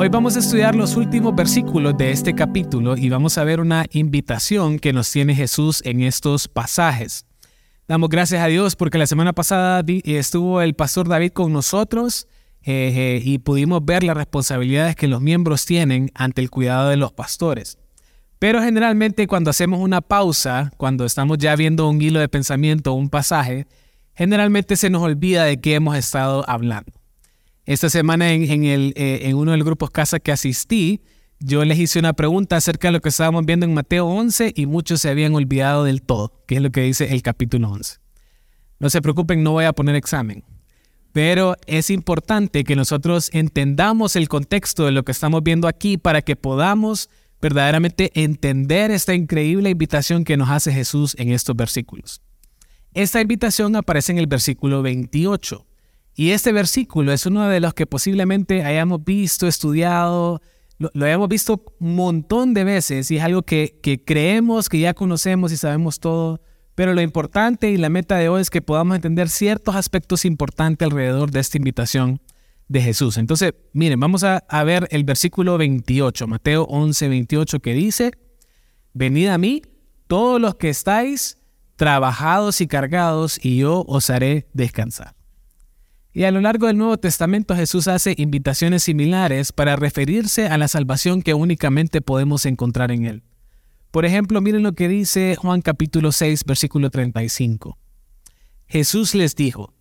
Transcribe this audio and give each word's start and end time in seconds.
Hoy 0.00 0.08
vamos 0.08 0.36
a 0.36 0.38
estudiar 0.38 0.76
los 0.76 0.94
últimos 0.94 1.34
versículos 1.34 1.98
de 1.98 2.12
este 2.12 2.32
capítulo 2.32 2.96
y 2.96 3.08
vamos 3.08 3.36
a 3.36 3.42
ver 3.42 3.58
una 3.58 3.84
invitación 3.90 4.78
que 4.78 4.92
nos 4.92 5.10
tiene 5.10 5.34
Jesús 5.34 5.82
en 5.84 6.02
estos 6.02 6.46
pasajes. 6.46 7.26
Damos 7.88 8.08
gracias 8.08 8.40
a 8.40 8.46
Dios 8.46 8.76
porque 8.76 8.96
la 8.96 9.08
semana 9.08 9.32
pasada 9.32 9.82
estuvo 10.04 10.62
el 10.62 10.74
pastor 10.74 11.08
David 11.08 11.32
con 11.32 11.52
nosotros 11.52 12.28
eh, 12.62 12.92
eh, 12.94 13.22
y 13.24 13.38
pudimos 13.38 13.84
ver 13.84 14.04
las 14.04 14.16
responsabilidades 14.16 14.94
que 14.94 15.08
los 15.08 15.20
miembros 15.20 15.66
tienen 15.66 16.12
ante 16.14 16.42
el 16.42 16.50
cuidado 16.50 16.90
de 16.90 16.96
los 16.96 17.12
pastores. 17.12 17.76
Pero 18.38 18.62
generalmente 18.62 19.26
cuando 19.26 19.50
hacemos 19.50 19.80
una 19.80 20.00
pausa, 20.00 20.70
cuando 20.76 21.06
estamos 21.06 21.38
ya 21.38 21.56
viendo 21.56 21.88
un 21.88 22.00
hilo 22.00 22.20
de 22.20 22.28
pensamiento 22.28 22.92
o 22.92 22.94
un 22.94 23.10
pasaje, 23.10 23.66
generalmente 24.14 24.76
se 24.76 24.90
nos 24.90 25.02
olvida 25.02 25.42
de 25.42 25.60
qué 25.60 25.74
hemos 25.74 25.96
estado 25.96 26.48
hablando. 26.48 26.97
Esta 27.68 27.90
semana 27.90 28.32
eh, 28.32 29.20
en 29.24 29.36
uno 29.36 29.50
de 29.50 29.58
los 29.58 29.66
grupos 29.66 29.90
casa 29.90 30.20
que 30.20 30.32
asistí, 30.32 31.02
yo 31.38 31.66
les 31.66 31.78
hice 31.78 31.98
una 31.98 32.14
pregunta 32.14 32.56
acerca 32.56 32.88
de 32.88 32.92
lo 32.92 33.02
que 33.02 33.10
estábamos 33.10 33.44
viendo 33.44 33.66
en 33.66 33.74
Mateo 33.74 34.06
11 34.06 34.54
y 34.56 34.64
muchos 34.64 35.02
se 35.02 35.10
habían 35.10 35.34
olvidado 35.34 35.84
del 35.84 36.00
todo, 36.00 36.32
que 36.46 36.54
es 36.54 36.62
lo 36.62 36.70
que 36.70 36.80
dice 36.80 37.12
el 37.12 37.20
capítulo 37.20 37.68
11. 37.68 37.98
No 38.78 38.88
se 38.88 39.02
preocupen, 39.02 39.42
no 39.42 39.52
voy 39.52 39.66
a 39.66 39.74
poner 39.74 39.96
examen, 39.96 40.44
pero 41.12 41.56
es 41.66 41.90
importante 41.90 42.64
que 42.64 42.74
nosotros 42.74 43.28
entendamos 43.34 44.16
el 44.16 44.30
contexto 44.30 44.86
de 44.86 44.92
lo 44.92 45.04
que 45.04 45.12
estamos 45.12 45.42
viendo 45.42 45.68
aquí 45.68 45.98
para 45.98 46.22
que 46.22 46.36
podamos 46.36 47.10
verdaderamente 47.38 48.12
entender 48.14 48.90
esta 48.90 49.12
increíble 49.12 49.68
invitación 49.68 50.24
que 50.24 50.38
nos 50.38 50.48
hace 50.48 50.72
Jesús 50.72 51.14
en 51.18 51.32
estos 51.32 51.54
versículos. 51.54 52.22
Esta 52.94 53.20
invitación 53.20 53.76
aparece 53.76 54.12
en 54.12 54.16
el 54.16 54.26
versículo 54.26 54.80
28 54.80 55.67
y 56.18 56.32
este 56.32 56.50
versículo 56.50 57.12
es 57.12 57.26
uno 57.26 57.48
de 57.48 57.60
los 57.60 57.74
que 57.74 57.86
posiblemente 57.86 58.64
hayamos 58.64 59.04
visto, 59.04 59.46
estudiado, 59.46 60.42
lo, 60.76 60.90
hayamos 61.04 61.28
visto 61.28 61.62
un 61.78 61.94
montón 61.94 62.54
de 62.54 62.64
veces 62.64 63.08
y 63.12 63.18
es 63.18 63.22
algo 63.22 63.42
que, 63.42 63.78
que 63.80 64.02
creemos, 64.04 64.68
que 64.68 64.80
ya 64.80 64.94
conocemos 64.94 65.52
y 65.52 65.56
sabemos 65.56 66.00
todo, 66.00 66.40
pero 66.74 66.92
lo 66.92 67.02
importante 67.02 67.70
y 67.70 67.76
la 67.76 67.88
meta 67.88 68.16
de 68.16 68.28
hoy 68.28 68.40
es 68.40 68.50
que 68.50 68.60
podamos 68.60 68.96
entender 68.96 69.28
ciertos 69.28 69.76
aspectos 69.76 70.24
importantes 70.24 70.84
alrededor 70.84 71.30
de 71.30 71.38
esta 71.38 71.56
invitación 71.56 72.20
de 72.66 72.82
Jesús. 72.82 73.16
Entonces, 73.16 73.54
miren, 73.72 74.00
vamos 74.00 74.24
a, 74.24 74.38
a, 74.48 74.64
ver 74.64 74.88
el 74.90 75.04
versículo 75.04 75.56
28, 75.56 76.26
Mateo 76.26 76.64
11, 76.64 77.10
28, 77.10 77.60
que 77.60 77.74
dice, 77.74 78.10
venid 78.92 79.28
a 79.28 79.38
mí 79.38 79.62
todos 80.08 80.40
los 80.40 80.56
que 80.56 80.68
estáis 80.68 81.38
trabajados 81.76 82.60
y 82.60 82.66
cargados, 82.66 83.38
y 83.40 83.58
yo 83.58 83.84
os 83.86 84.10
haré 84.10 84.48
descansar. 84.52 85.17
Y 86.18 86.24
a 86.24 86.32
lo 86.32 86.40
largo 86.40 86.66
del 86.66 86.76
Nuevo 86.76 86.98
Testamento 86.98 87.54
Jesús 87.54 87.86
hace 87.86 88.12
invitaciones 88.18 88.82
similares 88.82 89.52
para 89.52 89.76
referirse 89.76 90.48
a 90.48 90.58
la 90.58 90.66
salvación 90.66 91.22
que 91.22 91.32
únicamente 91.32 92.00
podemos 92.00 92.44
encontrar 92.44 92.90
en 92.90 93.04
Él. 93.04 93.22
Por 93.92 94.04
ejemplo, 94.04 94.40
miren 94.40 94.64
lo 94.64 94.72
que 94.72 94.88
dice 94.88 95.36
Juan 95.36 95.62
capítulo 95.62 96.10
6, 96.10 96.42
versículo 96.44 96.90
35. 96.90 97.78
Jesús 98.66 99.14
les 99.14 99.36
dijo, 99.36 99.74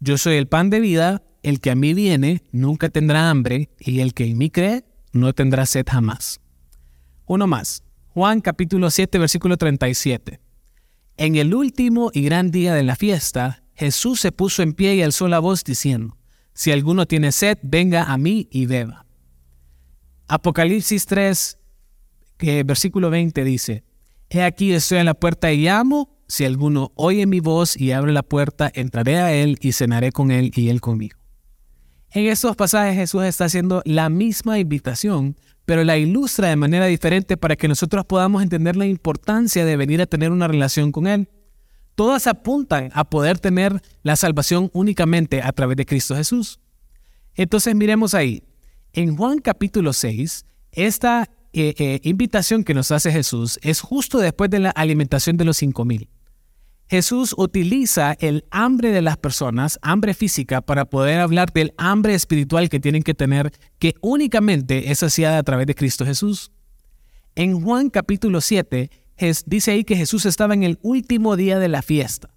Yo 0.00 0.18
soy 0.18 0.34
el 0.34 0.48
pan 0.48 0.70
de 0.70 0.80
vida, 0.80 1.22
el 1.44 1.60
que 1.60 1.70
a 1.70 1.76
mí 1.76 1.94
viene 1.94 2.42
nunca 2.50 2.88
tendrá 2.88 3.30
hambre, 3.30 3.70
y 3.78 4.00
el 4.00 4.12
que 4.12 4.24
en 4.24 4.38
mí 4.38 4.50
cree 4.50 4.82
no 5.12 5.34
tendrá 5.34 5.66
sed 5.66 5.86
jamás. 5.88 6.40
Uno 7.26 7.46
más, 7.46 7.84
Juan 8.08 8.40
capítulo 8.40 8.90
7, 8.90 9.20
versículo 9.20 9.56
37. 9.56 10.40
En 11.16 11.36
el 11.36 11.54
último 11.54 12.10
y 12.12 12.22
gran 12.22 12.50
día 12.50 12.74
de 12.74 12.82
la 12.82 12.96
fiesta, 12.96 13.62
Jesús 13.76 14.20
se 14.20 14.32
puso 14.32 14.62
en 14.62 14.72
pie 14.72 14.94
y 14.94 15.02
alzó 15.02 15.28
la 15.28 15.38
voz 15.38 15.62
diciendo, 15.62 16.16
Si 16.54 16.72
alguno 16.72 17.06
tiene 17.06 17.30
sed, 17.30 17.58
venga 17.62 18.04
a 18.04 18.16
mí 18.16 18.48
y 18.50 18.66
beba. 18.66 19.04
Apocalipsis 20.28 21.04
3, 21.06 21.58
que 22.38 22.64
versículo 22.64 23.10
20 23.10 23.44
dice, 23.44 23.84
He 24.30 24.42
aquí 24.42 24.72
estoy 24.72 24.98
en 24.98 25.04
la 25.04 25.14
puerta 25.14 25.52
y 25.52 25.58
llamo, 25.58 26.16
si 26.26 26.44
alguno 26.44 26.90
oye 26.96 27.26
mi 27.26 27.40
voz 27.40 27.76
y 27.76 27.92
abre 27.92 28.12
la 28.12 28.22
puerta, 28.22 28.70
entraré 28.74 29.18
a 29.18 29.32
él 29.32 29.58
y 29.60 29.72
cenaré 29.72 30.10
con 30.10 30.30
él 30.30 30.50
y 30.56 30.70
él 30.70 30.80
conmigo. 30.80 31.18
En 32.10 32.26
estos 32.26 32.56
pasajes 32.56 32.96
Jesús 32.96 33.24
está 33.24 33.44
haciendo 33.44 33.82
la 33.84 34.08
misma 34.08 34.58
invitación, 34.58 35.36
pero 35.66 35.84
la 35.84 35.98
ilustra 35.98 36.48
de 36.48 36.56
manera 36.56 36.86
diferente 36.86 37.36
para 37.36 37.56
que 37.56 37.68
nosotros 37.68 38.06
podamos 38.06 38.42
entender 38.42 38.74
la 38.74 38.86
importancia 38.86 39.64
de 39.64 39.76
venir 39.76 40.00
a 40.00 40.06
tener 40.06 40.32
una 40.32 40.48
relación 40.48 40.92
con 40.92 41.06
Él 41.06 41.28
todas 41.96 42.28
apuntan 42.28 42.90
a 42.94 43.04
poder 43.04 43.40
tener 43.40 43.82
la 44.04 44.14
salvación 44.14 44.70
únicamente 44.72 45.42
a 45.42 45.50
través 45.50 45.76
de 45.76 45.86
Cristo 45.86 46.14
Jesús. 46.14 46.60
Entonces 47.34 47.74
miremos 47.74 48.14
ahí, 48.14 48.44
en 48.92 49.16
Juan 49.16 49.38
capítulo 49.38 49.92
6, 49.92 50.46
esta 50.72 51.28
eh, 51.52 51.74
eh, 51.78 52.00
invitación 52.04 52.64
que 52.64 52.74
nos 52.74 52.92
hace 52.92 53.10
Jesús 53.10 53.58
es 53.62 53.80
justo 53.80 54.18
después 54.18 54.50
de 54.50 54.60
la 54.60 54.70
alimentación 54.70 55.36
de 55.36 55.44
los 55.44 55.56
cinco 55.56 55.84
mil. 55.84 56.08
Jesús 56.88 57.34
utiliza 57.36 58.12
el 58.20 58.44
hambre 58.50 58.92
de 58.92 59.02
las 59.02 59.16
personas, 59.16 59.78
hambre 59.82 60.14
física, 60.14 60.60
para 60.60 60.84
poder 60.84 61.18
hablar 61.18 61.52
del 61.52 61.72
hambre 61.78 62.14
espiritual 62.14 62.68
que 62.68 62.78
tienen 62.78 63.02
que 63.02 63.14
tener, 63.14 63.52
que 63.80 63.94
únicamente 64.02 64.90
es 64.90 65.00
saciada 65.00 65.38
a 65.38 65.42
través 65.42 65.66
de 65.66 65.74
Cristo 65.74 66.04
Jesús. 66.04 66.52
En 67.34 67.60
Juan 67.60 67.90
capítulo 67.90 68.40
7, 68.40 68.90
dice 69.46 69.70
ahí 69.70 69.84
que 69.84 69.96
Jesús 69.96 70.26
estaba 70.26 70.54
en 70.54 70.62
el 70.62 70.78
último 70.82 71.36
día 71.36 71.58
de 71.58 71.68
la 71.68 71.82
fiesta. 71.82 72.30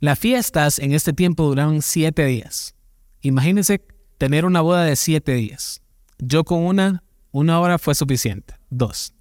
Las 0.00 0.18
fiestas 0.18 0.78
en 0.78 0.92
este 0.92 1.12
tiempo 1.12 1.44
duraban 1.44 1.80
siete 1.82 2.26
días. 2.26 2.74
Imagínense 3.20 3.80
tener 4.18 4.44
una 4.44 4.60
boda 4.60 4.84
de 4.84 4.96
siete 4.96 5.34
días. 5.34 5.82
Yo 6.18 6.44
con 6.44 6.64
una, 6.64 7.02
una 7.30 7.60
hora 7.60 7.78
fue 7.78 7.94
suficiente. 7.94 8.54
Dos. 8.70 9.14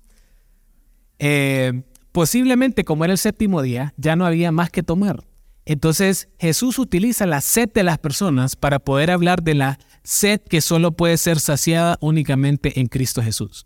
Eh, 1.20 1.84
posiblemente 2.12 2.84
como 2.84 3.06
era 3.06 3.14
el 3.14 3.18
séptimo 3.18 3.62
día, 3.62 3.94
ya 3.98 4.16
no 4.16 4.26
había 4.26 4.52
más 4.52 4.70
que 4.70 4.84
tomar. 4.84 5.24
Entonces 5.66 6.28
Jesús 6.40 6.78
utiliza 6.80 7.26
la 7.26 7.40
sed 7.40 7.70
de 7.74 7.84
las 7.84 7.98
personas 7.98 8.56
para 8.56 8.80
poder 8.80 9.12
hablar 9.12 9.44
de 9.44 9.56
la 9.56 9.80
sed 10.04 10.42
que 10.42 10.60
solo 10.60 10.92
puede 10.92 11.18
ser 11.18 11.40
saciada 11.40 11.98
únicamente 12.02 12.80
en 12.80 12.88
Cristo 12.88 13.22
Jesús. 13.22 13.66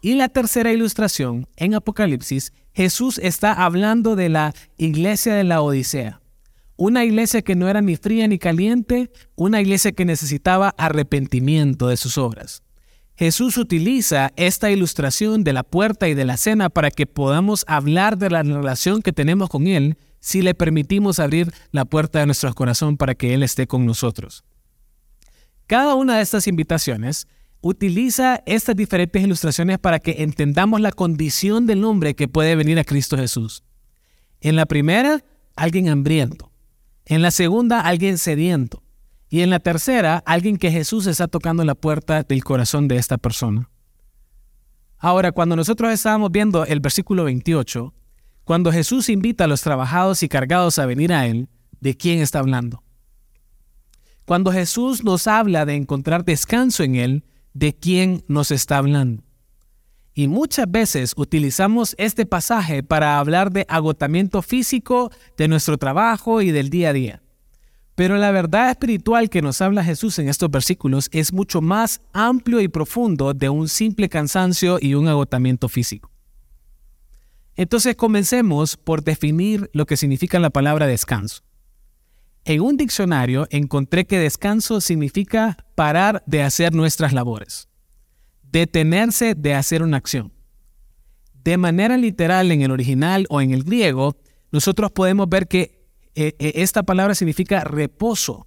Y 0.00 0.14
la 0.14 0.28
tercera 0.28 0.72
ilustración, 0.72 1.48
en 1.56 1.74
Apocalipsis, 1.74 2.52
Jesús 2.72 3.18
está 3.18 3.52
hablando 3.52 4.14
de 4.14 4.28
la 4.28 4.54
iglesia 4.76 5.34
de 5.34 5.42
la 5.44 5.60
Odisea. 5.60 6.20
Una 6.76 7.04
iglesia 7.04 7.42
que 7.42 7.56
no 7.56 7.68
era 7.68 7.80
ni 7.80 7.96
fría 7.96 8.28
ni 8.28 8.38
caliente, 8.38 9.10
una 9.34 9.60
iglesia 9.60 9.90
que 9.90 10.04
necesitaba 10.04 10.74
arrepentimiento 10.78 11.88
de 11.88 11.96
sus 11.96 12.16
obras. 12.18 12.62
Jesús 13.16 13.56
utiliza 13.58 14.30
esta 14.36 14.70
ilustración 14.70 15.42
de 15.42 15.52
la 15.52 15.64
puerta 15.64 16.06
y 16.06 16.14
de 16.14 16.24
la 16.24 16.36
cena 16.36 16.68
para 16.70 16.92
que 16.92 17.06
podamos 17.06 17.64
hablar 17.66 18.16
de 18.16 18.30
la 18.30 18.44
relación 18.44 19.02
que 19.02 19.12
tenemos 19.12 19.48
con 19.48 19.66
Él 19.66 19.98
si 20.20 20.40
le 20.40 20.54
permitimos 20.54 21.18
abrir 21.18 21.52
la 21.72 21.84
puerta 21.84 22.20
de 22.20 22.26
nuestro 22.26 22.54
corazón 22.54 22.96
para 22.96 23.16
que 23.16 23.34
Él 23.34 23.42
esté 23.42 23.66
con 23.66 23.84
nosotros. 23.84 24.44
Cada 25.66 25.96
una 25.96 26.16
de 26.16 26.22
estas 26.22 26.46
invitaciones 26.46 27.26
utiliza 27.60 28.42
estas 28.46 28.76
diferentes 28.76 29.22
ilustraciones 29.22 29.78
para 29.78 29.98
que 29.98 30.22
entendamos 30.22 30.80
la 30.80 30.92
condición 30.92 31.66
del 31.66 31.84
hombre 31.84 32.14
que 32.14 32.28
puede 32.28 32.56
venir 32.56 32.78
a 32.78 32.84
Cristo 32.84 33.16
Jesús. 33.16 33.64
En 34.40 34.56
la 34.56 34.66
primera, 34.66 35.24
alguien 35.56 35.88
hambriento. 35.88 36.52
En 37.04 37.22
la 37.22 37.30
segunda, 37.30 37.80
alguien 37.80 38.18
sediento. 38.18 38.82
Y 39.28 39.40
en 39.40 39.50
la 39.50 39.60
tercera, 39.60 40.22
alguien 40.24 40.56
que 40.56 40.70
Jesús 40.70 41.06
está 41.06 41.28
tocando 41.28 41.64
la 41.64 41.74
puerta 41.74 42.22
del 42.22 42.44
corazón 42.44 42.88
de 42.88 42.96
esta 42.96 43.18
persona. 43.18 43.68
Ahora, 44.98 45.32
cuando 45.32 45.54
nosotros 45.54 45.92
estábamos 45.92 46.32
viendo 46.32 46.64
el 46.64 46.80
versículo 46.80 47.24
28, 47.24 47.94
cuando 48.44 48.72
Jesús 48.72 49.08
invita 49.08 49.44
a 49.44 49.46
los 49.46 49.60
trabajados 49.60 50.22
y 50.22 50.28
cargados 50.28 50.78
a 50.78 50.86
venir 50.86 51.12
a 51.12 51.26
Él, 51.26 51.48
¿de 51.80 51.96
quién 51.96 52.20
está 52.20 52.38
hablando? 52.38 52.82
Cuando 54.24 54.52
Jesús 54.52 55.04
nos 55.04 55.26
habla 55.26 55.66
de 55.66 55.74
encontrar 55.74 56.24
descanso 56.24 56.82
en 56.82 56.96
Él, 56.96 57.24
de 57.54 57.74
quién 57.74 58.24
nos 58.28 58.50
está 58.50 58.78
hablando. 58.78 59.22
Y 60.14 60.26
muchas 60.26 60.68
veces 60.68 61.12
utilizamos 61.16 61.94
este 61.96 62.26
pasaje 62.26 62.82
para 62.82 63.18
hablar 63.18 63.52
de 63.52 63.64
agotamiento 63.68 64.42
físico, 64.42 65.12
de 65.36 65.46
nuestro 65.46 65.78
trabajo 65.78 66.42
y 66.42 66.50
del 66.50 66.70
día 66.70 66.88
a 66.90 66.92
día. 66.92 67.22
Pero 67.94 68.16
la 68.16 68.30
verdad 68.30 68.70
espiritual 68.70 69.30
que 69.30 69.42
nos 69.42 69.60
habla 69.60 69.84
Jesús 69.84 70.18
en 70.18 70.28
estos 70.28 70.50
versículos 70.50 71.08
es 71.12 71.32
mucho 71.32 71.60
más 71.60 72.00
amplio 72.12 72.60
y 72.60 72.68
profundo 72.68 73.34
de 73.34 73.48
un 73.48 73.68
simple 73.68 74.08
cansancio 74.08 74.78
y 74.80 74.94
un 74.94 75.08
agotamiento 75.08 75.68
físico. 75.68 76.10
Entonces 77.56 77.96
comencemos 77.96 78.76
por 78.76 79.02
definir 79.02 79.68
lo 79.72 79.84
que 79.84 79.96
significa 79.96 80.38
la 80.38 80.50
palabra 80.50 80.86
descanso. 80.86 81.42
En 82.48 82.62
un 82.62 82.78
diccionario 82.78 83.46
encontré 83.50 84.06
que 84.06 84.18
descanso 84.18 84.80
significa 84.80 85.58
parar 85.74 86.22
de 86.24 86.42
hacer 86.42 86.72
nuestras 86.72 87.12
labores, 87.12 87.68
detenerse 88.42 89.34
de 89.34 89.52
hacer 89.52 89.82
una 89.82 89.98
acción. 89.98 90.32
De 91.44 91.58
manera 91.58 91.98
literal 91.98 92.50
en 92.50 92.62
el 92.62 92.70
original 92.70 93.26
o 93.28 93.42
en 93.42 93.50
el 93.50 93.64
griego, 93.64 94.16
nosotros 94.50 94.90
podemos 94.92 95.28
ver 95.28 95.46
que 95.46 95.86
eh, 96.14 96.36
eh, 96.38 96.52
esta 96.54 96.84
palabra 96.84 97.14
significa 97.14 97.64
reposo, 97.64 98.46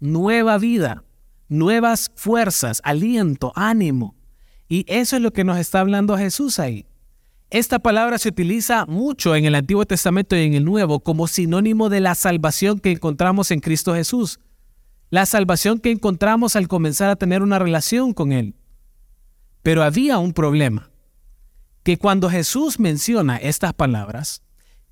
nueva 0.00 0.56
vida, 0.56 1.04
nuevas 1.50 2.10
fuerzas, 2.16 2.80
aliento, 2.84 3.52
ánimo. 3.54 4.16
Y 4.66 4.86
eso 4.88 5.16
es 5.16 5.20
lo 5.20 5.34
que 5.34 5.44
nos 5.44 5.58
está 5.58 5.80
hablando 5.80 6.16
Jesús 6.16 6.58
ahí. 6.58 6.86
Esta 7.50 7.78
palabra 7.78 8.18
se 8.18 8.28
utiliza 8.28 8.86
mucho 8.86 9.36
en 9.36 9.44
el 9.44 9.54
Antiguo 9.54 9.84
Testamento 9.84 10.36
y 10.36 10.42
en 10.42 10.54
el 10.54 10.64
Nuevo 10.64 10.98
como 10.98 11.28
sinónimo 11.28 11.88
de 11.88 12.00
la 12.00 12.16
salvación 12.16 12.80
que 12.80 12.90
encontramos 12.90 13.52
en 13.52 13.60
Cristo 13.60 13.94
Jesús. 13.94 14.40
La 15.10 15.26
salvación 15.26 15.78
que 15.78 15.92
encontramos 15.92 16.56
al 16.56 16.66
comenzar 16.66 17.08
a 17.08 17.16
tener 17.16 17.42
una 17.42 17.60
relación 17.60 18.14
con 18.14 18.32
Él. 18.32 18.56
Pero 19.62 19.84
había 19.84 20.18
un 20.18 20.32
problema, 20.32 20.90
que 21.84 21.98
cuando 21.98 22.28
Jesús 22.28 22.80
menciona 22.80 23.36
estas 23.36 23.72
palabras, 23.72 24.42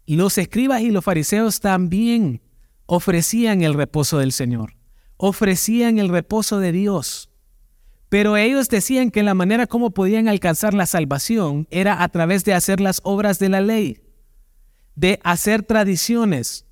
los 0.06 0.38
escribas 0.38 0.82
y 0.82 0.90
los 0.90 1.04
fariseos 1.04 1.58
también 1.58 2.40
ofrecían 2.86 3.62
el 3.62 3.74
reposo 3.74 4.18
del 4.18 4.30
Señor, 4.30 4.76
ofrecían 5.16 5.98
el 5.98 6.08
reposo 6.08 6.60
de 6.60 6.70
Dios. 6.70 7.30
Pero 8.14 8.36
ellos 8.36 8.68
decían 8.68 9.10
que 9.10 9.24
la 9.24 9.34
manera 9.34 9.66
como 9.66 9.90
podían 9.90 10.28
alcanzar 10.28 10.72
la 10.72 10.86
salvación 10.86 11.66
era 11.72 12.00
a 12.00 12.08
través 12.08 12.44
de 12.44 12.54
hacer 12.54 12.80
las 12.80 13.00
obras 13.02 13.40
de 13.40 13.48
la 13.48 13.60
ley, 13.60 14.04
de 14.94 15.18
hacer 15.24 15.64
tradiciones, 15.64 16.64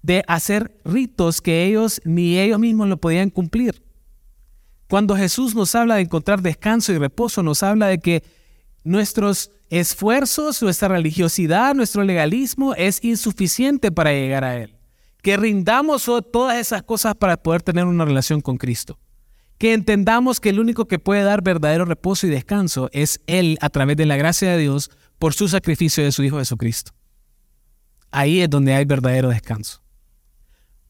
de 0.00 0.24
hacer 0.26 0.80
ritos 0.86 1.42
que 1.42 1.66
ellos 1.66 2.00
ni 2.06 2.38
ellos 2.38 2.58
mismos 2.58 2.88
lo 2.88 2.96
podían 2.96 3.28
cumplir. 3.28 3.84
Cuando 4.88 5.14
Jesús 5.14 5.54
nos 5.54 5.74
habla 5.74 5.96
de 5.96 6.00
encontrar 6.00 6.40
descanso 6.40 6.90
y 6.94 6.96
reposo, 6.96 7.42
nos 7.42 7.62
habla 7.62 7.88
de 7.88 7.98
que 7.98 8.22
nuestros 8.82 9.50
esfuerzos, 9.68 10.62
nuestra 10.62 10.88
religiosidad, 10.88 11.74
nuestro 11.74 12.02
legalismo 12.02 12.74
es 12.74 13.04
insuficiente 13.04 13.92
para 13.92 14.12
llegar 14.12 14.42
a 14.42 14.56
Él. 14.56 14.74
Que 15.20 15.36
rindamos 15.36 16.10
todas 16.32 16.56
esas 16.56 16.82
cosas 16.82 17.14
para 17.14 17.36
poder 17.36 17.60
tener 17.60 17.84
una 17.84 18.06
relación 18.06 18.40
con 18.40 18.56
Cristo 18.56 18.98
que 19.58 19.74
entendamos 19.74 20.40
que 20.40 20.50
el 20.50 20.60
único 20.60 20.86
que 20.86 21.00
puede 21.00 21.22
dar 21.22 21.42
verdadero 21.42 21.84
reposo 21.84 22.26
y 22.26 22.30
descanso 22.30 22.88
es 22.92 23.20
Él 23.26 23.58
a 23.60 23.68
través 23.68 23.96
de 23.96 24.06
la 24.06 24.16
gracia 24.16 24.52
de 24.52 24.58
Dios 24.58 24.90
por 25.18 25.34
su 25.34 25.48
sacrificio 25.48 26.04
de 26.04 26.12
su 26.12 26.22
Hijo 26.22 26.38
Jesucristo. 26.38 26.92
Ahí 28.12 28.40
es 28.40 28.48
donde 28.48 28.72
hay 28.72 28.84
verdadero 28.84 29.28
descanso. 29.28 29.82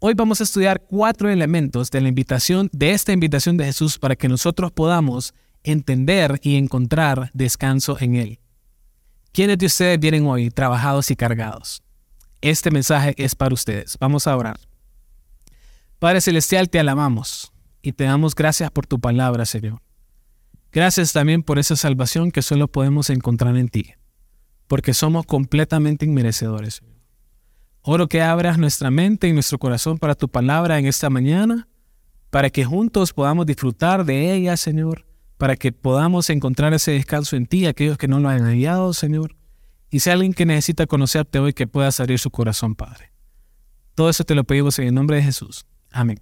Hoy 0.00 0.14
vamos 0.14 0.40
a 0.40 0.44
estudiar 0.44 0.82
cuatro 0.82 1.30
elementos 1.30 1.90
de 1.90 2.00
la 2.02 2.08
invitación, 2.08 2.68
de 2.72 2.92
esta 2.92 3.12
invitación 3.12 3.56
de 3.56 3.64
Jesús 3.64 3.98
para 3.98 4.14
que 4.14 4.28
nosotros 4.28 4.70
podamos 4.70 5.34
entender 5.64 6.38
y 6.42 6.56
encontrar 6.56 7.30
descanso 7.32 7.96
en 7.98 8.14
Él. 8.14 8.38
¿Quiénes 9.32 9.58
de 9.58 9.66
ustedes 9.66 9.98
vienen 9.98 10.26
hoy 10.26 10.50
trabajados 10.50 11.10
y 11.10 11.16
cargados? 11.16 11.82
Este 12.40 12.70
mensaje 12.70 13.14
es 13.16 13.34
para 13.34 13.54
ustedes. 13.54 13.96
Vamos 13.98 14.26
a 14.26 14.36
orar. 14.36 14.60
Padre 15.98 16.20
Celestial, 16.20 16.70
te 16.70 16.78
alabamos 16.78 17.52
y 17.88 17.92
te 17.92 18.04
damos 18.04 18.34
gracias 18.34 18.70
por 18.70 18.86
tu 18.86 19.00
palabra, 19.00 19.46
Señor. 19.46 19.80
Gracias 20.70 21.14
también 21.14 21.42
por 21.42 21.58
esa 21.58 21.74
salvación 21.74 22.30
que 22.30 22.42
solo 22.42 22.68
podemos 22.68 23.08
encontrar 23.08 23.56
en 23.56 23.70
ti, 23.70 23.94
porque 24.66 24.92
somos 24.92 25.24
completamente 25.24 26.04
inmerecedores. 26.04 26.82
Oro 27.80 28.06
que 28.06 28.20
abras 28.20 28.58
nuestra 28.58 28.90
mente 28.90 29.26
y 29.26 29.32
nuestro 29.32 29.58
corazón 29.58 29.96
para 29.96 30.14
tu 30.14 30.28
palabra 30.28 30.78
en 30.78 30.84
esta 30.84 31.08
mañana, 31.08 31.66
para 32.28 32.50
que 32.50 32.66
juntos 32.66 33.14
podamos 33.14 33.46
disfrutar 33.46 34.04
de 34.04 34.34
ella, 34.34 34.58
Señor, 34.58 35.06
para 35.38 35.56
que 35.56 35.72
podamos 35.72 36.28
encontrar 36.28 36.74
ese 36.74 36.90
descanso 36.90 37.36
en 37.36 37.46
ti, 37.46 37.64
aquellos 37.64 37.96
que 37.96 38.06
no 38.06 38.20
lo 38.20 38.28
han 38.28 38.44
hallado, 38.44 38.92
Señor. 38.92 39.34
Y 39.88 40.00
si 40.00 40.10
alguien 40.10 40.34
que 40.34 40.44
necesita 40.44 40.86
conocerte 40.86 41.38
hoy, 41.38 41.54
que 41.54 41.66
pueda 41.66 41.88
abrir 41.98 42.18
su 42.18 42.30
corazón, 42.30 42.74
Padre. 42.74 43.12
Todo 43.94 44.10
eso 44.10 44.24
te 44.24 44.34
lo 44.34 44.44
pedimos 44.44 44.78
en 44.78 44.88
el 44.88 44.94
nombre 44.94 45.16
de 45.16 45.22
Jesús. 45.22 45.64
Amén. 45.90 46.20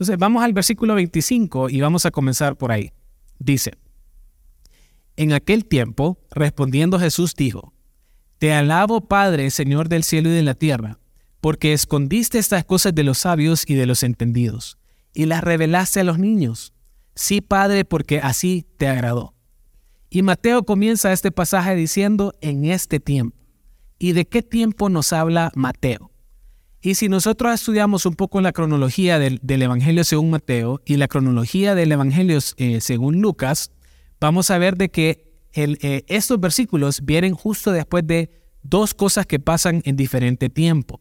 Entonces 0.00 0.16
vamos 0.16 0.42
al 0.42 0.54
versículo 0.54 0.94
25 0.94 1.68
y 1.68 1.82
vamos 1.82 2.06
a 2.06 2.10
comenzar 2.10 2.56
por 2.56 2.72
ahí. 2.72 2.90
Dice, 3.38 3.72
en 5.16 5.34
aquel 5.34 5.66
tiempo, 5.66 6.18
respondiendo 6.30 6.98
Jesús 6.98 7.34
dijo, 7.34 7.74
Te 8.38 8.54
alabo 8.54 9.02
Padre, 9.02 9.50
Señor 9.50 9.90
del 9.90 10.02
cielo 10.02 10.30
y 10.30 10.32
de 10.32 10.42
la 10.42 10.54
tierra, 10.54 10.98
porque 11.42 11.74
escondiste 11.74 12.38
estas 12.38 12.64
cosas 12.64 12.94
de 12.94 13.04
los 13.04 13.18
sabios 13.18 13.68
y 13.68 13.74
de 13.74 13.84
los 13.84 14.02
entendidos, 14.02 14.78
y 15.12 15.26
las 15.26 15.44
revelaste 15.44 16.00
a 16.00 16.04
los 16.04 16.18
niños. 16.18 16.72
Sí, 17.14 17.42
Padre, 17.42 17.84
porque 17.84 18.20
así 18.20 18.66
te 18.78 18.88
agradó. 18.88 19.34
Y 20.08 20.22
Mateo 20.22 20.62
comienza 20.62 21.12
este 21.12 21.30
pasaje 21.30 21.76
diciendo, 21.76 22.34
en 22.40 22.64
este 22.64 23.00
tiempo. 23.00 23.36
¿Y 23.98 24.12
de 24.12 24.26
qué 24.26 24.40
tiempo 24.40 24.88
nos 24.88 25.12
habla 25.12 25.52
Mateo? 25.54 26.09
Y 26.82 26.94
si 26.94 27.08
nosotros 27.08 27.52
estudiamos 27.54 28.06
un 28.06 28.14
poco 28.14 28.40
la 28.40 28.52
cronología 28.52 29.18
del, 29.18 29.40
Evangelio 29.42 30.02
según 30.02 30.30
Mateo 30.30 30.80
y 30.86 30.96
la 30.96 31.08
cronología 31.08 31.74
del 31.74 31.92
Evangelio 31.92 32.38
eh, 32.56 32.80
según 32.80 33.20
Lucas, 33.20 33.70
vamos 34.18 34.50
a 34.50 34.58
ver 34.58 34.76
de 34.76 34.88
que 34.90 35.30
eh, 35.52 36.04
estos 36.08 36.40
versículos 36.40 37.04
vienen 37.04 37.34
justo 37.34 37.72
después 37.72 38.06
de 38.06 38.30
dos 38.62 38.94
cosas 38.94 39.26
que 39.26 39.38
pasan 39.38 39.82
en 39.84 39.96
diferente 39.96 40.48
tiempo. 40.48 41.00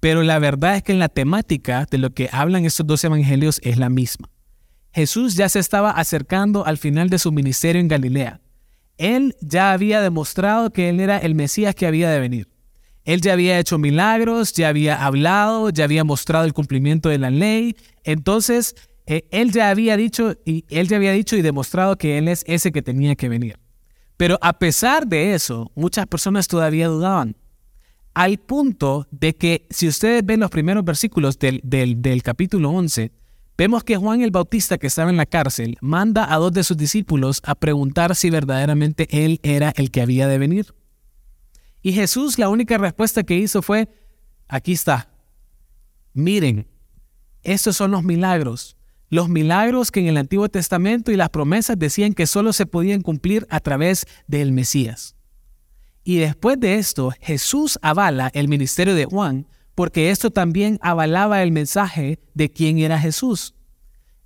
Pero 0.00 0.22
la 0.22 0.38
verdad 0.38 0.76
es 0.76 0.82
que 0.82 0.92
en 0.92 0.98
la 0.98 1.08
temática 1.08 1.86
de 1.88 1.98
lo 1.98 2.10
que 2.10 2.28
hablan 2.32 2.64
estos 2.64 2.86
dos 2.86 3.04
evangelios 3.04 3.60
es 3.62 3.78
la 3.78 3.90
misma. 3.90 4.28
Jesús 4.92 5.34
ya 5.34 5.48
se 5.48 5.60
estaba 5.60 5.90
acercando 5.90 6.66
al 6.66 6.78
final 6.78 7.08
de 7.08 7.18
su 7.18 7.32
ministerio 7.32 7.80
en 7.80 7.88
Galilea. 7.88 8.40
Él 8.98 9.36
ya 9.40 9.72
había 9.72 10.00
demostrado 10.00 10.70
que 10.72 10.88
él 10.88 11.00
era 11.00 11.18
el 11.18 11.34
Mesías 11.34 11.74
que 11.74 11.86
había 11.86 12.10
de 12.10 12.20
venir. 12.20 12.53
Él 13.04 13.20
ya 13.20 13.34
había 13.34 13.58
hecho 13.58 13.78
milagros, 13.78 14.52
ya 14.54 14.68
había 14.68 15.04
hablado, 15.04 15.70
ya 15.70 15.84
había 15.84 16.04
mostrado 16.04 16.46
el 16.46 16.54
cumplimiento 16.54 17.08
de 17.10 17.18
la 17.18 17.30
ley. 17.30 17.76
Entonces, 18.02 18.74
eh, 19.06 19.28
él 19.30 19.52
ya 19.52 19.68
había 19.68 19.96
dicho 19.96 20.34
y 20.46 20.64
él 20.70 20.88
ya 20.88 20.96
había 20.96 21.12
dicho 21.12 21.36
y 21.36 21.42
demostrado 21.42 21.96
que 21.96 22.16
él 22.16 22.28
es 22.28 22.44
ese 22.46 22.72
que 22.72 22.82
tenía 22.82 23.14
que 23.14 23.28
venir. 23.28 23.58
Pero 24.16 24.38
a 24.40 24.58
pesar 24.58 25.06
de 25.06 25.34
eso, 25.34 25.70
muchas 25.74 26.06
personas 26.06 26.48
todavía 26.48 26.88
dudaban. 26.88 27.36
Al 28.14 28.38
punto 28.38 29.06
de 29.10 29.34
que 29.34 29.66
si 29.70 29.88
ustedes 29.88 30.24
ven 30.24 30.40
los 30.40 30.50
primeros 30.50 30.84
versículos 30.84 31.38
del, 31.38 31.60
del, 31.64 32.00
del 32.00 32.22
capítulo 32.22 32.70
11, 32.70 33.10
vemos 33.58 33.82
que 33.84 33.96
Juan 33.96 34.22
el 34.22 34.30
Bautista, 34.30 34.78
que 34.78 34.86
estaba 34.86 35.10
en 35.10 35.16
la 35.16 35.26
cárcel, 35.26 35.76
manda 35.80 36.32
a 36.32 36.38
dos 36.38 36.52
de 36.52 36.62
sus 36.62 36.76
discípulos 36.76 37.42
a 37.44 37.56
preguntar 37.56 38.14
si 38.14 38.30
verdaderamente 38.30 39.08
él 39.10 39.40
era 39.42 39.74
el 39.76 39.90
que 39.90 40.00
había 40.00 40.28
de 40.28 40.38
venir. 40.38 40.74
Y 41.84 41.92
Jesús 41.92 42.38
la 42.38 42.48
única 42.48 42.78
respuesta 42.78 43.24
que 43.24 43.36
hizo 43.36 43.60
fue, 43.60 43.90
aquí 44.48 44.72
está, 44.72 45.10
miren, 46.14 46.66
estos 47.42 47.76
son 47.76 47.90
los 47.90 48.02
milagros. 48.02 48.78
Los 49.10 49.28
milagros 49.28 49.90
que 49.90 50.00
en 50.00 50.06
el 50.06 50.16
Antiguo 50.16 50.48
Testamento 50.48 51.12
y 51.12 51.16
las 51.16 51.28
promesas 51.28 51.78
decían 51.78 52.14
que 52.14 52.26
solo 52.26 52.54
se 52.54 52.64
podían 52.64 53.02
cumplir 53.02 53.46
a 53.50 53.60
través 53.60 54.06
del 54.26 54.50
Mesías. 54.50 55.14
Y 56.04 56.16
después 56.16 56.58
de 56.58 56.76
esto, 56.76 57.12
Jesús 57.20 57.78
avala 57.82 58.30
el 58.32 58.48
ministerio 58.48 58.94
de 58.94 59.04
Juan 59.04 59.46
porque 59.74 60.10
esto 60.10 60.30
también 60.30 60.78
avalaba 60.80 61.42
el 61.42 61.52
mensaje 61.52 62.18
de 62.32 62.50
quién 62.50 62.78
era 62.78 62.98
Jesús. 62.98 63.54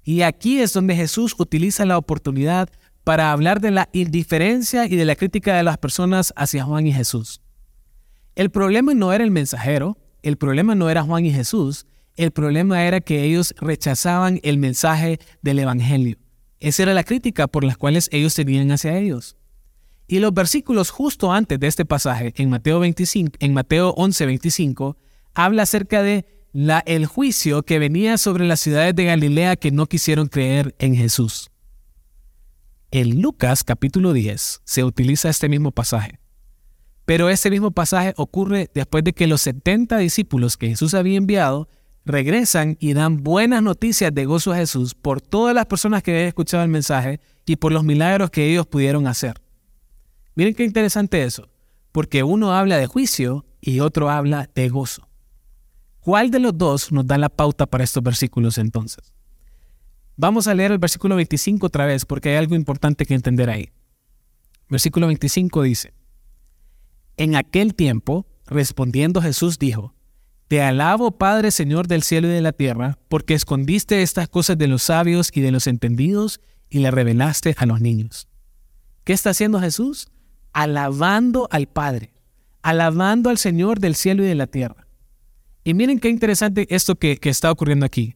Y 0.05 0.23
aquí 0.23 0.61
es 0.61 0.73
donde 0.75 0.95
Jesús 0.95 1.35
utiliza 1.37 1.85
la 1.85 1.99
oportunidad 1.99 2.69
para 3.03 3.33
hablar 3.33 3.61
de 3.61 3.73
la 3.73 3.89
indiferencia 3.93 4.87
y 4.87 4.95
de 4.95 5.05
la 5.05 5.17
crítica 5.17 5.57
de 5.57 5.65
las 5.65 5.79
personas 5.79 6.33
hacia 6.37 6.63
Juan 6.63 6.87
y 6.87 6.93
Jesús. 6.93 7.41
El 8.39 8.51
problema 8.51 8.95
no 8.95 9.13
era 9.13 9.25
el 9.25 9.33
mensajero, 9.33 9.99
el 10.23 10.37
problema 10.37 10.77
no 10.77 10.89
era 10.89 11.03
Juan 11.03 11.27
y 11.27 11.33
Jesús, 11.33 11.87
el 12.15 12.31
problema 12.31 12.85
era 12.85 13.01
que 13.01 13.25
ellos 13.25 13.53
rechazaban 13.61 14.39
el 14.45 14.59
mensaje 14.59 15.19
del 15.43 15.59
Evangelio. 15.59 16.19
Esa 16.61 16.85
era 16.85 16.95
la 16.95 17.03
crítica 17.03 17.49
por 17.49 17.65
las 17.65 17.77
cuales 17.77 18.09
ellos 18.13 18.37
tenían 18.37 18.71
hacia 18.71 18.97
ellos. 18.97 19.37
Y 20.07 20.21
los 20.21 20.33
versículos 20.33 20.91
justo 20.91 21.33
antes 21.33 21.59
de 21.59 21.67
este 21.67 21.85
pasaje, 21.85 22.33
en 22.37 22.49
Mateo, 22.49 22.79
25, 22.79 23.39
en 23.41 23.55
Mateo 23.55 23.91
11, 23.97 24.27
25, 24.27 24.97
habla 25.35 25.65
acerca 25.65 26.05
de 26.05 26.25
la, 26.53 26.79
el 26.87 27.07
juicio 27.07 27.65
que 27.65 27.81
venía 27.81 28.19
sobre 28.19 28.47
las 28.47 28.61
ciudades 28.61 28.95
de 28.95 29.07
Galilea 29.07 29.57
que 29.57 29.73
no 29.73 29.87
quisieron 29.87 30.29
creer 30.29 30.77
en 30.79 30.95
Jesús. 30.95 31.51
En 32.93 33.21
Lucas 33.21 33.65
capítulo 33.65 34.13
10 34.13 34.61
se 34.63 34.85
utiliza 34.85 35.29
este 35.29 35.49
mismo 35.49 35.73
pasaje. 35.73 36.21
Pero 37.09 37.31
ese 37.31 37.49
mismo 37.49 37.71
pasaje 37.71 38.13
ocurre 38.19 38.71
después 38.75 39.03
de 39.03 39.15
que 39.15 39.27
los 39.27 39.41
70 39.41 39.97
discípulos 39.97 40.59
que 40.59 40.69
Jesús 40.69 40.93
había 40.93 41.17
enviado 41.17 41.67
regresan 42.05 42.77
y 42.81 42.93
dan 42.93 43.25
buenas 43.25 43.63
noticias 43.63 44.13
de 44.13 44.27
gozo 44.27 44.53
a 44.53 44.57
Jesús 44.57 44.95
por 44.95 45.23
todas 45.23 45.55
las 45.55 45.65
personas 45.65 46.03
que 46.03 46.11
habían 46.11 46.27
escuchado 46.27 46.63
el 46.65 46.69
mensaje 46.69 47.19
y 47.47 47.57
por 47.57 47.73
los 47.73 47.83
milagros 47.83 48.29
que 48.29 48.51
ellos 48.51 48.67
pudieron 48.67 49.07
hacer. 49.07 49.41
Miren 50.35 50.53
qué 50.53 50.65
interesante 50.65 51.25
eso, 51.25 51.49
porque 51.93 52.23
uno 52.25 52.53
habla 52.53 52.77
de 52.77 52.87
juicio 52.87 53.47
y 53.63 53.81
otro 53.81 54.11
habla 54.11 54.51
de 54.55 54.69
gozo. 54.69 55.09
¿Cuál 56.01 56.31
de 56.31 56.41
los 56.41 56.59
dos 56.59 56.93
nos 56.93 57.07
da 57.07 57.17
la 57.17 57.31
pauta 57.31 57.65
para 57.65 57.85
estos 57.85 58.03
versículos 58.03 58.59
entonces? 58.59 59.15
Vamos 60.19 60.47
a 60.47 60.53
leer 60.53 60.73
el 60.73 60.79
versículo 60.79 61.17
25 61.17 61.69
otra 61.69 61.87
vez 61.87 62.05
porque 62.05 62.29
hay 62.29 62.37
algo 62.37 62.55
importante 62.55 63.07
que 63.07 63.15
entender 63.15 63.49
ahí. 63.49 63.71
Versículo 64.69 65.07
25 65.07 65.63
dice, 65.63 65.95
en 67.19 67.37
aquel 67.37 67.75
tiempo, 67.75 68.27
respondiendo 68.47 69.21
Jesús 69.21 69.59
dijo, 69.59 69.95
Te 70.47 70.63
alabo, 70.63 71.19
Padre, 71.19 71.51
Señor 71.51 71.89
del 71.89 72.03
cielo 72.03 72.29
y 72.29 72.31
de 72.31 72.41
la 72.41 72.53
tierra, 72.53 72.99
porque 73.09 73.35
escondiste 73.35 74.03
estas 74.03 74.29
cosas 74.29 74.57
de 74.57 74.69
los 74.69 74.85
sabios 74.85 75.31
y 75.35 75.43
de 75.43 75.51
los 75.51 75.67
entendidos 75.67 76.41
y 76.71 76.79
le 76.79 76.91
revelaste 76.91 77.55
a 77.59 77.67
los 77.67 77.81
niños. 77.81 78.29
¿Qué 79.05 79.13
está 79.13 79.31
haciendo 79.31 79.61
Jesús? 79.61 80.09
Alabando 80.53 81.49
al 81.51 81.67
Padre, 81.67 82.15
alabando 82.63 83.31
al 83.31 83.39
Señor 83.39 83.81
del 83.81 83.95
cielo 83.95 84.23
y 84.23 84.27
de 84.27 84.35
la 84.35 84.47
tierra. 84.47 84.87
Y 85.65 85.75
miren 85.75 85.99
qué 85.99 86.09
interesante 86.09 86.67
esto 86.71 86.97
que, 86.97 87.19
que 87.19 87.31
está 87.31 87.51
ocurriendo 87.51 87.85
aquí. 87.85 88.15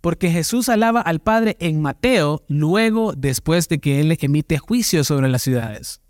Porque 0.00 0.30
Jesús 0.30 0.68
alaba 0.68 1.00
al 1.00 1.20
Padre 1.20 1.56
en 1.58 1.82
Mateo 1.82 2.44
luego 2.46 3.14
después 3.14 3.68
de 3.68 3.80
que 3.80 4.00
Él 4.00 4.16
emite 4.20 4.58
juicio 4.58 5.02
sobre 5.02 5.28
las 5.28 5.42
ciudades. 5.42 6.00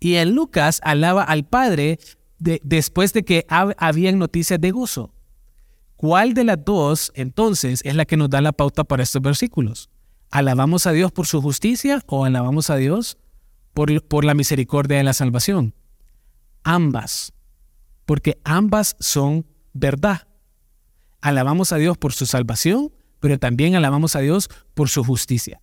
Y 0.00 0.14
en 0.14 0.34
Lucas 0.34 0.80
alaba 0.82 1.22
al 1.22 1.44
Padre 1.44 1.98
después 2.38 3.12
de 3.12 3.22
que 3.22 3.46
habían 3.48 4.18
noticias 4.18 4.60
de 4.60 4.70
gozo. 4.70 5.12
¿Cuál 5.96 6.32
de 6.32 6.44
las 6.44 6.64
dos 6.64 7.12
entonces 7.14 7.82
es 7.84 7.94
la 7.94 8.06
que 8.06 8.16
nos 8.16 8.30
da 8.30 8.40
la 8.40 8.52
pauta 8.52 8.84
para 8.84 9.02
estos 9.02 9.20
versículos? 9.20 9.90
¿Alabamos 10.30 10.86
a 10.86 10.92
Dios 10.92 11.12
por 11.12 11.26
su 11.26 11.42
justicia 11.42 12.02
o 12.06 12.24
alabamos 12.24 12.70
a 12.70 12.76
Dios 12.76 13.18
por, 13.74 14.02
por 14.04 14.24
la 14.24 14.32
misericordia 14.32 14.96
de 14.96 15.04
la 15.04 15.12
salvación? 15.12 15.74
Ambas, 16.64 17.34
porque 18.06 18.40
ambas 18.44 18.96
son 18.98 19.44
verdad. 19.74 20.26
Alabamos 21.20 21.72
a 21.72 21.76
Dios 21.76 21.98
por 21.98 22.14
su 22.14 22.24
salvación, 22.24 22.92
pero 23.18 23.38
también 23.38 23.74
alabamos 23.74 24.16
a 24.16 24.20
Dios 24.20 24.48
por 24.72 24.88
su 24.88 25.04
justicia. 25.04 25.60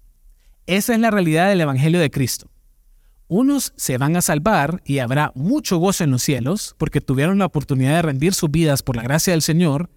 Esa 0.68 0.94
es 0.94 1.00
la 1.00 1.10
realidad 1.10 1.50
del 1.50 1.62
Evangelio 1.62 2.00
de 2.00 2.12
Cristo. 2.12 2.52
Unos 3.28 3.74
se 3.76 3.98
van 3.98 4.16
a 4.16 4.22
salvar 4.22 4.82
y 4.86 5.00
habrá 5.00 5.34
mucho 5.36 5.78
gozo 5.78 6.04
en 6.04 6.12
los 6.12 6.24
cielos 6.24 6.76
porque 6.78 7.02
tuvieron 7.02 7.40
la 7.40 7.46
oportunidad 7.46 7.96
de 7.96 8.02
rendir 8.02 8.34
sus 8.34 8.50
vidas 8.50 8.84
por 8.84 8.96
la 8.96 9.04
gracia 9.04 9.34
del 9.34 9.42
Señor, 9.42 9.90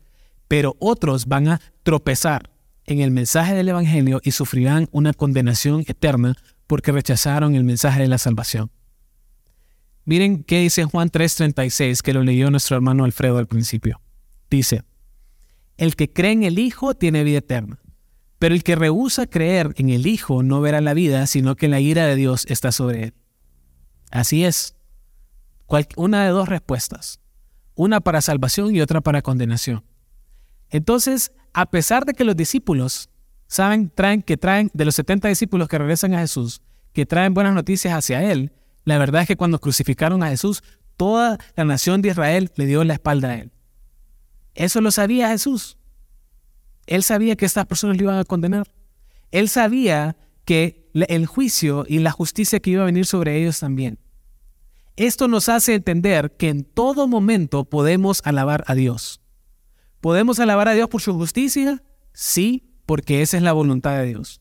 pero 0.49 0.76
otros 0.80 1.26
van 1.26 1.49
a 1.49 1.60
tropezar 1.84 2.50
en 2.87 3.00
el 3.00 3.12
mensaje 3.12 3.54
del 3.54 3.68
Evangelio 3.68 4.20
y 4.25 4.32
sufrirán 4.32 4.88
una 4.90 5.12
condenación 5.12 5.84
eterna 5.87 6.34
porque 6.66 6.90
rechazaron 6.90 7.54
el 7.54 7.62
mensaje 7.62 8.00
de 8.02 8.08
la 8.08 8.18
salvación. 8.18 8.72
Miren 10.04 10.42
qué 10.42 10.58
dice 10.58 10.84
Juan 10.84 11.08
3:36, 11.10 12.02
que 12.02 12.12
lo 12.12 12.25
leyó 12.25 12.50
nuestro 12.50 12.75
hermano 12.75 13.04
Alfredo 13.04 13.38
al 13.38 13.46
principio. 13.46 14.00
Dice, 14.50 14.82
el 15.76 15.94
que 15.94 16.12
cree 16.12 16.32
en 16.32 16.42
el 16.42 16.58
Hijo 16.58 16.94
tiene 16.94 17.22
vida 17.22 17.38
eterna. 17.38 17.78
Pero 18.40 18.54
el 18.54 18.64
que 18.64 18.75
rehúsa 18.75 19.26
creer 19.26 19.75
en 19.76 19.90
el 19.90 20.06
Hijo 20.06 20.42
no 20.42 20.60
verá 20.60 20.80
la 20.80 20.94
vida, 20.94 21.26
sino 21.26 21.56
que 21.56 21.68
la 21.68 21.78
ira 21.78 22.06
de 22.06 22.16
Dios 22.16 22.46
está 22.49 22.72
sobre 22.72 23.04
él. 23.04 23.14
Así 24.11 24.45
es. 24.45 24.75
una 25.97 26.25
de 26.25 26.31
dos 26.31 26.49
respuestas. 26.49 27.21
Una 27.75 28.00
para 28.00 28.21
salvación 28.21 28.75
y 28.75 28.81
otra 28.81 29.00
para 29.00 29.23
condenación. 29.23 29.85
Entonces, 30.69 31.33
a 31.52 31.67
pesar 31.67 32.05
de 32.05 32.14
que 32.14 32.25
los 32.25 32.37
discípulos 32.37 33.09
saben 33.47 33.90
traen, 33.90 34.23
que 34.23 34.37
traen 34.37 34.71
de 34.75 34.85
los 34.85 34.95
70 34.95 35.29
discípulos 35.29 35.69
que 35.69 35.79
regresan 35.79 36.14
a 36.14 36.21
Jesús, 36.21 36.62
que 36.93 37.07
traen 37.07 37.35
buenas 37.35 37.55
noticias 37.55 37.95
hacia 37.95 38.31
Él, 38.31 38.52
la 38.85 38.99
verdad 38.99 39.23
es 39.23 39.29
que 39.29 39.37
cuando 39.37 39.61
crucificaron 39.61 40.23
a 40.23 40.29
Jesús, 40.29 40.62
toda 40.97 41.38
la 41.57 41.64
nación 41.64 42.02
de 42.02 42.11
Israel 42.11 42.50
le 42.57 42.67
dio 42.67 42.85
la 42.85 42.95
espalda 42.95 43.31
a 43.31 43.35
Él. 43.37 43.52
Eso 44.55 44.81
lo 44.81 44.90
sabía 44.90 45.29
Jesús. 45.29 45.79
Él 46.87 47.02
sabía 47.02 47.37
que 47.37 47.47
estas 47.47 47.67
personas 47.67 47.97
le 47.97 48.05
iban 48.05 48.19
a 48.19 48.25
condenar. 48.25 48.67
Él 49.31 49.49
sabía 49.49 50.17
que 50.50 50.90
el 50.95 51.26
juicio 51.26 51.85
y 51.87 52.00
la 52.00 52.11
justicia 52.11 52.59
que 52.59 52.71
iba 52.71 52.83
a 52.83 52.87
venir 52.87 53.07
sobre 53.07 53.40
ellos 53.40 53.61
también. 53.61 54.00
Esto 54.97 55.28
nos 55.28 55.49
hace 55.49 55.75
entender 55.75 56.37
que 56.37 56.49
en 56.49 56.64
todo 56.64 57.07
momento 57.07 57.66
podemos 57.66 58.21
alabar 58.25 58.64
a 58.66 58.75
Dios. 58.75 59.21
¿Podemos 60.00 60.40
alabar 60.40 60.66
a 60.66 60.73
Dios 60.73 60.88
por 60.88 61.02
su 61.02 61.14
justicia? 61.14 61.85
Sí, 62.12 62.75
porque 62.85 63.23
esa 63.23 63.37
es 63.37 63.45
la 63.45 63.52
voluntad 63.52 63.97
de 63.99 64.07
Dios. 64.07 64.40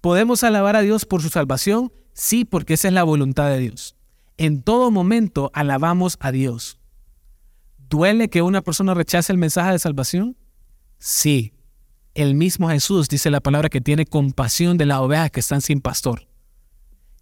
¿Podemos 0.00 0.42
alabar 0.44 0.76
a 0.76 0.80
Dios 0.80 1.04
por 1.04 1.20
su 1.20 1.28
salvación? 1.28 1.92
Sí, 2.14 2.46
porque 2.46 2.72
esa 2.72 2.88
es 2.88 2.94
la 2.94 3.04
voluntad 3.04 3.50
de 3.50 3.58
Dios. 3.58 3.96
En 4.38 4.62
todo 4.62 4.90
momento 4.90 5.50
alabamos 5.52 6.16
a 6.20 6.32
Dios. 6.32 6.80
¿Duele 7.90 8.30
que 8.30 8.40
una 8.40 8.62
persona 8.62 8.94
rechace 8.94 9.30
el 9.30 9.36
mensaje 9.36 9.72
de 9.72 9.78
salvación? 9.78 10.38
Sí, 10.98 11.52
el 12.14 12.34
mismo 12.34 12.68
Jesús 12.68 13.08
dice 13.08 13.30
la 13.30 13.40
palabra 13.40 13.68
que 13.68 13.80
tiene 13.80 14.06
compasión 14.06 14.78
de 14.78 14.86
las 14.86 14.98
ovejas 14.98 15.30
que 15.30 15.40
están 15.40 15.60
sin 15.60 15.80
pastor. 15.80 16.26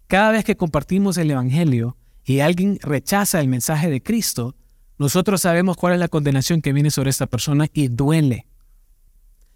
Cada 0.07 0.31
vez 0.31 0.45
que 0.45 0.55
compartimos 0.55 1.17
el 1.17 1.31
Evangelio 1.31 1.97
y 2.23 2.39
alguien 2.39 2.77
rechaza 2.81 3.41
el 3.41 3.47
mensaje 3.47 3.89
de 3.89 4.03
Cristo, 4.03 4.55
nosotros 4.99 5.41
sabemos 5.41 5.77
cuál 5.77 5.93
es 5.93 5.99
la 5.99 6.07
condenación 6.07 6.61
que 6.61 6.73
viene 6.73 6.91
sobre 6.91 7.09
esta 7.09 7.25
persona 7.25 7.67
y 7.73 7.87
duele. 7.87 8.47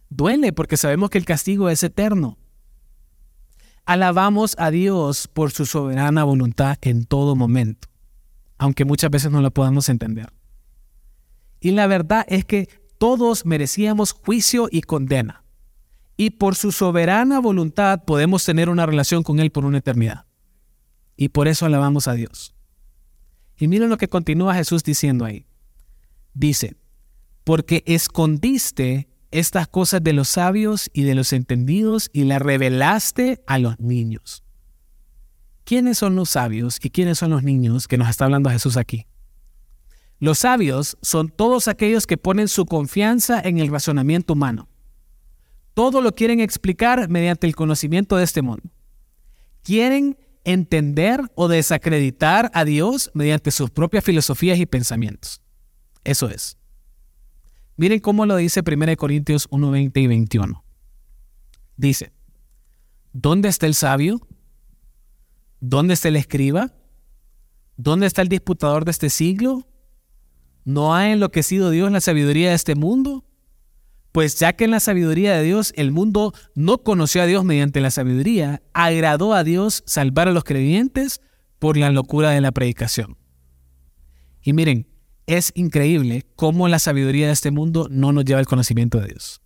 Duele 0.09 0.53
porque 0.53 0.77
sabemos 0.77 1.09
que 1.11 1.19
el 1.19 1.25
castigo 1.25 1.69
es 1.69 1.83
eterno. 1.83 2.37
Alabamos 3.85 4.55
a 4.57 4.71
Dios 4.71 5.27
por 5.27 5.51
su 5.51 5.65
soberana 5.65 6.23
voluntad 6.23 6.77
en 6.81 7.05
todo 7.05 7.35
momento, 7.35 7.87
aunque 8.57 8.85
muchas 8.85 9.11
veces 9.11 9.31
no 9.31 9.41
lo 9.41 9.51
podamos 9.51 9.87
entender. 9.89 10.33
Y 11.59 11.71
la 11.71 11.87
verdad 11.87 12.25
es 12.27 12.43
que 12.43 12.67
todos 12.97 13.45
merecíamos 13.45 14.11
juicio 14.11 14.67
y 14.71 14.81
condena. 14.81 15.43
Y 16.15 16.31
por 16.31 16.55
su 16.55 16.71
soberana 16.71 17.39
voluntad 17.39 18.03
podemos 18.05 18.43
tener 18.43 18.69
una 18.69 18.85
relación 18.85 19.23
con 19.23 19.39
Él 19.39 19.51
por 19.51 19.65
una 19.65 19.77
eternidad. 19.77 20.25
Y 21.15 21.29
por 21.29 21.47
eso 21.47 21.65
alabamos 21.65 22.07
a 22.07 22.13
Dios. 22.13 22.55
Y 23.57 23.67
miren 23.67 23.89
lo 23.89 23.97
que 23.97 24.07
continúa 24.07 24.55
Jesús 24.55 24.83
diciendo 24.83 25.25
ahí. 25.25 25.45
Dice, 26.33 26.75
porque 27.43 27.83
escondiste 27.87 29.09
estas 29.31 29.67
cosas 29.67 30.03
de 30.03 30.13
los 30.13 30.29
sabios 30.29 30.89
y 30.93 31.03
de 31.03 31.15
los 31.15 31.33
entendidos 31.33 32.09
y 32.13 32.23
las 32.23 32.41
revelaste 32.41 33.43
a 33.47 33.59
los 33.59 33.79
niños. 33.79 34.43
¿Quiénes 35.63 35.97
son 35.97 36.15
los 36.15 36.29
sabios 36.29 36.79
y 36.81 36.89
quiénes 36.91 37.17
son 37.17 37.31
los 37.31 37.43
niños 37.43 37.87
que 37.87 37.97
nos 37.97 38.09
está 38.09 38.25
hablando 38.25 38.49
Jesús 38.49 38.77
aquí? 38.77 39.05
Los 40.19 40.39
sabios 40.39 40.97
son 41.01 41.29
todos 41.29 41.67
aquellos 41.67 42.07
que 42.07 42.17
ponen 42.17 42.47
su 42.47 42.65
confianza 42.65 43.39
en 43.39 43.59
el 43.59 43.69
razonamiento 43.69 44.33
humano. 44.33 44.67
Todo 45.73 46.01
lo 46.01 46.13
quieren 46.13 46.39
explicar 46.39 47.07
mediante 47.09 47.45
el 47.45 47.55
conocimiento 47.55 48.17
de 48.17 48.23
este 48.23 48.41
mundo. 48.41 48.63
Quieren 49.61 50.17
entender 50.43 51.21
o 51.35 51.47
desacreditar 51.47 52.49
a 52.53 52.65
Dios 52.65 53.11
mediante 53.13 53.51
sus 53.51 53.69
propias 53.69 54.03
filosofías 54.03 54.57
y 54.59 54.65
pensamientos. 54.65 55.41
Eso 56.03 56.29
es. 56.29 56.57
Miren 57.75 57.99
cómo 57.99 58.25
lo 58.25 58.37
dice 58.37 58.63
1 58.65 58.95
Corintios 58.97 59.47
1, 59.51 59.69
20 59.69 59.99
y 59.99 60.07
21. 60.07 60.63
Dice, 61.75 62.11
¿dónde 63.13 63.49
está 63.49 63.67
el 63.67 63.75
sabio? 63.75 64.25
¿Dónde 65.59 65.93
está 65.93 66.07
el 66.07 66.15
escriba? 66.15 66.73
¿Dónde 67.75 68.07
está 68.07 68.23
el 68.23 68.29
disputador 68.29 68.83
de 68.85 68.91
este 68.91 69.11
siglo? 69.11 69.67
¿No 70.67 70.93
ha 70.93 71.09
enloquecido 71.13 71.69
Dios 71.69 71.89
la 71.93 72.01
sabiduría 72.01 72.49
de 72.49 72.55
este 72.55 72.75
mundo? 72.75 73.23
Pues 74.11 74.37
ya 74.37 74.51
que 74.51 74.65
en 74.65 74.71
la 74.71 74.81
sabiduría 74.81 75.33
de 75.33 75.41
Dios 75.41 75.71
el 75.77 75.93
mundo 75.93 76.33
no 76.55 76.79
conoció 76.79 77.21
a 77.21 77.25
Dios 77.25 77.45
mediante 77.45 77.79
la 77.79 77.89
sabiduría, 77.89 78.61
agradó 78.73 79.33
a 79.33 79.45
Dios 79.45 79.81
salvar 79.85 80.27
a 80.27 80.33
los 80.33 80.43
creyentes 80.43 81.21
por 81.57 81.77
la 81.77 81.89
locura 81.89 82.31
de 82.31 82.41
la 82.41 82.51
predicación. 82.51 83.15
Y 84.41 84.51
miren, 84.51 84.89
es 85.25 85.53
increíble 85.55 86.25
cómo 86.35 86.67
la 86.67 86.79
sabiduría 86.79 87.27
de 87.27 87.33
este 87.33 87.49
mundo 87.51 87.87
no 87.89 88.11
nos 88.11 88.25
lleva 88.25 88.41
al 88.41 88.45
conocimiento 88.45 88.99
de 88.99 89.07
Dios. 89.07 89.41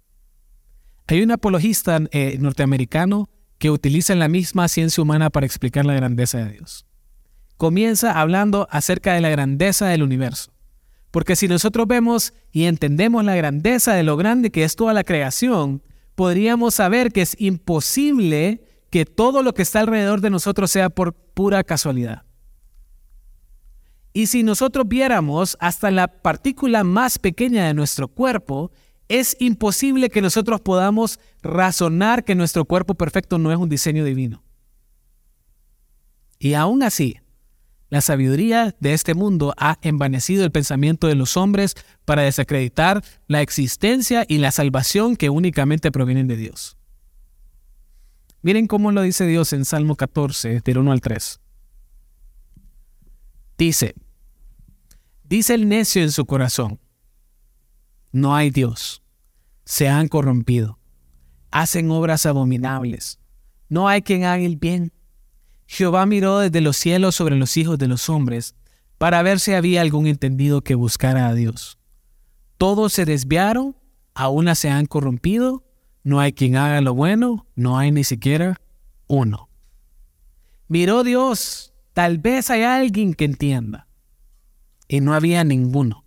Hay 1.05 1.21
un 1.21 1.29
apologista 1.29 1.99
eh, 2.09 2.35
norteamericano 2.39 3.29
que 3.59 3.69
utiliza 3.69 4.15
la 4.15 4.27
misma 4.27 4.67
ciencia 4.67 5.03
humana 5.03 5.29
para 5.29 5.45
explicar 5.45 5.85
la 5.85 5.93
grandeza 5.93 6.39
de 6.39 6.53
Dios. 6.53 6.87
Comienza 7.57 8.19
hablando 8.19 8.67
acerca 8.71 9.13
de 9.13 9.21
la 9.21 9.29
grandeza 9.29 9.85
del 9.85 10.01
universo 10.01 10.51
porque 11.11 11.35
si 11.35 11.47
nosotros 11.47 11.87
vemos 11.87 12.33
y 12.51 12.63
entendemos 12.65 13.23
la 13.23 13.35
grandeza 13.35 13.93
de 13.93 14.03
lo 14.03 14.17
grande 14.17 14.49
que 14.49 14.63
es 14.63 14.75
toda 14.75 14.93
la 14.93 15.03
creación, 15.03 15.83
podríamos 16.15 16.75
saber 16.75 17.11
que 17.11 17.21
es 17.21 17.35
imposible 17.39 18.63
que 18.89 19.05
todo 19.05 19.43
lo 19.43 19.53
que 19.53 19.61
está 19.61 19.81
alrededor 19.81 20.21
de 20.21 20.29
nosotros 20.29 20.71
sea 20.71 20.89
por 20.89 21.13
pura 21.13 21.63
casualidad. 21.63 22.23
Y 24.13 24.27
si 24.27 24.43
nosotros 24.43 24.87
viéramos 24.87 25.57
hasta 25.59 25.91
la 25.91 26.07
partícula 26.07 26.83
más 26.83 27.17
pequeña 27.17 27.67
de 27.67 27.73
nuestro 27.73 28.09
cuerpo, 28.09 28.71
es 29.07 29.37
imposible 29.39 30.09
que 30.09 30.21
nosotros 30.21 30.61
podamos 30.61 31.19
razonar 31.41 32.23
que 32.23 32.35
nuestro 32.35 32.65
cuerpo 32.65 32.95
perfecto 32.95 33.37
no 33.37 33.51
es 33.51 33.57
un 33.57 33.69
diseño 33.69 34.03
divino. 34.03 34.43
Y 36.39 36.53
aún 36.55 36.83
así, 36.83 37.20
la 37.91 37.99
sabiduría 37.99 38.73
de 38.79 38.93
este 38.93 39.13
mundo 39.13 39.53
ha 39.57 39.77
envanecido 39.81 40.45
el 40.45 40.51
pensamiento 40.51 41.07
de 41.07 41.15
los 41.15 41.35
hombres 41.35 41.75
para 42.05 42.21
desacreditar 42.21 43.03
la 43.27 43.41
existencia 43.41 44.25
y 44.27 44.37
la 44.37 44.51
salvación 44.51 45.17
que 45.17 45.29
únicamente 45.29 45.91
provienen 45.91 46.27
de 46.27 46.37
Dios. 46.37 46.77
Miren 48.41 48.67
cómo 48.67 48.93
lo 48.93 49.01
dice 49.01 49.27
Dios 49.27 49.51
en 49.51 49.65
Salmo 49.65 49.97
14, 49.97 50.61
del 50.61 50.77
1 50.77 50.91
al 50.93 51.01
3. 51.01 51.41
Dice, 53.57 53.93
dice 55.25 55.53
el 55.53 55.67
necio 55.67 56.01
en 56.01 56.11
su 56.11 56.25
corazón, 56.25 56.79
no 58.13 58.33
hay 58.33 58.51
Dios. 58.51 59.03
Se 59.65 59.89
han 59.89 60.07
corrompido. 60.07 60.79
Hacen 61.51 61.91
obras 61.91 62.25
abominables. 62.25 63.19
No 63.67 63.89
hay 63.89 64.01
quien 64.01 64.23
haga 64.23 64.43
el 64.43 64.55
bien. 64.55 64.93
Jehová 65.73 66.05
miró 66.05 66.39
desde 66.39 66.59
los 66.59 66.75
cielos 66.75 67.15
sobre 67.15 67.37
los 67.37 67.55
hijos 67.55 67.77
de 67.77 67.87
los 67.87 68.09
hombres 68.09 68.55
para 68.97 69.21
ver 69.21 69.39
si 69.39 69.53
había 69.53 69.79
algún 69.79 70.05
entendido 70.05 70.61
que 70.61 70.75
buscara 70.75 71.29
a 71.29 71.33
Dios. 71.33 71.77
Todos 72.57 72.91
se 72.91 73.05
desviaron, 73.05 73.77
a 74.13 74.27
una 74.27 74.55
se 74.55 74.69
han 74.69 74.85
corrompido, 74.85 75.63
no 76.03 76.19
hay 76.19 76.33
quien 76.33 76.57
haga 76.57 76.81
lo 76.81 76.93
bueno, 76.93 77.47
no 77.55 77.79
hay 77.79 77.91
ni 77.91 78.03
siquiera 78.03 78.59
uno. 79.07 79.47
Miró 80.67 81.05
Dios, 81.05 81.73
tal 81.93 82.17
vez 82.17 82.49
hay 82.49 82.63
alguien 82.63 83.13
que 83.13 83.23
entienda. 83.23 83.87
Y 84.89 84.99
no 84.99 85.13
había 85.13 85.45
ninguno 85.45 86.03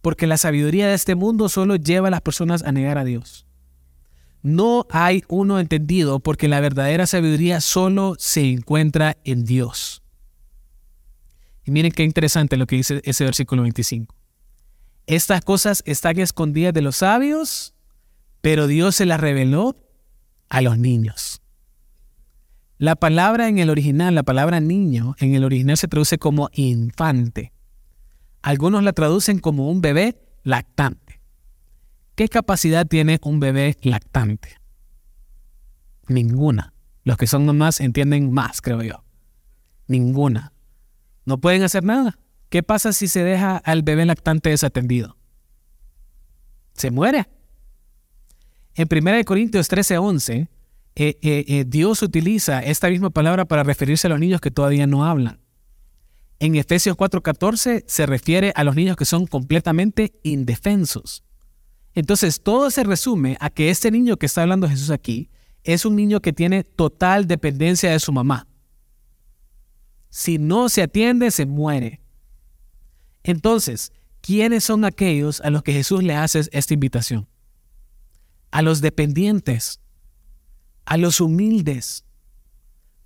porque 0.00 0.26
la 0.26 0.36
sabiduría 0.36 0.88
de 0.88 0.94
este 0.94 1.14
mundo 1.14 1.48
solo 1.48 1.76
lleva 1.76 2.08
a 2.08 2.10
las 2.10 2.20
personas 2.20 2.62
a 2.62 2.72
negar 2.72 2.96
a 2.96 3.04
Dios. 3.04 3.47
No 4.42 4.86
hay 4.90 5.24
uno 5.28 5.58
entendido 5.58 6.20
porque 6.20 6.48
la 6.48 6.60
verdadera 6.60 7.06
sabiduría 7.06 7.60
solo 7.60 8.14
se 8.18 8.50
encuentra 8.50 9.16
en 9.24 9.44
Dios. 9.44 10.02
Y 11.64 11.70
miren 11.70 11.92
qué 11.92 12.04
interesante 12.04 12.56
lo 12.56 12.66
que 12.66 12.76
dice 12.76 13.00
ese 13.04 13.24
versículo 13.24 13.62
25. 13.62 14.14
Estas 15.06 15.42
cosas 15.42 15.82
están 15.86 16.18
escondidas 16.18 16.72
de 16.72 16.82
los 16.82 16.96
sabios, 16.96 17.74
pero 18.40 18.66
Dios 18.66 18.96
se 18.96 19.06
las 19.06 19.20
reveló 19.20 19.76
a 20.48 20.60
los 20.60 20.78
niños. 20.78 21.40
La 22.78 22.94
palabra 22.94 23.48
en 23.48 23.58
el 23.58 23.70
original, 23.70 24.14
la 24.14 24.22
palabra 24.22 24.60
niño, 24.60 25.16
en 25.18 25.34
el 25.34 25.44
original 25.44 25.76
se 25.76 25.88
traduce 25.88 26.18
como 26.18 26.48
infante. 26.52 27.52
Algunos 28.40 28.84
la 28.84 28.92
traducen 28.92 29.40
como 29.40 29.68
un 29.68 29.80
bebé 29.80 30.16
lactante. 30.44 31.07
¿Qué 32.18 32.28
capacidad 32.28 32.84
tiene 32.84 33.20
un 33.22 33.38
bebé 33.38 33.76
lactante? 33.80 34.56
Ninguna. 36.08 36.74
Los 37.04 37.16
que 37.16 37.28
son 37.28 37.56
más 37.56 37.78
entienden 37.78 38.32
más, 38.32 38.60
creo 38.60 38.82
yo. 38.82 39.04
Ninguna. 39.86 40.52
No 41.26 41.38
pueden 41.38 41.62
hacer 41.62 41.84
nada. 41.84 42.18
¿Qué 42.48 42.64
pasa 42.64 42.92
si 42.92 43.06
se 43.06 43.22
deja 43.22 43.58
al 43.58 43.84
bebé 43.84 44.04
lactante 44.04 44.50
desatendido? 44.50 45.16
Se 46.72 46.90
muere. 46.90 47.28
En 48.74 48.88
1 48.90 49.24
Corintios 49.24 49.68
13, 49.68 49.98
11, 49.98 50.34
eh, 50.34 50.48
eh, 50.96 51.18
eh, 51.22 51.64
Dios 51.68 52.02
utiliza 52.02 52.58
esta 52.64 52.90
misma 52.90 53.10
palabra 53.10 53.44
para 53.44 53.62
referirse 53.62 54.08
a 54.08 54.10
los 54.10 54.18
niños 54.18 54.40
que 54.40 54.50
todavía 54.50 54.88
no 54.88 55.04
hablan. 55.04 55.38
En 56.40 56.56
Efesios 56.56 56.96
4:14 56.96 57.84
se 57.86 58.06
refiere 58.06 58.52
a 58.56 58.64
los 58.64 58.74
niños 58.74 58.96
que 58.96 59.04
son 59.04 59.28
completamente 59.28 60.18
indefensos. 60.24 61.22
Entonces 61.98 62.40
todo 62.40 62.70
se 62.70 62.84
resume 62.84 63.36
a 63.40 63.50
que 63.50 63.70
este 63.70 63.90
niño 63.90 64.18
que 64.18 64.26
está 64.26 64.42
hablando 64.42 64.68
Jesús 64.68 64.90
aquí 64.90 65.30
es 65.64 65.84
un 65.84 65.96
niño 65.96 66.20
que 66.20 66.32
tiene 66.32 66.62
total 66.62 67.26
dependencia 67.26 67.90
de 67.90 67.98
su 67.98 68.12
mamá. 68.12 68.46
Si 70.08 70.38
no 70.38 70.68
se 70.68 70.82
atiende, 70.82 71.32
se 71.32 71.44
muere. 71.44 72.00
Entonces, 73.24 73.90
¿quiénes 74.20 74.62
son 74.62 74.84
aquellos 74.84 75.40
a 75.40 75.50
los 75.50 75.64
que 75.64 75.72
Jesús 75.72 76.04
le 76.04 76.14
hace 76.14 76.42
esta 76.52 76.72
invitación? 76.72 77.26
A 78.52 78.62
los 78.62 78.80
dependientes, 78.80 79.80
a 80.84 80.98
los 80.98 81.20
humildes, 81.20 82.04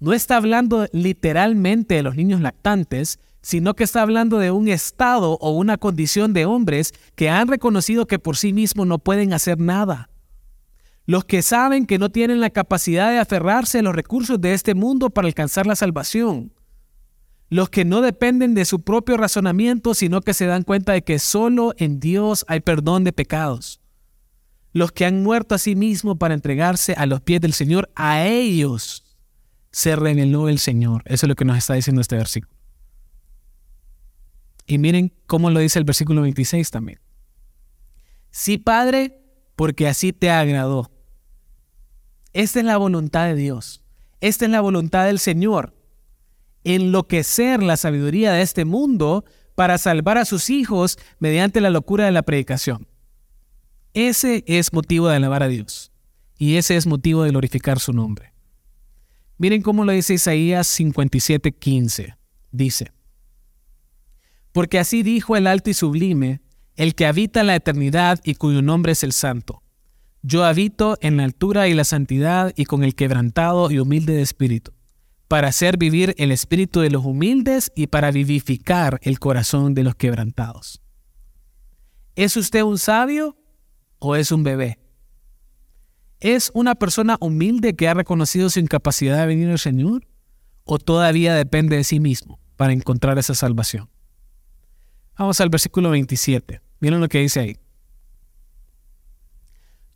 no 0.00 0.12
está 0.12 0.36
hablando 0.36 0.86
literalmente 0.92 1.94
de 1.94 2.02
los 2.02 2.14
niños 2.14 2.42
lactantes, 2.42 3.20
sino 3.42 3.74
que 3.74 3.84
está 3.84 4.02
hablando 4.02 4.38
de 4.38 4.52
un 4.52 4.68
estado 4.68 5.32
o 5.40 5.50
una 5.50 5.76
condición 5.76 6.32
de 6.32 6.46
hombres 6.46 6.94
que 7.16 7.28
han 7.28 7.48
reconocido 7.48 8.06
que 8.06 8.20
por 8.20 8.36
sí 8.36 8.52
mismos 8.52 8.86
no 8.86 8.98
pueden 8.98 9.32
hacer 9.32 9.58
nada. 9.58 10.08
Los 11.04 11.24
que 11.24 11.42
saben 11.42 11.86
que 11.86 11.98
no 11.98 12.10
tienen 12.10 12.40
la 12.40 12.50
capacidad 12.50 13.10
de 13.10 13.18
aferrarse 13.18 13.80
a 13.80 13.82
los 13.82 13.94
recursos 13.94 14.40
de 14.40 14.54
este 14.54 14.74
mundo 14.74 15.10
para 15.10 15.26
alcanzar 15.26 15.66
la 15.66 15.74
salvación. 15.74 16.52
Los 17.50 17.68
que 17.68 17.84
no 17.84 18.00
dependen 18.00 18.54
de 18.54 18.64
su 18.64 18.80
propio 18.80 19.16
razonamiento, 19.16 19.92
sino 19.94 20.20
que 20.20 20.32
se 20.32 20.46
dan 20.46 20.62
cuenta 20.62 20.92
de 20.92 21.02
que 21.02 21.18
solo 21.18 21.74
en 21.76 21.98
Dios 21.98 22.44
hay 22.48 22.60
perdón 22.60 23.02
de 23.04 23.12
pecados. 23.12 23.80
Los 24.72 24.92
que 24.92 25.04
han 25.04 25.22
muerto 25.22 25.54
a 25.54 25.58
sí 25.58 25.74
mismos 25.74 26.16
para 26.16 26.34
entregarse 26.34 26.94
a 26.94 27.04
los 27.04 27.20
pies 27.20 27.40
del 27.40 27.52
Señor, 27.52 27.90
a 27.94 28.24
ellos 28.24 29.04
se 29.70 29.96
reveló 29.96 30.48
el 30.48 30.60
Señor. 30.60 31.02
Eso 31.04 31.26
es 31.26 31.28
lo 31.28 31.34
que 31.34 31.44
nos 31.44 31.58
está 31.58 31.74
diciendo 31.74 32.00
este 32.00 32.16
versículo. 32.16 32.61
Y 34.66 34.78
miren 34.78 35.12
cómo 35.26 35.50
lo 35.50 35.60
dice 35.60 35.78
el 35.78 35.84
versículo 35.84 36.22
26 36.22 36.70
también. 36.70 37.00
Sí, 38.30 38.58
Padre, 38.58 39.20
porque 39.56 39.88
así 39.88 40.12
te 40.12 40.30
agradó. 40.30 40.90
Esta 42.32 42.60
es 42.60 42.64
la 42.64 42.76
voluntad 42.78 43.26
de 43.26 43.34
Dios. 43.34 43.82
Esta 44.20 44.46
es 44.46 44.50
la 44.50 44.60
voluntad 44.60 45.06
del 45.06 45.18
Señor. 45.18 45.74
Enloquecer 46.64 47.62
la 47.62 47.76
sabiduría 47.76 48.32
de 48.32 48.42
este 48.42 48.64
mundo 48.64 49.24
para 49.54 49.78
salvar 49.78 50.16
a 50.16 50.24
sus 50.24 50.48
hijos 50.48 50.98
mediante 51.18 51.60
la 51.60 51.70
locura 51.70 52.06
de 52.06 52.12
la 52.12 52.22
predicación. 52.22 52.86
Ese 53.94 54.44
es 54.46 54.72
motivo 54.72 55.08
de 55.08 55.16
alabar 55.16 55.42
a 55.42 55.48
Dios. 55.48 55.92
Y 56.38 56.56
ese 56.56 56.76
es 56.76 56.86
motivo 56.86 57.22
de 57.22 57.30
glorificar 57.30 57.78
su 57.78 57.92
nombre. 57.92 58.32
Miren 59.36 59.62
cómo 59.62 59.84
lo 59.84 59.92
dice 59.92 60.14
Isaías 60.14 60.68
57:15. 60.78 62.16
Dice, 62.50 62.92
porque 64.52 64.78
así 64.78 65.02
dijo 65.02 65.36
el 65.36 65.46
alto 65.46 65.70
y 65.70 65.74
sublime, 65.74 66.40
el 66.76 66.94
que 66.94 67.06
habita 67.06 67.42
la 67.42 67.56
eternidad 67.56 68.20
y 68.24 68.34
cuyo 68.34 68.62
nombre 68.62 68.92
es 68.92 69.02
el 69.02 69.12
santo. 69.12 69.62
Yo 70.22 70.44
habito 70.44 70.96
en 71.00 71.16
la 71.16 71.24
altura 71.24 71.68
y 71.68 71.74
la 71.74 71.84
santidad 71.84 72.52
y 72.56 72.64
con 72.64 72.84
el 72.84 72.94
quebrantado 72.94 73.70
y 73.70 73.78
humilde 73.78 74.14
de 74.14 74.22
espíritu, 74.22 74.72
para 75.26 75.48
hacer 75.48 75.78
vivir 75.78 76.14
el 76.18 76.30
espíritu 76.30 76.80
de 76.80 76.90
los 76.90 77.04
humildes 77.04 77.72
y 77.74 77.88
para 77.88 78.10
vivificar 78.10 79.00
el 79.02 79.18
corazón 79.18 79.74
de 79.74 79.82
los 79.82 79.96
quebrantados. 79.96 80.80
¿Es 82.14 82.36
usted 82.36 82.62
un 82.62 82.78
sabio 82.78 83.36
o 83.98 84.16
es 84.16 84.30
un 84.30 84.44
bebé? 84.44 84.78
¿Es 86.20 86.52
una 86.54 86.76
persona 86.76 87.16
humilde 87.20 87.74
que 87.74 87.88
ha 87.88 87.94
reconocido 87.94 88.48
su 88.48 88.60
incapacidad 88.60 89.18
de 89.18 89.26
venir 89.26 89.48
al 89.48 89.58
Señor? 89.58 90.06
¿O 90.64 90.78
todavía 90.78 91.34
depende 91.34 91.76
de 91.76 91.84
sí 91.84 91.98
mismo 91.98 92.38
para 92.56 92.72
encontrar 92.72 93.18
esa 93.18 93.34
salvación? 93.34 93.88
Vamos 95.22 95.40
al 95.40 95.50
versículo 95.50 95.90
27. 95.90 96.60
Miren 96.80 97.00
lo 97.00 97.08
que 97.08 97.20
dice 97.20 97.38
ahí. 97.38 97.56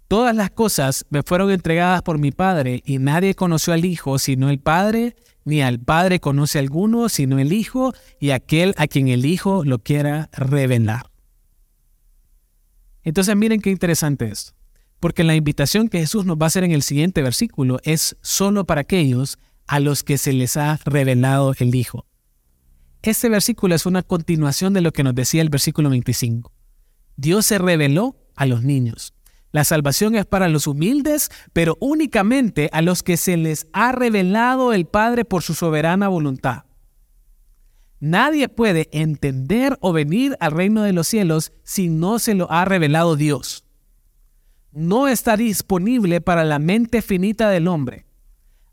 Todas 0.06 0.36
las 0.36 0.52
cosas 0.52 1.04
me 1.10 1.24
fueron 1.24 1.50
entregadas 1.50 2.02
por 2.02 2.18
mi 2.18 2.30
Padre 2.30 2.80
y 2.86 2.98
nadie 2.98 3.34
conoció 3.34 3.72
al 3.72 3.84
Hijo 3.84 4.20
sino 4.20 4.50
el 4.50 4.60
Padre, 4.60 5.16
ni 5.44 5.62
al 5.62 5.80
Padre 5.80 6.20
conoce 6.20 6.60
alguno 6.60 7.08
sino 7.08 7.40
el 7.40 7.52
Hijo 7.52 7.92
y 8.20 8.30
aquel 8.30 8.72
a 8.78 8.86
quien 8.86 9.08
el 9.08 9.26
Hijo 9.26 9.64
lo 9.64 9.80
quiera 9.80 10.30
revelar. 10.32 11.10
Entonces 13.02 13.34
miren 13.34 13.60
qué 13.60 13.70
interesante 13.70 14.26
esto. 14.26 14.52
Porque 15.00 15.24
la 15.24 15.34
invitación 15.34 15.88
que 15.88 15.98
Jesús 15.98 16.24
nos 16.24 16.36
va 16.36 16.44
a 16.44 16.46
hacer 16.46 16.62
en 16.62 16.70
el 16.70 16.82
siguiente 16.82 17.20
versículo 17.20 17.80
es 17.82 18.16
solo 18.22 18.64
para 18.64 18.82
aquellos 18.82 19.40
a 19.66 19.80
los 19.80 20.04
que 20.04 20.18
se 20.18 20.32
les 20.32 20.56
ha 20.56 20.78
revelado 20.84 21.52
el 21.58 21.74
Hijo. 21.74 22.06
Este 23.10 23.28
versículo 23.28 23.74
es 23.74 23.86
una 23.86 24.02
continuación 24.02 24.72
de 24.72 24.80
lo 24.80 24.92
que 24.92 25.04
nos 25.04 25.14
decía 25.14 25.42
el 25.42 25.48
versículo 25.48 25.90
25. 25.90 26.52
Dios 27.16 27.46
se 27.46 27.58
reveló 27.58 28.16
a 28.34 28.46
los 28.46 28.62
niños. 28.62 29.14
La 29.52 29.64
salvación 29.64 30.16
es 30.16 30.26
para 30.26 30.48
los 30.48 30.66
humildes, 30.66 31.30
pero 31.52 31.76
únicamente 31.80 32.68
a 32.72 32.82
los 32.82 33.02
que 33.02 33.16
se 33.16 33.36
les 33.36 33.68
ha 33.72 33.92
revelado 33.92 34.72
el 34.72 34.86
Padre 34.86 35.24
por 35.24 35.42
su 35.42 35.54
soberana 35.54 36.08
voluntad. 36.08 36.64
Nadie 38.00 38.48
puede 38.48 38.88
entender 38.92 39.78
o 39.80 39.92
venir 39.92 40.36
al 40.40 40.52
reino 40.52 40.82
de 40.82 40.92
los 40.92 41.06
cielos 41.06 41.52
si 41.62 41.88
no 41.88 42.18
se 42.18 42.34
lo 42.34 42.50
ha 42.50 42.64
revelado 42.64 43.16
Dios 43.16 43.66
no 44.76 45.08
está 45.08 45.38
disponible 45.38 46.20
para 46.20 46.44
la 46.44 46.58
mente 46.58 47.00
finita 47.00 47.48
del 47.48 47.66
hombre. 47.66 48.04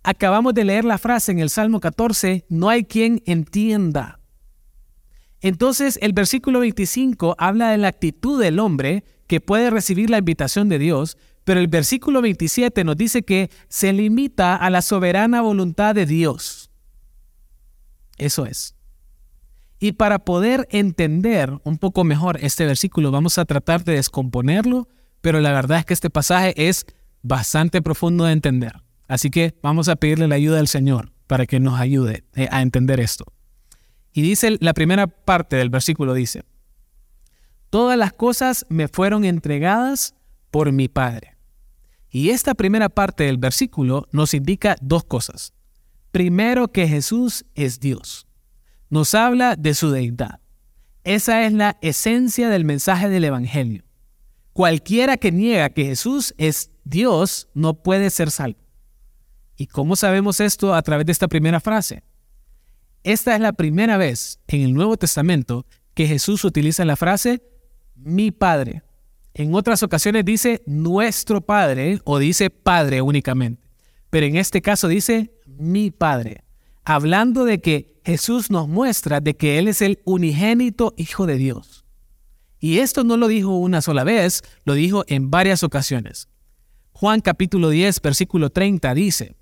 Acabamos 0.03 0.53
de 0.53 0.65
leer 0.65 0.83
la 0.83 0.97
frase 0.97 1.31
en 1.31 1.39
el 1.39 1.49
Salmo 1.49 1.79
14, 1.79 2.45
no 2.49 2.67
hay 2.67 2.83
quien 2.83 3.23
entienda. 3.25 4.19
Entonces 5.43 5.99
el 6.01 6.13
versículo 6.13 6.61
25 6.61 7.35
habla 7.37 7.69
de 7.69 7.77
la 7.77 7.89
actitud 7.89 8.41
del 8.41 8.57
hombre 8.57 9.03
que 9.27 9.39
puede 9.39 9.69
recibir 9.69 10.09
la 10.09 10.17
invitación 10.17 10.67
de 10.69 10.79
Dios, 10.79 11.17
pero 11.43 11.59
el 11.59 11.67
versículo 11.67 12.23
27 12.23 12.83
nos 12.83 12.97
dice 12.97 13.21
que 13.21 13.51
se 13.67 13.93
limita 13.93 14.55
a 14.55 14.71
la 14.71 14.81
soberana 14.81 15.41
voluntad 15.41 15.93
de 15.93 16.07
Dios. 16.07 16.71
Eso 18.17 18.47
es. 18.47 18.73
Y 19.79 19.91
para 19.91 20.17
poder 20.17 20.67
entender 20.71 21.53
un 21.63 21.77
poco 21.77 22.03
mejor 22.03 22.39
este 22.41 22.65
versículo, 22.65 23.11
vamos 23.11 23.37
a 23.37 23.45
tratar 23.45 23.83
de 23.83 23.93
descomponerlo 23.93 24.87
pero 25.23 25.39
la 25.39 25.53
verdad 25.53 25.79
es 25.79 25.85
que 25.85 25.93
este 25.93 26.09
pasaje 26.09 26.53
es 26.67 26.85
bastante 27.21 27.81
profundo 27.81 28.25
de 28.25 28.33
entender. 28.33 28.73
Así 29.07 29.29
que 29.29 29.55
vamos 29.63 29.87
a 29.87 29.95
pedirle 29.95 30.27
la 30.27 30.35
ayuda 30.35 30.57
del 30.57 30.67
Señor 30.67 31.13
para 31.27 31.45
que 31.45 31.61
nos 31.61 31.79
ayude 31.79 32.25
eh, 32.35 32.49
a 32.51 32.61
entender 32.61 32.99
esto. 32.99 33.23
Y 34.13 34.21
dice 34.21 34.57
la 34.59 34.73
primera 34.73 35.07
parte 35.07 35.55
del 35.55 35.69
versículo 35.69 36.13
dice, 36.13 36.43
Todas 37.69 37.97
las 37.97 38.13
cosas 38.13 38.65
me 38.69 38.87
fueron 38.87 39.25
entregadas 39.25 40.13
por 40.51 40.71
mi 40.71 40.87
Padre. 40.87 41.35
Y 42.11 42.29
esta 42.29 42.53
primera 42.53 42.89
parte 42.89 43.23
del 43.23 43.37
versículo 43.37 44.07
nos 44.11 44.35
indica 44.35 44.75
dos 44.79 45.03
cosas. 45.03 45.53
Primero 46.11 46.71
que 46.71 46.87
Jesús 46.87 47.43
es 47.55 47.79
Dios. 47.79 48.27
Nos 48.91 49.15
habla 49.15 49.55
de 49.55 49.73
su 49.73 49.89
deidad. 49.89 50.39
Esa 51.03 51.43
es 51.47 51.53
la 51.53 51.79
esencia 51.81 52.49
del 52.49 52.65
mensaje 52.65 53.09
del 53.09 53.23
Evangelio. 53.23 53.83
Cualquiera 54.53 55.17
que 55.17 55.31
niega 55.31 55.71
que 55.71 55.85
Jesús 55.85 56.35
es 56.37 56.69
Dios 56.83 57.49
no 57.55 57.81
puede 57.81 58.11
ser 58.11 58.29
salvo. 58.29 58.59
¿Y 59.57 59.65
cómo 59.65 59.95
sabemos 59.95 60.39
esto 60.39 60.75
a 60.75 60.81
través 60.83 61.07
de 61.07 61.11
esta 61.11 61.27
primera 61.27 61.59
frase? 61.59 62.03
Esta 63.03 63.35
es 63.35 63.41
la 63.41 63.51
primera 63.51 63.97
vez 63.97 64.39
en 64.47 64.61
el 64.61 64.73
Nuevo 64.73 64.95
Testamento 64.95 65.65
que 65.93 66.07
Jesús 66.07 66.45
utiliza 66.45 66.85
la 66.85 66.95
frase 66.95 67.43
mi 67.95 68.31
Padre. 68.31 68.81
En 69.33 69.53
otras 69.55 69.83
ocasiones 69.83 70.23
dice 70.23 70.63
nuestro 70.65 71.41
Padre 71.41 71.99
o 72.05 72.17
dice 72.17 72.49
Padre 72.49 73.01
únicamente. 73.01 73.61
Pero 74.09 74.25
en 74.25 74.37
este 74.37 74.61
caso 74.61 74.87
dice 74.87 75.33
mi 75.45 75.91
Padre, 75.91 76.45
hablando 76.85 77.43
de 77.43 77.59
que 77.59 77.99
Jesús 78.05 78.49
nos 78.49 78.69
muestra 78.69 79.19
de 79.19 79.35
que 79.35 79.59
Él 79.59 79.67
es 79.67 79.81
el 79.81 79.99
unigénito 80.05 80.93
Hijo 80.95 81.25
de 81.25 81.35
Dios. 81.35 81.83
Y 82.59 82.79
esto 82.79 83.03
no 83.03 83.17
lo 83.17 83.27
dijo 83.27 83.57
una 83.57 83.81
sola 83.81 84.05
vez, 84.05 84.43
lo 84.63 84.75
dijo 84.75 85.03
en 85.07 85.29
varias 85.29 85.63
ocasiones. 85.63 86.29
Juan 86.93 87.19
capítulo 87.19 87.69
10, 87.69 88.01
versículo 88.01 88.49
30 88.49 88.93
dice, 88.93 89.35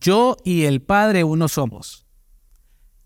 Yo 0.00 0.38
y 0.44 0.62
el 0.62 0.80
Padre 0.80 1.24
uno 1.24 1.48
somos. 1.48 2.06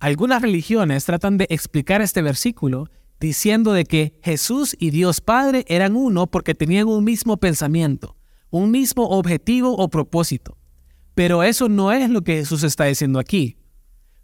Algunas 0.07 0.41
religiones 0.41 1.05
tratan 1.05 1.37
de 1.37 1.49
explicar 1.51 2.01
este 2.01 2.23
versículo 2.23 2.89
diciendo 3.19 3.73
de 3.73 3.83
que 3.83 4.21
Jesús 4.23 4.77
y 4.79 4.91
Dios 4.91 5.21
Padre 5.21 5.65
eran 5.67 5.97
uno 5.97 6.29
porque 6.29 6.55
tenían 6.55 6.87
un 6.87 7.03
mismo 7.03 7.39
pensamiento, 7.39 8.15
un 8.51 8.71
mismo 8.71 9.09
objetivo 9.09 9.77
o 9.77 9.91
propósito. 9.91 10.57
Pero 11.17 11.43
eso 11.43 11.69
no 11.69 11.91
es 11.91 12.09
lo 12.09 12.23
que 12.23 12.37
Jesús 12.37 12.63
está 12.63 12.85
diciendo 12.85 13.19
aquí, 13.19 13.57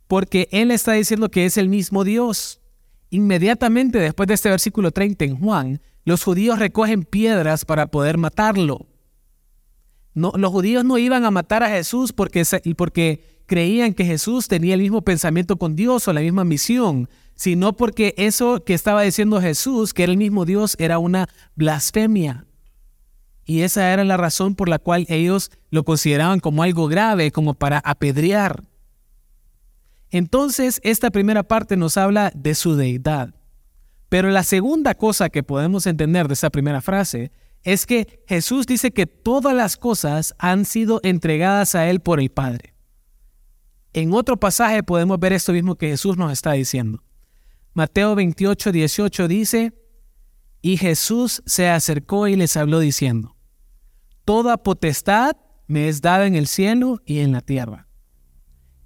porque 0.06 0.48
Él 0.52 0.70
está 0.70 0.92
diciendo 0.92 1.32
que 1.32 1.46
es 1.46 1.56
el 1.58 1.68
mismo 1.68 2.04
Dios. 2.04 2.60
Inmediatamente 3.10 3.98
después 3.98 4.28
de 4.28 4.34
este 4.34 4.50
versículo 4.50 4.92
30 4.92 5.24
en 5.24 5.36
Juan, 5.36 5.82
los 6.04 6.22
judíos 6.22 6.60
recogen 6.60 7.02
piedras 7.02 7.64
para 7.64 7.88
poder 7.88 8.18
matarlo. 8.18 8.86
Los 10.14 10.52
judíos 10.52 10.84
no 10.84 10.96
iban 10.98 11.24
a 11.24 11.32
matar 11.32 11.64
a 11.64 11.70
Jesús 11.70 12.12
porque, 12.12 12.44
porque 12.76 13.31
creían 13.52 13.92
que 13.92 14.06
Jesús 14.06 14.48
tenía 14.48 14.72
el 14.72 14.80
mismo 14.80 15.02
pensamiento 15.02 15.58
con 15.58 15.76
Dios 15.76 16.08
o 16.08 16.14
la 16.14 16.22
misma 16.22 16.42
misión, 16.42 17.10
sino 17.34 17.74
porque 17.74 18.14
eso 18.16 18.64
que 18.64 18.72
estaba 18.72 19.02
diciendo 19.02 19.42
Jesús, 19.42 19.92
que 19.92 20.04
era 20.04 20.12
el 20.12 20.16
mismo 20.16 20.46
Dios, 20.46 20.74
era 20.78 20.98
una 20.98 21.28
blasfemia. 21.54 22.46
Y 23.44 23.60
esa 23.60 23.92
era 23.92 24.04
la 24.04 24.16
razón 24.16 24.54
por 24.54 24.70
la 24.70 24.78
cual 24.78 25.04
ellos 25.10 25.50
lo 25.68 25.84
consideraban 25.84 26.40
como 26.40 26.62
algo 26.62 26.88
grave, 26.88 27.30
como 27.30 27.52
para 27.52 27.76
apedrear. 27.80 28.62
Entonces, 30.10 30.80
esta 30.82 31.10
primera 31.10 31.42
parte 31.42 31.76
nos 31.76 31.98
habla 31.98 32.32
de 32.34 32.54
su 32.54 32.74
deidad. 32.74 33.34
Pero 34.08 34.30
la 34.30 34.44
segunda 34.44 34.94
cosa 34.94 35.28
que 35.28 35.42
podemos 35.42 35.86
entender 35.86 36.26
de 36.26 36.32
esa 36.32 36.48
primera 36.48 36.80
frase 36.80 37.32
es 37.64 37.84
que 37.84 38.24
Jesús 38.26 38.64
dice 38.64 38.92
que 38.92 39.06
todas 39.06 39.54
las 39.54 39.76
cosas 39.76 40.34
han 40.38 40.64
sido 40.64 41.00
entregadas 41.02 41.74
a 41.74 41.90
Él 41.90 42.00
por 42.00 42.18
el 42.18 42.30
Padre. 42.30 42.71
En 43.92 44.12
otro 44.14 44.38
pasaje 44.38 44.82
podemos 44.82 45.18
ver 45.18 45.32
esto 45.32 45.52
mismo 45.52 45.76
que 45.76 45.88
Jesús 45.88 46.16
nos 46.16 46.32
está 46.32 46.52
diciendo. 46.52 47.02
Mateo 47.74 48.14
28, 48.14 48.72
18 48.72 49.28
dice, 49.28 49.72
y 50.62 50.76
Jesús 50.76 51.42
se 51.44 51.68
acercó 51.68 52.28
y 52.28 52.36
les 52.36 52.56
habló 52.56 52.78
diciendo, 52.78 53.36
Toda 54.24 54.56
potestad 54.56 55.36
me 55.66 55.88
es 55.88 56.00
dada 56.00 56.26
en 56.26 56.36
el 56.36 56.46
cielo 56.46 57.00
y 57.04 57.18
en 57.20 57.32
la 57.32 57.40
tierra. 57.40 57.88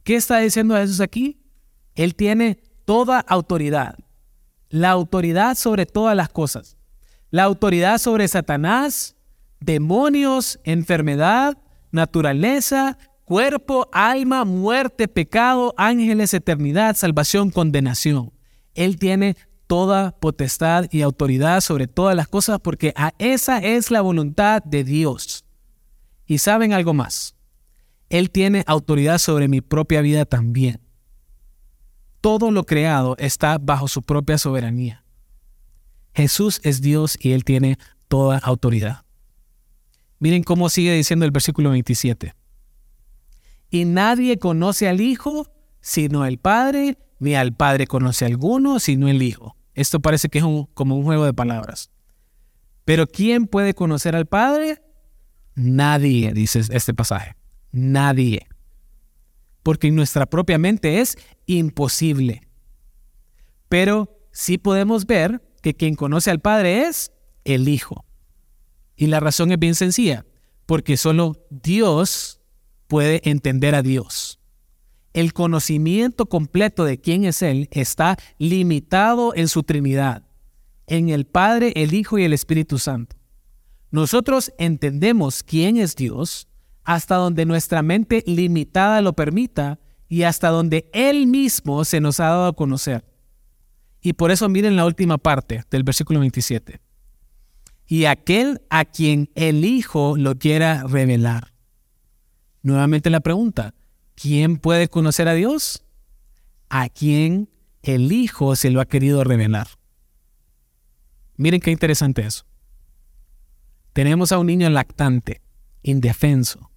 ¿Qué 0.02 0.16
está 0.16 0.38
diciendo 0.38 0.76
Jesús 0.76 1.00
aquí? 1.00 1.42
Él 1.94 2.14
tiene 2.14 2.62
toda 2.84 3.20
autoridad. 3.20 3.98
La 4.70 4.90
autoridad 4.90 5.56
sobre 5.56 5.84
todas 5.84 6.16
las 6.16 6.28
cosas. 6.28 6.76
La 7.30 7.42
autoridad 7.42 7.98
sobre 7.98 8.28
Satanás, 8.28 9.16
demonios, 9.60 10.58
enfermedad, 10.64 11.58
naturaleza, 11.90 12.98
cuerpo, 13.26 13.88
alma, 13.92 14.44
muerte, 14.44 15.08
pecado, 15.08 15.74
ángeles, 15.76 16.32
eternidad, 16.32 16.96
salvación, 16.96 17.50
condenación. 17.50 18.32
Él 18.74 18.98
tiene 18.98 19.36
toda 19.66 20.12
potestad 20.12 20.86
y 20.92 21.02
autoridad 21.02 21.60
sobre 21.60 21.88
todas 21.88 22.14
las 22.14 22.28
cosas 22.28 22.60
porque 22.60 22.92
a 22.96 23.12
esa 23.18 23.58
es 23.58 23.90
la 23.90 24.00
voluntad 24.00 24.62
de 24.62 24.84
Dios. 24.84 25.44
Y 26.24 26.38
saben 26.38 26.72
algo 26.72 26.94
más. 26.94 27.34
Él 28.08 28.30
tiene 28.30 28.62
autoridad 28.68 29.18
sobre 29.18 29.48
mi 29.48 29.60
propia 29.60 30.02
vida 30.02 30.24
también. 30.24 30.80
Todo 32.20 32.52
lo 32.52 32.64
creado 32.64 33.16
está 33.18 33.58
bajo 33.58 33.88
su 33.88 34.02
propia 34.02 34.38
soberanía. 34.38 35.04
Jesús 36.14 36.60
es 36.62 36.80
Dios 36.80 37.18
y 37.20 37.32
Él 37.32 37.44
tiene 37.44 37.76
toda 38.06 38.38
autoridad. 38.38 39.04
Miren 40.20 40.44
cómo 40.44 40.68
sigue 40.68 40.92
diciendo 40.92 41.24
el 41.24 41.32
versículo 41.32 41.70
27. 41.70 42.34
Y 43.76 43.84
nadie 43.84 44.38
conoce 44.38 44.88
al 44.88 45.00
Hijo 45.00 45.52
sino 45.80 46.24
el 46.24 46.38
Padre, 46.38 46.98
ni 47.18 47.34
al 47.34 47.54
Padre 47.54 47.86
conoce 47.86 48.24
a 48.24 48.28
alguno 48.28 48.80
sino 48.80 49.08
el 49.08 49.22
Hijo. 49.22 49.56
Esto 49.74 50.00
parece 50.00 50.28
que 50.28 50.38
es 50.38 50.44
como 50.74 50.96
un 50.96 51.04
juego 51.04 51.24
de 51.24 51.34
palabras. 51.34 51.90
Pero 52.84 53.06
¿quién 53.06 53.46
puede 53.46 53.74
conocer 53.74 54.16
al 54.16 54.26
Padre? 54.26 54.82
Nadie, 55.54 56.32
dice 56.32 56.62
este 56.70 56.94
pasaje 56.94 57.36
nadie. 57.76 58.46
Porque 59.62 59.88
en 59.88 59.96
nuestra 59.96 60.26
propia 60.26 60.58
mente 60.58 61.00
es 61.00 61.18
imposible. 61.44 62.40
Pero 63.68 64.18
sí 64.32 64.58
podemos 64.58 65.06
ver 65.06 65.42
que 65.62 65.74
quien 65.74 65.94
conoce 65.94 66.30
al 66.30 66.40
Padre 66.40 66.86
es 66.86 67.12
el 67.44 67.68
Hijo. 67.68 68.04
Y 68.96 69.08
la 69.08 69.20
razón 69.20 69.52
es 69.52 69.58
bien 69.58 69.74
sencilla, 69.74 70.24
porque 70.64 70.96
solo 70.96 71.46
Dios 71.50 72.40
puede 72.86 73.28
entender 73.28 73.74
a 73.74 73.82
Dios. 73.82 74.40
El 75.12 75.32
conocimiento 75.32 76.26
completo 76.26 76.84
de 76.84 77.00
quién 77.00 77.24
es 77.24 77.42
Él 77.42 77.68
está 77.72 78.16
limitado 78.38 79.34
en 79.34 79.48
su 79.48 79.62
Trinidad, 79.62 80.24
en 80.86 81.08
el 81.08 81.24
Padre, 81.26 81.72
el 81.76 81.94
Hijo 81.94 82.18
y 82.18 82.24
el 82.24 82.32
Espíritu 82.32 82.78
Santo. 82.78 83.16
Nosotros 83.90 84.52
entendemos 84.58 85.42
quién 85.42 85.78
es 85.78 85.96
Dios 85.96 86.48
hasta 86.84 87.16
donde 87.16 87.46
nuestra 87.46 87.82
mente 87.82 88.22
limitada 88.26 89.00
lo 89.00 89.14
permita 89.14 89.80
y 90.08 90.22
hasta 90.22 90.48
donde 90.48 90.88
Él 90.92 91.26
mismo 91.26 91.84
se 91.84 92.00
nos 92.00 92.20
ha 92.20 92.26
dado 92.26 92.46
a 92.46 92.52
conocer. 92.52 93.04
Y 94.00 94.12
por 94.12 94.30
eso 94.30 94.48
miren 94.48 94.76
la 94.76 94.84
última 94.84 95.18
parte 95.18 95.64
del 95.70 95.82
versículo 95.82 96.20
27. 96.20 96.80
Y 97.88 98.04
aquel 98.04 98.62
a 98.70 98.84
quien 98.84 99.30
el 99.34 99.64
Hijo 99.64 100.16
lo 100.16 100.38
quiera 100.38 100.84
revelar. 100.84 101.55
Nuevamente 102.66 103.10
la 103.10 103.20
pregunta, 103.20 103.74
¿quién 104.16 104.56
puede 104.56 104.88
conocer 104.88 105.28
a 105.28 105.34
Dios? 105.34 105.84
A 106.68 106.88
quien 106.88 107.48
el 107.84 108.10
Hijo 108.10 108.56
se 108.56 108.70
lo 108.70 108.80
ha 108.80 108.86
querido 108.86 109.22
revelar. 109.22 109.68
Miren 111.36 111.60
qué 111.60 111.70
interesante 111.70 112.26
eso. 112.26 112.44
Tenemos 113.92 114.32
a 114.32 114.40
un 114.40 114.48
niño 114.48 114.68
lactante, 114.68 115.42
indefenso, 115.84 116.72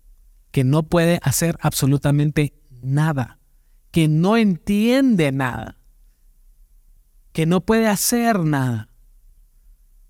que 0.52 0.64
no 0.64 0.84
puede 0.84 1.20
hacer 1.24 1.58
absolutamente 1.60 2.54
nada, 2.84 3.40
que 3.90 4.08
no 4.08 4.38
entiende 4.38 5.32
nada, 5.32 5.80
que 7.34 7.48
no 7.48 7.62
puede 7.62 7.88
hacer 7.88 8.42
nada. 8.42 8.90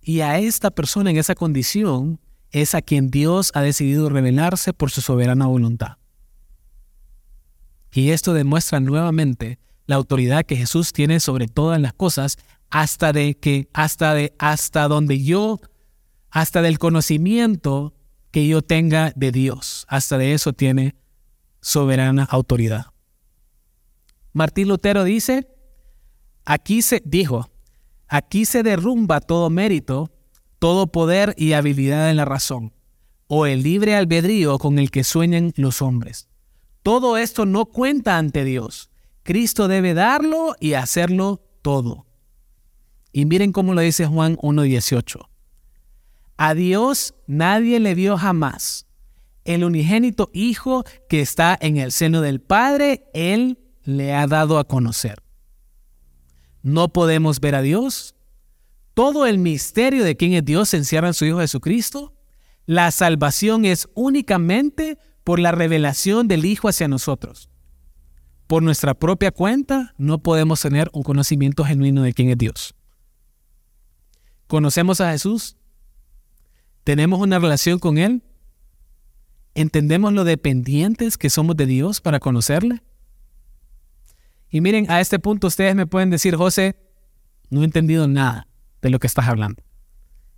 Y 0.02 0.20
a 0.20 0.39
esta 0.39 0.72
persona 0.72 1.10
en 1.10 1.15
esa 1.15 1.36
condición 1.36 2.20
es 2.51 2.75
a 2.75 2.81
quien 2.81 3.09
Dios 3.09 3.51
ha 3.53 3.62
decidido 3.62 4.09
revelarse 4.09 4.73
por 4.73 4.91
su 4.91 5.01
soberana 5.01 5.47
voluntad. 5.47 5.97
Y 7.91 8.09
esto 8.12 8.33
demuestra 8.33 8.79
nuevamente 8.79 9.59
la 9.85 9.95
autoridad 9.95 10.45
que 10.45 10.55
Jesús 10.55 10.93
tiene 10.93 11.19
sobre 11.19 11.47
todas 11.47 11.81
las 11.81 11.93
cosas 11.93 12.38
hasta 12.69 13.12
de 13.12 13.35
que 13.35 13.67
hasta 13.73 14.13
de 14.13 14.33
hasta 14.38 14.88
donde 14.88 15.23
yo 15.23 15.59
hasta 16.29 16.62
del 16.62 16.77
conocimiento 16.77 17.95
que 18.31 18.47
yo 18.47 18.62
tenga 18.62 19.12
de 19.15 19.31
Dios. 19.31 19.85
Hasta 19.89 20.17
de 20.17 20.33
eso 20.33 20.53
tiene 20.53 20.95
soberana 21.62 22.23
autoridad. 22.23 22.88
Martín 24.33 24.67
Lutero 24.67 25.03
dice, 25.03 25.47
aquí 26.45 26.81
se 26.81 27.01
dijo, 27.03 27.49
aquí 28.07 28.45
se 28.45 28.62
derrumba 28.63 29.19
todo 29.19 29.49
mérito, 29.49 30.12
todo 30.60 30.88
poder 30.88 31.34
y 31.38 31.54
habilidad 31.54 32.10
en 32.10 32.17
la 32.17 32.26
razón, 32.26 32.74
o 33.28 33.45
el 33.45 33.63
libre 33.63 33.95
albedrío 33.95 34.60
con 34.60 34.78
el 34.78 34.91
que 34.91 35.04
sueñan 35.04 35.54
los 35.56 35.82
hombres. 35.82 36.28
Todo 36.84 37.17
esto 37.17 37.45
no 37.45 37.65
cuenta 37.65 38.17
ante 38.17 38.43
Dios. 38.43 38.89
Cristo 39.24 39.67
debe 39.67 39.93
darlo 39.93 40.56
y 40.60 40.74
hacerlo 40.74 41.41
todo. 41.62 42.06
Y 43.12 43.26
miren 43.26 43.52
cómo 43.52 43.74
lo 43.74 43.82
dice 43.82 44.06
Juan 44.06 44.38
1.18. 44.38 45.28
A 46.38 46.54
Dios 46.54 47.15
nadie 47.28 47.80
le 47.80 47.95
vio 47.95 48.17
jamás. 48.17 48.88
El 49.45 49.63
unigénito 49.63 50.30
Hijo 50.34 50.84
que 51.10 51.22
está 51.22 51.58
en 51.60 51.78
el 51.78 51.91
seno 51.91 52.22
del 52.22 52.39
Padre, 52.39 53.10
Él 53.13 53.60
le 53.84 54.13
ha 54.13 54.28
dado 54.28 54.58
a 54.60 54.67
conocer. 54.67 55.22
No 56.62 56.89
podemos 56.89 57.39
ver 57.39 57.56
a 57.56 57.62
Dios. 57.62 58.15
Todo 58.99 59.25
el 59.25 59.38
misterio 59.38 60.03
de 60.03 60.17
quién 60.17 60.33
es 60.33 60.43
Dios 60.43 60.67
se 60.67 60.75
encierra 60.75 61.07
en 61.07 61.13
su 61.13 61.23
Hijo 61.23 61.39
Jesucristo. 61.39 62.17
La 62.65 62.91
salvación 62.91 63.63
es 63.63 63.88
únicamente 63.93 64.97
por 65.23 65.39
la 65.39 65.53
revelación 65.53 66.27
del 66.27 66.43
Hijo 66.43 66.67
hacia 66.67 66.89
nosotros. 66.89 67.49
Por 68.45 68.62
nuestra 68.62 68.95
propia 68.95 69.31
cuenta 69.31 69.95
no 69.97 70.21
podemos 70.21 70.59
tener 70.59 70.89
un 70.91 71.03
conocimiento 71.03 71.63
genuino 71.63 72.03
de 72.03 72.12
quién 72.12 72.29
es 72.29 72.38
Dios. 72.38 72.75
¿Conocemos 74.47 74.99
a 74.99 75.13
Jesús? 75.13 75.55
¿Tenemos 76.83 77.21
una 77.21 77.39
relación 77.39 77.79
con 77.79 77.99
Él? 77.99 78.21
¿Entendemos 79.55 80.12
lo 80.12 80.25
dependientes 80.25 81.17
que 81.17 81.29
somos 81.29 81.55
de 81.55 81.67
Dios 81.67 82.01
para 82.01 82.19
conocerle? 82.19 82.83
Y 84.49 84.59
miren, 84.59 84.91
a 84.91 84.99
este 84.99 85.19
punto 85.19 85.47
ustedes 85.47 85.73
me 85.73 85.88
pueden 85.88 86.09
decir, 86.09 86.35
José, 86.35 86.75
no 87.49 87.62
he 87.62 87.63
entendido 87.63 88.05
nada 88.05 88.48
de 88.82 88.89
lo 88.89 89.00
que 89.00 89.08
estás 89.08 89.28
hablando. 89.28 89.63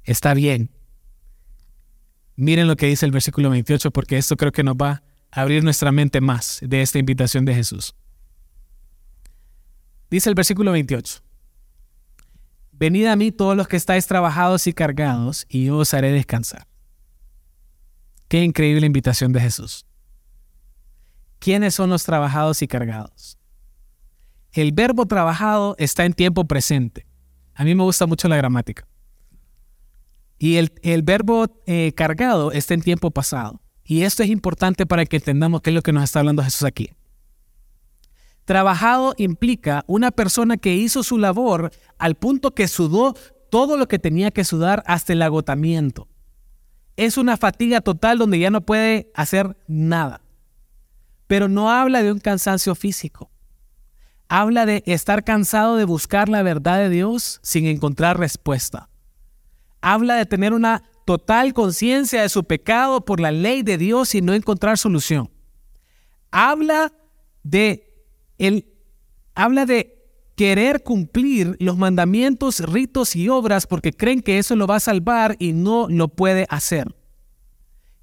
Está 0.03 0.33
bien. 0.33 0.71
Miren 2.35 2.67
lo 2.67 2.75
que 2.75 2.87
dice 2.87 3.05
el 3.05 3.11
versículo 3.11 3.49
28 3.49 3.91
porque 3.91 4.17
esto 4.17 4.35
creo 4.35 4.51
que 4.51 4.63
nos 4.63 4.75
va 4.75 5.03
a 5.31 5.41
abrir 5.41 5.63
nuestra 5.63 5.91
mente 5.91 6.21
más 6.21 6.59
de 6.61 6.81
esta 6.81 6.99
invitación 6.99 7.45
de 7.45 7.55
Jesús. 7.55 7.95
Dice 10.09 10.29
el 10.29 10.35
versículo 10.35 10.71
28. 10.71 11.21
Venid 12.71 13.05
a 13.05 13.15
mí 13.15 13.31
todos 13.31 13.55
los 13.55 13.67
que 13.67 13.77
estáis 13.77 14.07
trabajados 14.07 14.65
y 14.65 14.73
cargados, 14.73 15.45
y 15.47 15.65
yo 15.65 15.77
os 15.77 15.93
haré 15.93 16.11
descansar. 16.11 16.67
Qué 18.27 18.43
increíble 18.43 18.87
invitación 18.87 19.33
de 19.33 19.39
Jesús. 19.39 19.85
¿Quiénes 21.37 21.75
son 21.75 21.89
los 21.89 22.03
trabajados 22.03 22.61
y 22.61 22.67
cargados? 22.67 23.37
El 24.51 24.71
verbo 24.71 25.05
trabajado 25.05 25.75
está 25.77 26.05
en 26.05 26.13
tiempo 26.13 26.45
presente. 26.45 27.05
A 27.55 27.63
mí 27.63 27.75
me 27.75 27.83
gusta 27.83 28.05
mucho 28.05 28.27
la 28.27 28.37
gramática. 28.37 28.87
Y 30.37 30.57
el, 30.57 31.03
verbo 31.03 31.45
eh, 31.67 31.93
cargado 31.93 32.51
está 32.51 32.73
en 32.73 32.81
tiempo 32.81 33.11
pasado. 33.11 33.61
Y 33.83 34.03
esto 34.03 34.23
es 34.23 34.29
importante 34.29 34.85
para 34.85 35.05
que 35.05 35.17
entendamos 35.17 35.61
qué 35.61 35.69
es 35.69 35.75
lo 35.75 35.81
que 35.83 35.93
nos 35.93 36.03
está 36.03 36.19
hablando 36.19 36.43
Jesús 36.43 36.63
aquí. 36.63 36.91
Trabajado 38.45 39.13
implica 39.17 39.83
una 39.85 40.11
persona 40.11 40.57
que 40.57 40.73
hizo 40.73 41.03
su 41.03 41.17
labor 41.17 41.71
al 41.99 42.15
punto 42.15 42.55
que 42.55 42.67
sudó 42.67 43.13
todo 43.51 43.77
lo 43.77 43.87
que 43.87 43.99
tenía 43.99 44.31
que 44.31 44.43
sudar 44.43 44.83
hasta 44.87 45.13
el 45.13 45.21
agotamiento. 45.21 46.07
Es 46.97 47.17
una 47.17 47.37
fatiga 47.37 47.81
total 47.81 48.17
donde 48.17 48.39
ya 48.39 48.49
no 48.49 48.61
puede 48.61 49.11
hacer 49.13 49.55
nada. 49.67 50.21
Pero 51.27 51.47
no 51.47 51.69
habla 51.69 52.01
de 52.01 52.11
un 52.11 52.19
cansancio 52.19 52.73
físico. 52.73 53.29
Habla 54.33 54.65
de 54.65 54.81
estar 54.85 55.25
cansado 55.25 55.75
de 55.75 55.83
buscar 55.83 56.29
la 56.29 56.41
verdad 56.41 56.77
de 56.77 56.87
Dios 56.87 57.41
sin 57.43 57.65
encontrar 57.65 58.17
respuesta. 58.17 58.87
Habla 59.81 60.15
de 60.15 60.25
tener 60.25 60.53
una 60.53 60.83
total 61.05 61.53
conciencia 61.53 62.21
de 62.21 62.29
su 62.29 62.45
pecado 62.45 63.03
por 63.03 63.19
la 63.19 63.33
ley 63.33 63.61
de 63.61 63.77
Dios 63.77 64.15
y 64.15 64.21
no 64.21 64.33
encontrar 64.33 64.77
solución. 64.77 65.29
Habla 66.31 66.93
de 67.43 67.93
él 68.37 68.67
habla 69.35 69.65
de 69.65 70.01
querer 70.37 70.81
cumplir 70.81 71.57
los 71.59 71.75
mandamientos, 71.75 72.61
ritos 72.61 73.17
y 73.17 73.27
obras 73.27 73.67
porque 73.67 73.91
creen 73.91 74.21
que 74.21 74.37
eso 74.37 74.55
lo 74.55 74.65
va 74.65 74.77
a 74.77 74.79
salvar 74.79 75.35
y 75.39 75.51
no 75.51 75.87
lo 75.89 76.07
puede 76.07 76.47
hacer. 76.49 76.95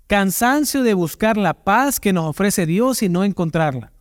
Cansancio 0.08 0.82
de 0.82 0.92
buscar 0.92 1.38
la 1.38 1.64
paz 1.64 1.98
que 1.98 2.12
nos 2.12 2.26
ofrece 2.26 2.66
Dios 2.66 3.02
y 3.02 3.08
no 3.08 3.24
encontrarla. 3.24 3.92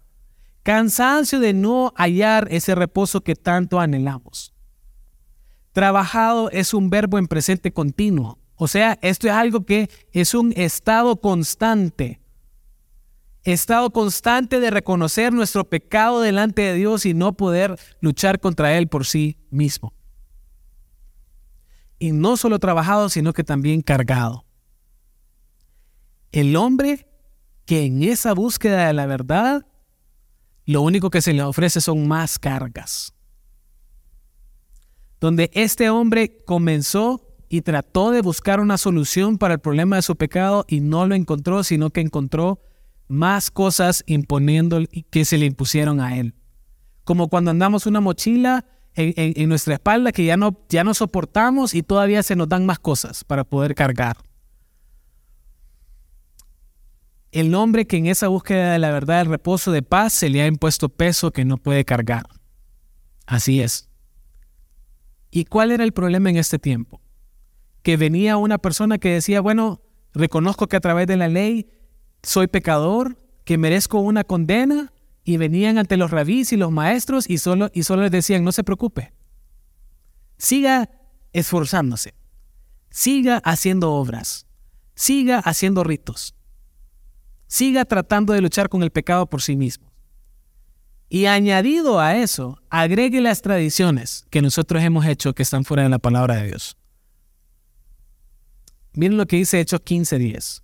Cansancio 0.67 1.39
de 1.39 1.53
no 1.53 1.93
hallar 1.95 2.49
ese 2.51 2.75
reposo 2.75 3.21
que 3.21 3.35
tanto 3.35 3.79
anhelamos. 3.79 4.53
Trabajado 5.71 6.51
es 6.51 6.73
un 6.73 6.89
verbo 6.89 7.17
en 7.17 7.27
presente 7.27 7.71
continuo. 7.71 8.37
O 8.57 8.67
sea, 8.67 8.99
esto 9.01 9.27
es 9.27 9.33
algo 9.33 9.65
que 9.65 9.89
es 10.11 10.33
un 10.33 10.51
estado 10.57 11.21
constante 11.21 12.19
estado 13.43 13.91
constante 13.91 14.59
de 14.59 14.69
reconocer 14.69 15.31
nuestro 15.31 15.63
pecado 15.63 16.19
delante 16.19 16.63
de 16.63 16.73
Dios 16.73 17.05
y 17.05 17.13
no 17.13 17.31
poder 17.31 17.79
luchar 18.01 18.41
contra 18.41 18.77
Él 18.77 18.89
por 18.89 19.05
sí 19.05 19.37
mismo. 19.49 19.93
Y 21.97 22.11
no 22.11 22.35
solo 22.35 22.59
trabajado, 22.59 23.07
sino 23.07 23.31
que 23.31 23.45
también 23.45 23.81
cargado. 23.81 24.43
El 26.33 26.57
hombre 26.57 27.07
que 27.65 27.85
en 27.85 28.03
esa 28.03 28.33
búsqueda 28.33 28.87
de 28.87 28.93
la 28.93 29.05
verdad, 29.05 29.65
lo 30.67 30.81
único 30.81 31.09
que 31.09 31.21
se 31.21 31.33
le 31.33 31.41
ofrece 31.41 31.81
son 31.81 32.07
más 32.07 32.37
cargas. 32.37 33.13
Donde 35.19 35.49
este 35.53 35.89
hombre 35.89 36.43
comenzó 36.45 37.25
y 37.49 37.61
trató 37.61 38.11
de 38.11 38.21
buscar 38.21 38.59
una 38.59 38.77
solución 38.77 39.37
para 39.37 39.55
el 39.55 39.59
problema 39.61 39.95
de 39.95 40.01
su 40.01 40.17
pecado 40.17 40.65
y 40.67 40.81
no 40.81 41.07
lo 41.07 41.15
encontró, 41.15 41.63
sino 41.63 41.89
que 41.89 42.01
encontró 42.01 42.59
más 43.07 43.49
cosas 43.49 44.03
imponiendo 44.07 44.81
que 45.09 45.23
se 45.23 45.37
le 45.37 45.45
impusieron 45.45 46.01
a 46.01 46.17
él. 46.17 46.35
Como 47.05 47.29
cuando 47.29 47.51
andamos 47.51 47.85
una 47.85 48.01
mochila 48.01 48.65
en, 48.93 49.47
nuestra 49.47 49.75
espalda 49.75 50.11
que 50.11 50.25
ya 50.25 50.35
no, 50.35 50.59
ya 50.67 50.83
no 50.83 50.93
soportamos 50.93 51.75
y 51.75 51.81
todavía 51.81 52.21
se 52.23 52.35
nos 52.35 52.49
dan 52.49 52.65
más 52.65 52.79
cosas 52.79 53.23
para 53.23 53.45
poder 53.45 53.73
cargar. 53.73 54.17
El 57.31 57.53
hombre 57.55 57.85
que 57.87 57.97
en 57.97 58.07
esa 58.07 58.29
búsqueda 58.29 58.71
de 58.71 58.79
la 58.79 58.91
verdad, 58.91 59.21
el 59.21 59.27
reposo 59.27 59.71
de 59.71 59.81
paz, 59.81 60.13
se 60.13 60.29
le 60.29 60.41
ha 60.41 60.47
impuesto 60.47 60.89
peso 60.89 61.31
que 61.31 61.45
no 61.45 61.57
puede 61.57 61.85
cargar. 61.85 62.25
Así 63.25 63.61
es. 63.61 63.89
¿Y 65.29 65.45
cuál 65.45 65.71
era 65.71 65.83
el 65.83 65.91
problema 65.91 66.29
en 66.29 66.37
este 66.37 66.57
tiempo? 66.57 67.01
Que 67.83 67.97
venía 67.97 68.37
una 68.37 68.57
persona 68.57 68.97
que 68.97 69.09
decía, 69.09 69.41
bueno, 69.41 69.81
reconozco 70.13 70.67
que 70.67 70.77
a 70.77 70.81
través 70.81 71.07
de 71.07 71.17
la 71.17 71.27
ley 71.27 71.69
soy 72.23 72.47
pecador, 72.47 73.17
que 73.43 73.57
merezco 73.57 73.99
una 73.99 74.23
condena, 74.23 74.93
y 75.27 75.35
venían 75.35 75.77
ante 75.77 75.97
los 75.97 76.09
rabís 76.09 76.53
y 76.53 76.55
los 76.55 76.71
maestros 76.71 77.29
y 77.29 77.37
solo, 77.37 77.69
y 77.73 77.83
solo 77.83 78.03
les 78.03 78.11
decían, 78.11 78.45
no 78.45 78.53
se 78.53 78.63
preocupe, 78.63 79.11
siga 80.37 80.89
esforzándose, 81.33 82.15
siga 82.89 83.39
haciendo 83.43 83.91
obras, 83.91 84.47
siga 84.95 85.39
haciendo 85.39 85.83
ritos, 85.83 86.33
siga 87.47 87.85
tratando 87.85 88.33
de 88.33 88.41
luchar 88.41 88.69
con 88.69 88.83
el 88.83 88.91
pecado 88.91 89.25
por 89.25 89.41
sí 89.41 89.55
mismo. 89.55 89.91
Y 91.09 91.25
añadido 91.25 91.99
a 91.99 92.17
eso, 92.17 92.61
agregue 92.69 93.21
las 93.21 93.41
tradiciones 93.41 94.25
que 94.29 94.41
nosotros 94.41 94.83
hemos 94.83 95.05
hecho 95.05 95.33
que 95.33 95.43
están 95.43 95.63
fuera 95.63 95.83
de 95.83 95.89
la 95.89 95.99
palabra 95.99 96.35
de 96.35 96.47
Dios. 96.47 96.77
Miren 98.93 99.17
lo 99.17 99.25
que 99.25 99.37
dice 99.37 99.59
Hechos 99.59 99.81
15:10. 99.81 100.61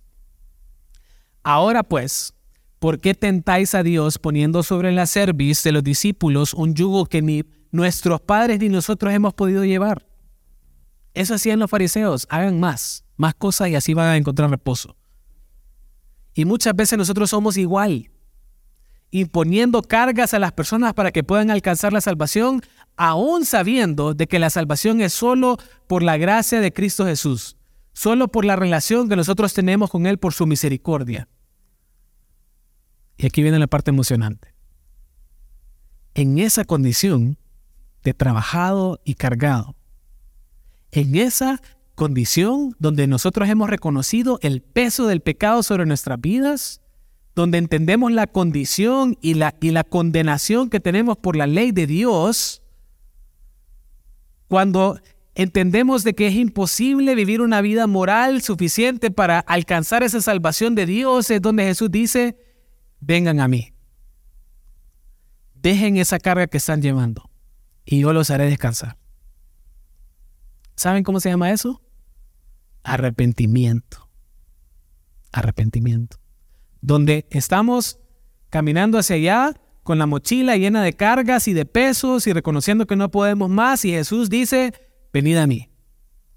Ahora 1.42 1.82
pues, 1.82 2.34
¿por 2.78 3.00
qué 3.00 3.14
tentáis 3.14 3.74
a 3.74 3.82
Dios 3.82 4.18
poniendo 4.18 4.62
sobre 4.62 4.92
la 4.92 5.06
cerviz 5.06 5.62
de 5.62 5.72
los 5.72 5.82
discípulos 5.82 6.52
un 6.52 6.74
yugo 6.74 7.06
que 7.06 7.22
ni 7.22 7.44
nuestros 7.70 8.20
padres 8.20 8.60
ni 8.60 8.68
nosotros 8.68 9.14
hemos 9.14 9.32
podido 9.34 9.64
llevar? 9.64 10.06
Eso 11.14 11.34
hacían 11.34 11.60
los 11.60 11.70
fariseos, 11.70 12.26
hagan 12.28 12.60
más, 12.60 13.04
más 13.16 13.34
cosas 13.34 13.68
y 13.68 13.76
así 13.76 13.94
van 13.94 14.08
a 14.08 14.16
encontrar 14.16 14.50
reposo. 14.50 14.96
Y 16.34 16.44
muchas 16.44 16.74
veces 16.74 16.98
nosotros 16.98 17.30
somos 17.30 17.56
igual, 17.56 18.10
imponiendo 19.10 19.82
cargas 19.82 20.34
a 20.34 20.40
las 20.40 20.52
personas 20.52 20.92
para 20.92 21.12
que 21.12 21.22
puedan 21.22 21.50
alcanzar 21.50 21.92
la 21.92 22.00
salvación, 22.00 22.62
aún 22.96 23.44
sabiendo 23.44 24.14
de 24.14 24.26
que 24.26 24.40
la 24.40 24.50
salvación 24.50 25.00
es 25.00 25.12
solo 25.12 25.56
por 25.86 26.02
la 26.02 26.16
gracia 26.16 26.60
de 26.60 26.72
Cristo 26.72 27.06
Jesús, 27.06 27.56
solo 27.92 28.28
por 28.28 28.44
la 28.44 28.56
relación 28.56 29.08
que 29.08 29.16
nosotros 29.16 29.54
tenemos 29.54 29.90
con 29.90 30.06
Él 30.06 30.18
por 30.18 30.32
su 30.32 30.46
misericordia. 30.46 31.28
Y 33.16 33.26
aquí 33.26 33.42
viene 33.42 33.60
la 33.60 33.68
parte 33.68 33.90
emocionante. 33.90 34.52
En 36.14 36.38
esa 36.38 36.64
condición 36.64 37.38
de 38.02 38.14
trabajado 38.14 39.00
y 39.04 39.14
cargado, 39.14 39.76
en 40.90 41.16
esa 41.16 41.60
condición 41.94 42.74
donde 42.78 43.06
nosotros 43.06 43.48
hemos 43.48 43.70
reconocido 43.70 44.38
el 44.42 44.62
peso 44.62 45.06
del 45.06 45.20
pecado 45.20 45.62
sobre 45.62 45.86
nuestras 45.86 46.20
vidas, 46.20 46.80
donde 47.34 47.58
entendemos 47.58 48.12
la 48.12 48.26
condición 48.26 49.16
y 49.20 49.34
la, 49.34 49.54
y 49.60 49.70
la 49.70 49.84
condenación 49.84 50.70
que 50.70 50.80
tenemos 50.80 51.16
por 51.16 51.36
la 51.36 51.46
ley 51.46 51.72
de 51.72 51.86
Dios, 51.86 52.62
cuando 54.48 55.00
entendemos 55.34 56.04
de 56.04 56.14
que 56.14 56.28
es 56.28 56.34
imposible 56.34 57.14
vivir 57.14 57.40
una 57.40 57.60
vida 57.60 57.86
moral 57.86 58.42
suficiente 58.42 59.10
para 59.10 59.40
alcanzar 59.40 60.02
esa 60.02 60.20
salvación 60.20 60.74
de 60.74 60.86
Dios, 60.86 61.30
es 61.30 61.42
donde 61.42 61.64
Jesús 61.64 61.90
dice, 61.90 62.36
vengan 63.00 63.40
a 63.40 63.48
mí. 63.48 63.72
Dejen 65.54 65.96
esa 65.96 66.18
carga 66.18 66.46
que 66.46 66.58
están 66.58 66.82
llevando 66.82 67.30
y 67.84 68.00
yo 68.00 68.12
los 68.12 68.30
haré 68.30 68.44
descansar. 68.44 68.96
¿Saben 70.76 71.04
cómo 71.04 71.20
se 71.20 71.30
llama 71.30 71.50
eso? 71.50 71.80
Arrepentimiento. 72.84 74.08
Arrepentimiento. 75.32 76.18
Donde 76.80 77.26
estamos 77.30 77.98
caminando 78.50 78.98
hacia 78.98 79.16
allá 79.16 79.60
con 79.82 79.98
la 79.98 80.06
mochila 80.06 80.56
llena 80.56 80.82
de 80.82 80.92
cargas 80.92 81.48
y 81.48 81.54
de 81.54 81.66
pesos 81.66 82.26
y 82.26 82.32
reconociendo 82.32 82.86
que 82.86 82.96
no 82.96 83.10
podemos 83.10 83.50
más 83.50 83.84
y 83.84 83.90
Jesús 83.90 84.30
dice, 84.30 84.72
venid 85.12 85.36
a 85.38 85.46
mí, 85.46 85.70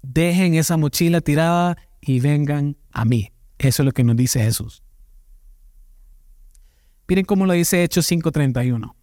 dejen 0.02 0.54
esa 0.54 0.76
mochila 0.76 1.20
tirada 1.20 1.76
y 2.00 2.20
vengan 2.20 2.76
a 2.90 3.04
mí. 3.04 3.32
Eso 3.58 3.82
es 3.82 3.86
lo 3.86 3.92
que 3.92 4.04
nos 4.04 4.16
dice 4.16 4.40
Jesús. 4.40 4.82
Miren 7.08 7.24
cómo 7.24 7.46
lo 7.46 7.54
dice 7.54 7.82
Hechos 7.82 8.10
5:31. 8.10 8.94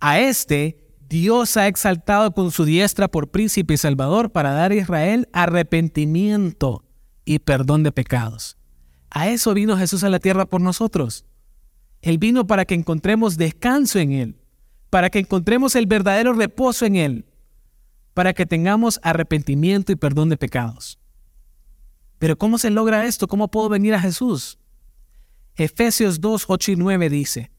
A 0.00 0.20
este 0.20 0.83
Dios 1.08 1.56
ha 1.56 1.68
exaltado 1.68 2.32
con 2.32 2.50
su 2.50 2.64
diestra 2.64 3.08
por 3.08 3.30
príncipe 3.30 3.74
y 3.74 3.76
salvador 3.76 4.30
para 4.30 4.52
dar 4.52 4.72
a 4.72 4.76
Israel 4.76 5.28
arrepentimiento 5.32 6.84
y 7.24 7.40
perdón 7.40 7.82
de 7.82 7.92
pecados. 7.92 8.56
A 9.10 9.28
eso 9.28 9.54
vino 9.54 9.76
Jesús 9.76 10.02
a 10.04 10.08
la 10.08 10.18
tierra 10.18 10.46
por 10.46 10.60
nosotros. 10.60 11.24
Él 12.02 12.18
vino 12.18 12.46
para 12.46 12.64
que 12.64 12.74
encontremos 12.74 13.36
descanso 13.36 13.98
en 13.98 14.12
Él, 14.12 14.40
para 14.90 15.10
que 15.10 15.20
encontremos 15.20 15.74
el 15.76 15.86
verdadero 15.86 16.32
reposo 16.32 16.84
en 16.84 16.96
Él, 16.96 17.26
para 18.12 18.32
que 18.32 18.46
tengamos 18.46 19.00
arrepentimiento 19.02 19.92
y 19.92 19.96
perdón 19.96 20.28
de 20.28 20.36
pecados. 20.36 20.98
Pero 22.18 22.36
¿cómo 22.38 22.58
se 22.58 22.70
logra 22.70 23.06
esto? 23.06 23.28
¿Cómo 23.28 23.50
puedo 23.50 23.68
venir 23.68 23.94
a 23.94 24.00
Jesús? 24.00 24.58
Efesios 25.56 26.20
2, 26.20 26.46
8 26.48 26.72
y 26.72 26.76
9 26.76 27.08
dice, 27.10 27.50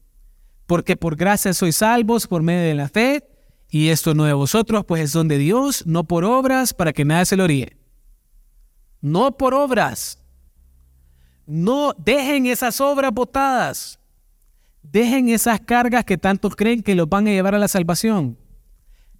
porque 0.66 0.96
por 0.96 1.16
gracia 1.16 1.54
sois 1.54 1.76
salvos 1.76 2.26
por 2.26 2.42
medio 2.42 2.68
de 2.68 2.74
la 2.74 2.88
fe, 2.88 3.24
y 3.68 3.88
esto 3.88 4.14
no 4.14 4.24
de 4.24 4.32
vosotros, 4.32 4.84
pues 4.84 5.02
es 5.02 5.12
don 5.12 5.28
de 5.28 5.38
Dios, 5.38 5.86
no 5.86 6.04
por 6.04 6.24
obras, 6.24 6.72
para 6.72 6.92
que 6.92 7.04
nada 7.04 7.24
se 7.24 7.36
lo 7.36 7.46
ríe. 7.46 7.76
No 9.00 9.36
por 9.36 9.54
obras. 9.54 10.22
No 11.46 11.94
dejen 11.98 12.46
esas 12.46 12.80
obras 12.80 13.12
botadas. 13.12 14.00
Dejen 14.82 15.28
esas 15.28 15.60
cargas 15.60 16.04
que 16.04 16.16
tantos 16.16 16.54
creen 16.54 16.82
que 16.82 16.94
los 16.94 17.08
van 17.08 17.26
a 17.26 17.30
llevar 17.30 17.54
a 17.54 17.58
la 17.58 17.68
salvación. 17.68 18.38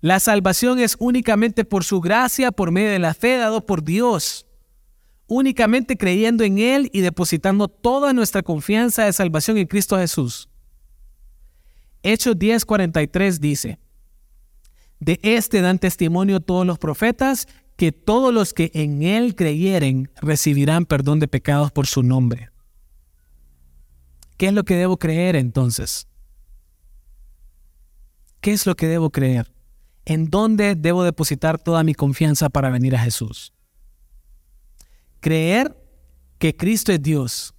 La 0.00 0.20
salvación 0.20 0.78
es 0.78 0.96
únicamente 1.00 1.64
por 1.64 1.82
su 1.82 2.00
gracia, 2.00 2.52
por 2.52 2.70
medio 2.70 2.90
de 2.90 2.98
la 2.98 3.14
fe 3.14 3.36
dado 3.36 3.66
por 3.66 3.82
Dios. 3.82 4.46
Únicamente 5.26 5.96
creyendo 5.96 6.44
en 6.44 6.58
Él 6.58 6.88
y 6.92 7.00
depositando 7.00 7.66
toda 7.66 8.12
nuestra 8.12 8.42
confianza 8.42 9.04
de 9.04 9.12
salvación 9.12 9.58
en 9.58 9.66
Cristo 9.66 9.98
Jesús. 9.98 10.48
Hechos 12.04 12.36
10:43 12.36 13.40
dice, 13.40 13.80
De 15.00 15.20
este 15.22 15.60
dan 15.60 15.78
testimonio 15.78 16.40
todos 16.40 16.66
los 16.66 16.78
profetas, 16.78 17.48
que 17.76 17.92
todos 17.92 18.32
los 18.32 18.54
que 18.54 18.70
en 18.74 19.02
Él 19.02 19.34
creyeren 19.34 20.10
recibirán 20.22 20.86
perdón 20.86 21.20
de 21.20 21.28
pecados 21.28 21.70
por 21.70 21.86
su 21.86 22.02
nombre. 22.02 22.50
¿Qué 24.36 24.48
es 24.48 24.52
lo 24.52 24.64
que 24.64 24.76
debo 24.76 24.98
creer 24.98 25.36
entonces? 25.36 26.08
¿Qué 28.40 28.52
es 28.52 28.66
lo 28.66 28.76
que 28.76 28.86
debo 28.86 29.10
creer? 29.10 29.52
¿En 30.04 30.30
dónde 30.30 30.74
debo 30.74 31.04
depositar 31.04 31.58
toda 31.58 31.82
mi 31.82 31.94
confianza 31.94 32.48
para 32.48 32.70
venir 32.70 32.94
a 32.94 33.00
Jesús? 33.00 33.52
Creer 35.20 35.76
que 36.38 36.56
Cristo 36.56 36.92
es 36.92 37.02
Dios, 37.02 37.54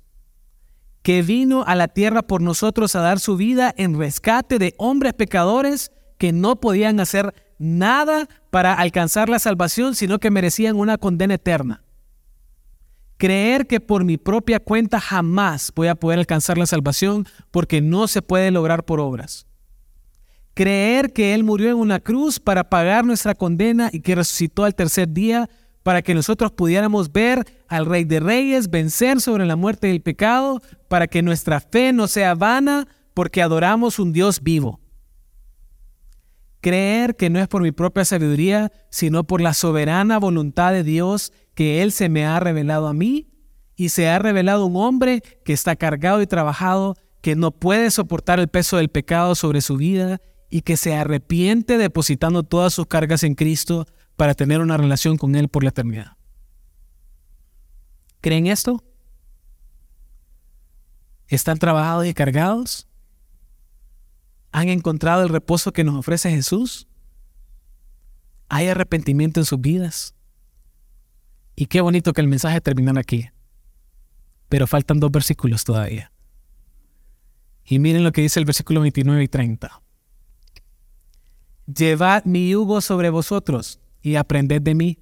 que 1.01 1.21
vino 1.21 1.63
a 1.65 1.75
la 1.75 1.87
tierra 1.87 2.21
por 2.21 2.41
nosotros 2.41 2.95
a 2.95 3.01
dar 3.01 3.19
su 3.19 3.37
vida 3.37 3.73
en 3.77 3.97
rescate 3.97 4.59
de 4.59 4.75
hombres 4.77 5.13
pecadores 5.13 5.91
que 6.17 6.31
no 6.31 6.59
podían 6.59 6.99
hacer 6.99 7.33
nada 7.59 8.27
para 8.49 8.73
alcanzar 8.73 9.29
la 9.29 9.39
salvación, 9.39 9.95
sino 9.95 10.19
que 10.19 10.31
merecían 10.31 10.75
una 10.75 10.97
condena 10.97 11.35
eterna. 11.35 11.83
Creer 13.17 13.65
que 13.65 13.79
por 13.79 14.03
mi 14.03 14.17
propia 14.17 14.59
cuenta 14.59 14.99
jamás 14.99 15.71
voy 15.75 15.87
a 15.87 15.95
poder 15.95 16.19
alcanzar 16.19 16.57
la 16.57 16.67
salvación 16.67 17.25
porque 17.49 17.81
no 17.81 18.07
se 18.07 18.21
puede 18.21 18.51
lograr 18.51 18.85
por 18.85 18.99
obras. 18.99 19.47
Creer 20.53 21.13
que 21.13 21.33
Él 21.33 21.43
murió 21.43 21.69
en 21.69 21.77
una 21.77 21.99
cruz 21.99 22.39
para 22.39 22.69
pagar 22.69 23.05
nuestra 23.05 23.35
condena 23.35 23.89
y 23.91 24.01
que 24.01 24.15
resucitó 24.15 24.65
al 24.65 24.75
tercer 24.75 25.09
día 25.09 25.49
para 25.81 26.01
que 26.01 26.13
nosotros 26.13 26.51
pudiéramos 26.51 27.11
ver 27.11 27.45
al 27.67 27.85
Rey 27.85 28.03
de 28.03 28.19
Reyes 28.19 28.69
vencer 28.69 29.21
sobre 29.21 29.45
la 29.45 29.55
muerte 29.55 29.87
y 29.87 29.91
el 29.91 30.01
pecado, 30.01 30.61
para 30.89 31.07
que 31.07 31.21
nuestra 31.21 31.59
fe 31.59 31.93
no 31.93 32.07
sea 32.07 32.35
vana 32.35 32.87
porque 33.13 33.41
adoramos 33.41 33.97
un 33.97 34.13
Dios 34.13 34.43
vivo. 34.43 34.79
Creer 36.61 37.15
que 37.15 37.29
no 37.29 37.39
es 37.39 37.47
por 37.47 37.61
mi 37.61 37.71
propia 37.71 38.05
sabiduría, 38.05 38.71
sino 38.89 39.23
por 39.23 39.41
la 39.41 39.53
soberana 39.53 40.17
voluntad 40.19 40.71
de 40.71 40.83
Dios 40.83 41.31
que 41.53 41.81
Él 41.81 41.91
se 41.91 42.09
me 42.09 42.25
ha 42.25 42.39
revelado 42.39 42.87
a 42.87 42.93
mí 42.93 43.29
y 43.75 43.89
se 43.89 44.09
ha 44.09 44.19
revelado 44.19 44.65
un 44.65 44.75
hombre 44.75 45.21
que 45.45 45.53
está 45.53 45.75
cargado 45.75 46.21
y 46.21 46.27
trabajado, 46.27 46.95
que 47.21 47.35
no 47.35 47.51
puede 47.51 47.91
soportar 47.91 48.39
el 48.39 48.47
peso 48.47 48.77
del 48.77 48.89
pecado 48.89 49.35
sobre 49.35 49.61
su 49.61 49.77
vida 49.77 50.19
y 50.49 50.61
que 50.61 50.77
se 50.77 50.95
arrepiente 50.95 51.77
depositando 51.77 52.43
todas 52.43 52.73
sus 52.73 52.87
cargas 52.87 53.23
en 53.23 53.35
Cristo 53.35 53.85
para 54.15 54.33
tener 54.33 54.61
una 54.61 54.77
relación 54.77 55.17
con 55.17 55.35
Él 55.35 55.47
por 55.47 55.63
la 55.63 55.69
eternidad. 55.69 56.17
¿Creen 58.21 58.47
esto? 58.47 58.83
¿Están 61.27 61.59
trabajados 61.59 62.07
y 62.07 62.13
cargados? 62.13 62.86
¿Han 64.51 64.69
encontrado 64.69 65.23
el 65.23 65.29
reposo 65.29 65.73
que 65.73 65.83
nos 65.83 65.95
ofrece 65.95 66.29
Jesús? 66.29 66.87
¿Hay 68.49 68.67
arrepentimiento 68.67 69.39
en 69.39 69.45
sus 69.45 69.59
vidas? 69.59 70.15
Y 71.55 71.65
qué 71.65 71.81
bonito 71.81 72.13
que 72.13 72.21
el 72.21 72.27
mensaje 72.27 72.61
terminara 72.61 73.01
aquí. 73.01 73.29
Pero 74.47 74.67
faltan 74.67 74.99
dos 74.99 75.11
versículos 75.11 75.63
todavía. 75.63 76.11
Y 77.65 77.79
miren 77.79 78.03
lo 78.03 78.11
que 78.11 78.21
dice 78.21 78.39
el 78.39 78.45
versículo 78.45 78.81
29 78.81 79.23
y 79.23 79.27
30. 79.27 79.81
Llevad 81.65 82.23
mi 82.23 82.49
yugo 82.49 82.79
sobre 82.79 83.09
vosotros 83.09 83.81
y 84.01 84.15
aprended 84.15 84.61
de 84.61 84.73
mí, 84.73 84.99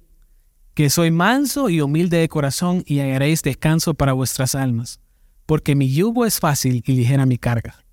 que 0.74 0.90
soy 0.90 1.12
manso 1.12 1.68
y 1.68 1.80
humilde 1.80 2.16
de 2.18 2.28
corazón 2.28 2.82
y 2.86 2.98
hallaréis 2.98 3.42
descanso 3.42 3.94
para 3.94 4.14
vuestras 4.14 4.56
almas, 4.56 4.98
porque 5.46 5.76
mi 5.76 5.92
yugo 5.94 6.26
es 6.26 6.40
fácil 6.40 6.82
y 6.84 6.92
ligera 6.92 7.24
mi 7.24 7.38
carga. 7.38 7.85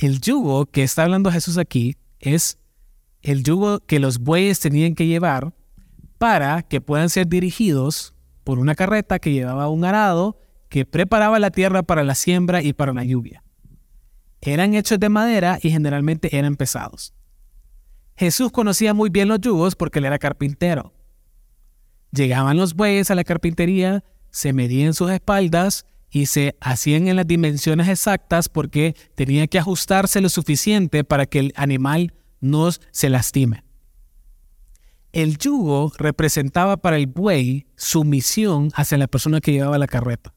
El 0.00 0.22
yugo 0.22 0.64
que 0.64 0.82
está 0.82 1.02
hablando 1.02 1.30
Jesús 1.30 1.58
aquí 1.58 1.98
es 2.20 2.58
el 3.20 3.42
yugo 3.42 3.80
que 3.80 3.98
los 3.98 4.18
bueyes 4.18 4.58
tenían 4.58 4.94
que 4.94 5.06
llevar 5.06 5.52
para 6.16 6.62
que 6.62 6.80
puedan 6.80 7.10
ser 7.10 7.26
dirigidos 7.26 8.14
por 8.42 8.58
una 8.58 8.74
carreta 8.74 9.18
que 9.18 9.34
llevaba 9.34 9.68
un 9.68 9.84
arado 9.84 10.38
que 10.70 10.86
preparaba 10.86 11.38
la 11.38 11.50
tierra 11.50 11.82
para 11.82 12.02
la 12.02 12.14
siembra 12.14 12.62
y 12.62 12.72
para 12.72 12.94
la 12.94 13.04
lluvia. 13.04 13.44
Eran 14.40 14.72
hechos 14.72 14.98
de 14.98 15.10
madera 15.10 15.58
y 15.60 15.68
generalmente 15.68 16.34
eran 16.34 16.56
pesados. 16.56 17.12
Jesús 18.16 18.50
conocía 18.52 18.94
muy 18.94 19.10
bien 19.10 19.28
los 19.28 19.42
yugos 19.42 19.76
porque 19.76 19.98
él 19.98 20.06
era 20.06 20.18
carpintero. 20.18 20.94
Llegaban 22.10 22.56
los 22.56 22.72
bueyes 22.72 23.10
a 23.10 23.14
la 23.14 23.24
carpintería, 23.24 24.02
se 24.30 24.54
medían 24.54 24.94
sus 24.94 25.10
espaldas 25.10 25.84
y 26.10 26.26
se 26.26 26.56
hacían 26.60 27.08
en 27.08 27.16
las 27.16 27.26
dimensiones 27.26 27.88
exactas 27.88 28.48
porque 28.48 28.94
tenía 29.14 29.46
que 29.46 29.58
ajustarse 29.58 30.20
lo 30.20 30.28
suficiente 30.28 31.04
para 31.04 31.26
que 31.26 31.38
el 31.38 31.52
animal 31.56 32.12
no 32.40 32.70
se 32.72 33.08
lastime. 33.08 33.64
El 35.12 35.38
yugo 35.38 35.92
representaba 35.98 36.76
para 36.76 36.96
el 36.96 37.06
buey 37.06 37.66
su 37.76 38.04
misión 38.04 38.70
hacia 38.74 38.98
la 38.98 39.08
persona 39.08 39.40
que 39.40 39.52
llevaba 39.52 39.78
la 39.78 39.88
carreta. 39.88 40.34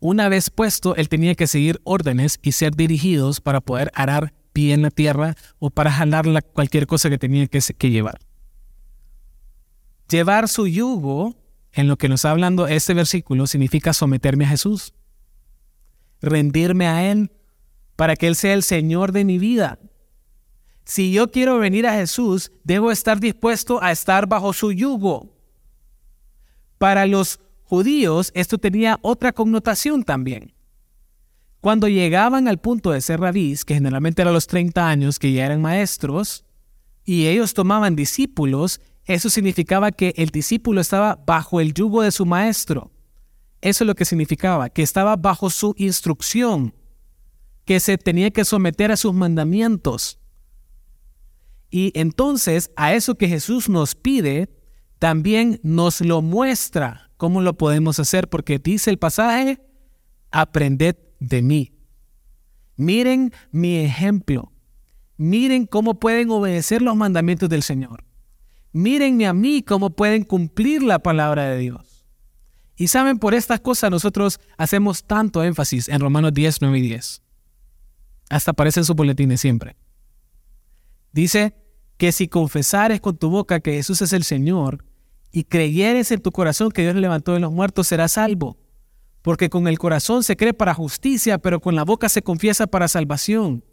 Una 0.00 0.28
vez 0.28 0.50
puesto, 0.50 0.96
él 0.96 1.08
tenía 1.08 1.34
que 1.34 1.46
seguir 1.46 1.80
órdenes 1.84 2.38
y 2.42 2.52
ser 2.52 2.74
dirigidos 2.74 3.40
para 3.40 3.60
poder 3.60 3.90
arar 3.94 4.32
pie 4.52 4.72
en 4.72 4.82
la 4.82 4.90
tierra 4.90 5.36
o 5.58 5.70
para 5.70 5.92
jalar 5.92 6.26
cualquier 6.52 6.86
cosa 6.86 7.10
que 7.10 7.18
tenía 7.18 7.46
que, 7.46 7.60
que 7.76 7.90
llevar. 7.90 8.18
Llevar 10.08 10.48
su 10.48 10.66
yugo, 10.66 11.36
en 11.72 11.88
lo 11.88 11.96
que 11.96 12.08
nos 12.08 12.20
está 12.20 12.30
hablando 12.30 12.66
este 12.66 12.94
versículo, 12.94 13.46
significa 13.46 13.92
someterme 13.92 14.44
a 14.44 14.48
Jesús, 14.48 14.94
rendirme 16.20 16.86
a 16.86 17.10
Él 17.10 17.32
para 17.96 18.16
que 18.16 18.26
Él 18.26 18.34
sea 18.34 18.54
el 18.54 18.62
Señor 18.62 19.12
de 19.12 19.24
mi 19.24 19.38
vida, 19.38 19.78
si 20.90 21.12
yo 21.12 21.30
quiero 21.30 21.60
venir 21.60 21.86
a 21.86 21.94
Jesús, 21.94 22.50
debo 22.64 22.90
estar 22.90 23.20
dispuesto 23.20 23.80
a 23.80 23.92
estar 23.92 24.26
bajo 24.26 24.52
su 24.52 24.72
yugo. 24.72 25.36
Para 26.78 27.06
los 27.06 27.38
judíos 27.62 28.32
esto 28.34 28.58
tenía 28.58 28.98
otra 29.02 29.32
connotación 29.32 30.02
también. 30.02 30.52
Cuando 31.60 31.86
llegaban 31.86 32.48
al 32.48 32.58
punto 32.58 32.90
de 32.90 33.02
ser 33.02 33.20
rabís, 33.20 33.64
que 33.64 33.74
generalmente 33.74 34.20
eran 34.20 34.34
los 34.34 34.48
30 34.48 34.88
años 34.88 35.20
que 35.20 35.32
ya 35.32 35.46
eran 35.46 35.62
maestros, 35.62 36.44
y 37.04 37.28
ellos 37.28 37.54
tomaban 37.54 37.94
discípulos, 37.94 38.80
eso 39.04 39.30
significaba 39.30 39.90
que 39.92 40.14
el 40.16 40.30
discípulo 40.30 40.80
estaba 40.80 41.22
bajo 41.26 41.60
el 41.60 41.74
yugo 41.74 42.02
de 42.02 42.10
su 42.10 42.26
maestro. 42.26 42.92
Eso 43.60 43.84
es 43.84 43.86
lo 43.86 43.94
que 43.94 44.04
significaba, 44.04 44.70
que 44.70 44.82
estaba 44.82 45.16
bajo 45.16 45.50
su 45.50 45.74
instrucción, 45.76 46.74
que 47.64 47.80
se 47.80 47.98
tenía 47.98 48.30
que 48.30 48.44
someter 48.44 48.90
a 48.92 48.96
sus 48.96 49.12
mandamientos. 49.12 50.18
Y 51.70 51.92
entonces 51.94 52.70
a 52.76 52.94
eso 52.94 53.16
que 53.16 53.28
Jesús 53.28 53.68
nos 53.68 53.94
pide, 53.94 54.50
también 54.98 55.60
nos 55.62 56.00
lo 56.00 56.22
muestra 56.22 57.10
cómo 57.16 57.42
lo 57.42 57.56
podemos 57.56 58.00
hacer, 58.00 58.28
porque 58.28 58.58
dice 58.58 58.90
el 58.90 58.98
pasaje, 58.98 59.60
aprended 60.30 60.96
de 61.18 61.42
mí. 61.42 61.72
Miren 62.76 63.32
mi 63.50 63.76
ejemplo. 63.76 64.52
Miren 65.16 65.66
cómo 65.66 66.00
pueden 66.00 66.30
obedecer 66.30 66.80
los 66.80 66.96
mandamientos 66.96 67.48
del 67.50 67.62
Señor. 67.62 68.04
Mírenme 68.72 69.26
a 69.26 69.32
mí 69.32 69.62
cómo 69.62 69.90
pueden 69.90 70.24
cumplir 70.24 70.82
la 70.82 71.00
palabra 71.00 71.46
de 71.46 71.58
Dios. 71.58 72.04
Y 72.76 72.88
saben, 72.88 73.18
por 73.18 73.34
estas 73.34 73.60
cosas 73.60 73.90
nosotros 73.90 74.40
hacemos 74.56 75.04
tanto 75.04 75.44
énfasis 75.44 75.88
en 75.88 76.00
Romanos 76.00 76.32
10, 76.32 76.62
9 76.62 76.78
y 76.78 76.82
10. 76.82 77.22
Hasta 78.30 78.52
aparece 78.52 78.80
en 78.80 78.84
su 78.84 78.94
boletines 78.94 79.40
siempre. 79.40 79.76
Dice 81.12 81.54
que 81.96 82.12
si 82.12 82.28
confesares 82.28 83.00
con 83.00 83.18
tu 83.18 83.28
boca 83.28 83.60
que 83.60 83.72
Jesús 83.72 84.00
es 84.00 84.12
el 84.12 84.24
Señor 84.24 84.84
y 85.32 85.44
creyeres 85.44 86.10
en 86.12 86.22
tu 86.22 86.32
corazón 86.32 86.70
que 86.70 86.82
Dios 86.82 86.94
le 86.94 87.02
levantó 87.02 87.34
de 87.34 87.40
los 87.40 87.52
muertos, 87.52 87.88
serás 87.88 88.12
salvo. 88.12 88.56
Porque 89.20 89.50
con 89.50 89.68
el 89.68 89.78
corazón 89.78 90.22
se 90.22 90.36
cree 90.36 90.54
para 90.54 90.72
justicia, 90.72 91.38
pero 91.38 91.60
con 91.60 91.74
la 91.74 91.84
boca 91.84 92.08
se 92.08 92.22
confiesa 92.22 92.66
para 92.66 92.88
salvación. 92.88 93.64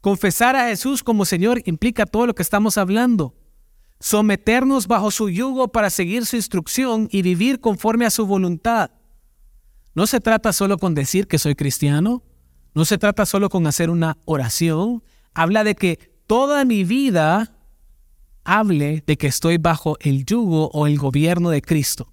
Confesar 0.00 0.56
a 0.56 0.68
Jesús 0.68 1.02
como 1.02 1.24
Señor 1.24 1.62
implica 1.64 2.04
todo 2.04 2.26
lo 2.26 2.34
que 2.34 2.42
estamos 2.42 2.76
hablando. 2.76 3.34
Someternos 4.00 4.86
bajo 4.86 5.10
su 5.10 5.28
yugo 5.28 5.68
para 5.68 5.90
seguir 5.90 6.24
su 6.24 6.36
instrucción 6.36 7.08
y 7.10 7.22
vivir 7.22 7.60
conforme 7.60 8.06
a 8.06 8.10
su 8.10 8.26
voluntad. 8.26 8.90
No 9.94 10.06
se 10.06 10.20
trata 10.20 10.52
solo 10.52 10.78
con 10.78 10.94
decir 10.94 11.26
que 11.26 11.38
soy 11.38 11.56
cristiano, 11.56 12.22
no 12.74 12.84
se 12.84 12.98
trata 12.98 13.26
solo 13.26 13.48
con 13.48 13.66
hacer 13.66 13.90
una 13.90 14.18
oración, 14.24 15.02
habla 15.34 15.64
de 15.64 15.74
que 15.74 15.98
toda 16.26 16.64
mi 16.64 16.84
vida 16.84 17.56
hable 18.44 19.02
de 19.06 19.16
que 19.16 19.26
estoy 19.26 19.58
bajo 19.58 19.96
el 20.00 20.24
yugo 20.24 20.70
o 20.72 20.86
el 20.86 20.96
gobierno 20.96 21.50
de 21.50 21.60
Cristo. 21.60 22.12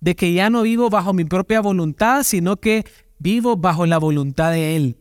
De 0.00 0.14
que 0.14 0.32
ya 0.32 0.50
no 0.50 0.62
vivo 0.62 0.90
bajo 0.90 1.12
mi 1.12 1.24
propia 1.24 1.60
voluntad, 1.60 2.22
sino 2.22 2.58
que 2.58 2.84
vivo 3.18 3.56
bajo 3.56 3.86
la 3.86 3.98
voluntad 3.98 4.52
de 4.52 4.76
Él. 4.76 4.98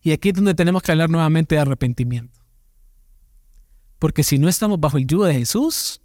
Y 0.00 0.12
aquí 0.12 0.28
es 0.28 0.34
donde 0.34 0.54
tenemos 0.54 0.82
que 0.82 0.92
hablar 0.92 1.08
nuevamente 1.08 1.54
de 1.54 1.62
arrepentimiento. 1.62 2.43
Porque 3.98 4.22
si 4.22 4.38
no 4.38 4.48
estamos 4.48 4.80
bajo 4.80 4.98
el 4.98 5.06
yugo 5.06 5.24
de 5.24 5.34
Jesús, 5.34 6.00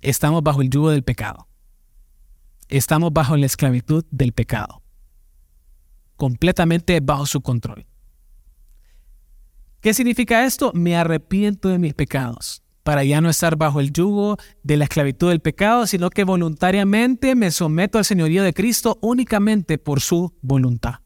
estamos 0.00 0.42
bajo 0.42 0.62
el 0.62 0.70
yugo 0.70 0.90
del 0.90 1.02
pecado. 1.02 1.48
Estamos 2.68 3.12
bajo 3.12 3.36
la 3.36 3.46
esclavitud 3.46 4.04
del 4.10 4.32
pecado. 4.32 4.82
Completamente 6.16 7.00
bajo 7.00 7.26
su 7.26 7.40
control. 7.40 7.86
¿Qué 9.80 9.92
significa 9.92 10.46
esto? 10.46 10.72
Me 10.74 10.96
arrepiento 10.96 11.68
de 11.68 11.78
mis 11.78 11.94
pecados 11.94 12.62
para 12.84 13.02
ya 13.02 13.20
no 13.20 13.30
estar 13.30 13.56
bajo 13.56 13.80
el 13.80 13.92
yugo 13.92 14.36
de 14.62 14.76
la 14.76 14.84
esclavitud 14.84 15.30
del 15.30 15.40
pecado, 15.40 15.86
sino 15.86 16.10
que 16.10 16.24
voluntariamente 16.24 17.34
me 17.34 17.50
someto 17.50 17.98
al 17.98 18.04
señorío 18.04 18.42
de 18.42 18.52
Cristo 18.52 18.98
únicamente 19.00 19.78
por 19.78 20.00
su 20.00 20.34
voluntad. 20.42 20.96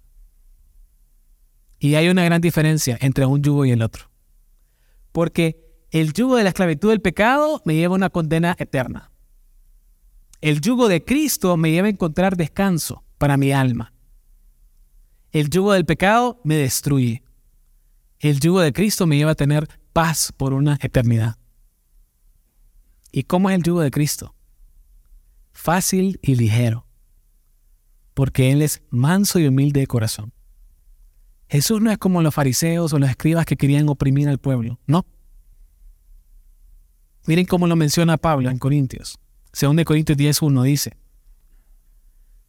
Y 1.78 1.94
hay 1.94 2.08
una 2.08 2.24
gran 2.24 2.40
diferencia 2.40 2.98
entre 3.00 3.24
un 3.24 3.40
yugo 3.42 3.64
y 3.64 3.70
el 3.70 3.82
otro. 3.82 4.10
Porque 5.12 5.67
el 5.90 6.12
yugo 6.12 6.36
de 6.36 6.42
la 6.42 6.50
esclavitud 6.50 6.90
del 6.90 7.00
pecado 7.00 7.62
me 7.64 7.74
lleva 7.74 7.94
a 7.94 7.96
una 7.96 8.10
condena 8.10 8.54
eterna. 8.58 9.10
El 10.40 10.60
yugo 10.60 10.88
de 10.88 11.04
Cristo 11.04 11.56
me 11.56 11.70
lleva 11.70 11.86
a 11.86 11.90
encontrar 11.90 12.36
descanso 12.36 13.02
para 13.16 13.36
mi 13.36 13.52
alma. 13.52 13.92
El 15.32 15.50
yugo 15.50 15.72
del 15.72 15.84
pecado 15.84 16.40
me 16.44 16.56
destruye. 16.56 17.22
El 18.20 18.40
yugo 18.40 18.60
de 18.60 18.72
Cristo 18.72 19.06
me 19.06 19.16
lleva 19.16 19.32
a 19.32 19.36
tener 19.36 19.68
paz 19.92 20.32
por 20.36 20.52
una 20.52 20.78
eternidad. 20.80 21.36
¿Y 23.10 23.24
cómo 23.24 23.50
es 23.50 23.56
el 23.56 23.62
yugo 23.62 23.80
de 23.80 23.90
Cristo? 23.90 24.34
Fácil 25.52 26.20
y 26.22 26.36
ligero, 26.36 26.86
porque 28.14 28.52
Él 28.52 28.62
es 28.62 28.82
manso 28.90 29.38
y 29.38 29.46
humilde 29.48 29.80
de 29.80 29.86
corazón. 29.86 30.32
Jesús 31.48 31.80
no 31.80 31.90
es 31.90 31.98
como 31.98 32.22
los 32.22 32.34
fariseos 32.34 32.92
o 32.92 32.98
los 32.98 33.08
escribas 33.08 33.46
que 33.46 33.56
querían 33.56 33.88
oprimir 33.88 34.28
al 34.28 34.38
pueblo, 34.38 34.78
no. 34.86 35.06
Miren 37.28 37.44
cómo 37.44 37.66
lo 37.66 37.76
menciona 37.76 38.16
Pablo 38.16 38.48
en 38.48 38.56
Corintios. 38.58 39.18
Según 39.52 39.76
de 39.76 39.84
Corintios 39.84 40.16
10.1 40.16 40.62
dice, 40.62 40.96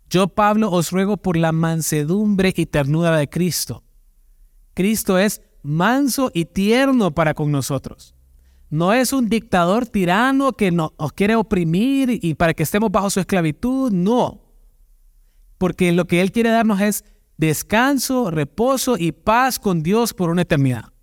Yo 0.09 0.29
Pablo 0.29 0.71
os 0.71 0.91
ruego 0.91 1.17
por 1.17 1.35
la 1.35 1.51
mansedumbre 1.51 2.53
y 2.55 2.65
ternura 2.65 3.17
de 3.17 3.27
Cristo. 3.27 3.83
Cristo 4.73 5.17
es 5.17 5.41
manso 5.63 6.31
y 6.33 6.45
tierno 6.45 7.13
para 7.13 7.33
con 7.33 7.51
nosotros. 7.51 8.15
No 8.69 8.93
es 8.93 9.11
un 9.11 9.27
dictador 9.27 9.85
tirano 9.85 10.53
que 10.53 10.71
nos 10.71 10.93
quiere 11.13 11.35
oprimir 11.35 12.17
y 12.21 12.35
para 12.35 12.53
que 12.53 12.63
estemos 12.63 12.89
bajo 12.89 13.09
su 13.09 13.19
esclavitud, 13.19 13.91
no. 13.91 14.45
Porque 15.57 15.91
lo 15.91 16.07
que 16.07 16.21
Él 16.21 16.31
quiere 16.31 16.51
darnos 16.51 16.79
es 16.79 17.03
descanso, 17.35 18.31
reposo 18.31 18.95
y 18.97 19.11
paz 19.11 19.59
con 19.59 19.83
Dios 19.83 20.13
por 20.13 20.29
una 20.29 20.43
eternidad. 20.43 20.93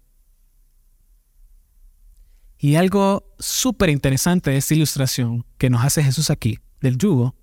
Y 2.66 2.74
algo 2.74 3.32
súper 3.38 3.90
interesante 3.90 4.50
de 4.50 4.56
esta 4.56 4.74
ilustración 4.74 5.46
que 5.56 5.70
nos 5.70 5.84
hace 5.84 6.02
Jesús 6.02 6.30
aquí, 6.30 6.58
del 6.80 6.98
yugo, 6.98 7.36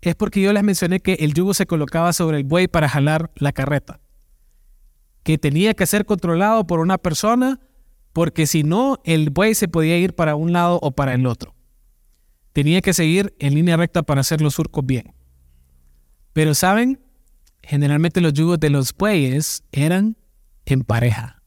es 0.00 0.14
porque 0.14 0.40
yo 0.40 0.54
les 0.54 0.62
mencioné 0.62 1.00
que 1.00 1.18
el 1.20 1.34
yugo 1.34 1.52
se 1.52 1.66
colocaba 1.66 2.14
sobre 2.14 2.38
el 2.38 2.44
buey 2.44 2.66
para 2.66 2.88
jalar 2.88 3.30
la 3.34 3.52
carreta 3.52 4.00
que 5.22 5.36
tenía 5.36 5.74
que 5.74 5.84
ser 5.84 6.06
controlado 6.06 6.66
por 6.66 6.80
una 6.80 6.96
persona, 6.96 7.60
porque 8.14 8.46
si 8.46 8.62
no, 8.62 9.02
el 9.04 9.28
buey 9.28 9.54
se 9.54 9.68
podía 9.68 9.98
ir 9.98 10.14
para 10.14 10.34
un 10.34 10.54
lado 10.54 10.78
o 10.80 10.92
para 10.92 11.12
el 11.12 11.26
otro. 11.26 11.54
Tenía 12.54 12.80
que 12.80 12.94
seguir 12.94 13.36
en 13.38 13.54
línea 13.54 13.76
recta 13.76 14.02
para 14.02 14.22
hacer 14.22 14.40
los 14.40 14.54
surcos 14.54 14.86
bien. 14.86 15.12
Pero 16.32 16.54
saben, 16.54 17.04
generalmente 17.62 18.22
los 18.22 18.32
yugos 18.32 18.58
de 18.60 18.70
los 18.70 18.94
bueyes 18.96 19.62
eran 19.72 20.16
en 20.64 20.84
pareja. 20.84 21.43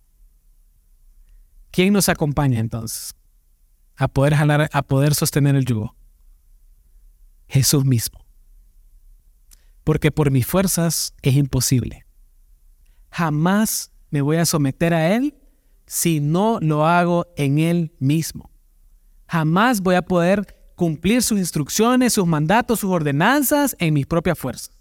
¿Quién 1.78 1.94
nos 1.94 2.10
acompaña 2.10 2.60
entonces 2.60 3.14
a 3.96 4.08
poder 4.08 4.34
a 4.34 4.82
poder 4.82 5.14
sostener 5.14 5.56
el 5.56 5.66
yugo? 5.66 5.96
Jesús 7.48 7.86
mismo. 7.86 8.26
Porque 9.84 10.12
por 10.12 10.32
mis 10.32 10.48
fuerzas 10.48 11.14
es 11.22 11.36
imposible 11.36 12.08
jamás 13.18 13.92
me 14.12 14.22
voy 14.22 14.38
a 14.38 14.46
someter 14.46 14.94
a 14.94 15.16
Él 15.16 15.36
si 15.86 16.20
no 16.20 16.60
lo 16.62 16.86
hago 16.86 17.26
en 17.36 17.60
Él 17.60 17.96
mismo. 18.00 18.52
Jamás 19.28 19.82
voy 19.82 19.96
a 19.96 20.04
poder 20.04 20.56
cumplir 20.76 21.24
sus 21.24 21.40
instrucciones, 21.40 22.14
sus 22.14 22.28
mandatos, 22.28 22.80
sus 22.80 22.92
ordenanzas 22.92 23.76
en 23.80 23.94
mis 23.96 24.06
propias 24.06 24.38
fuerzas. 24.38 24.72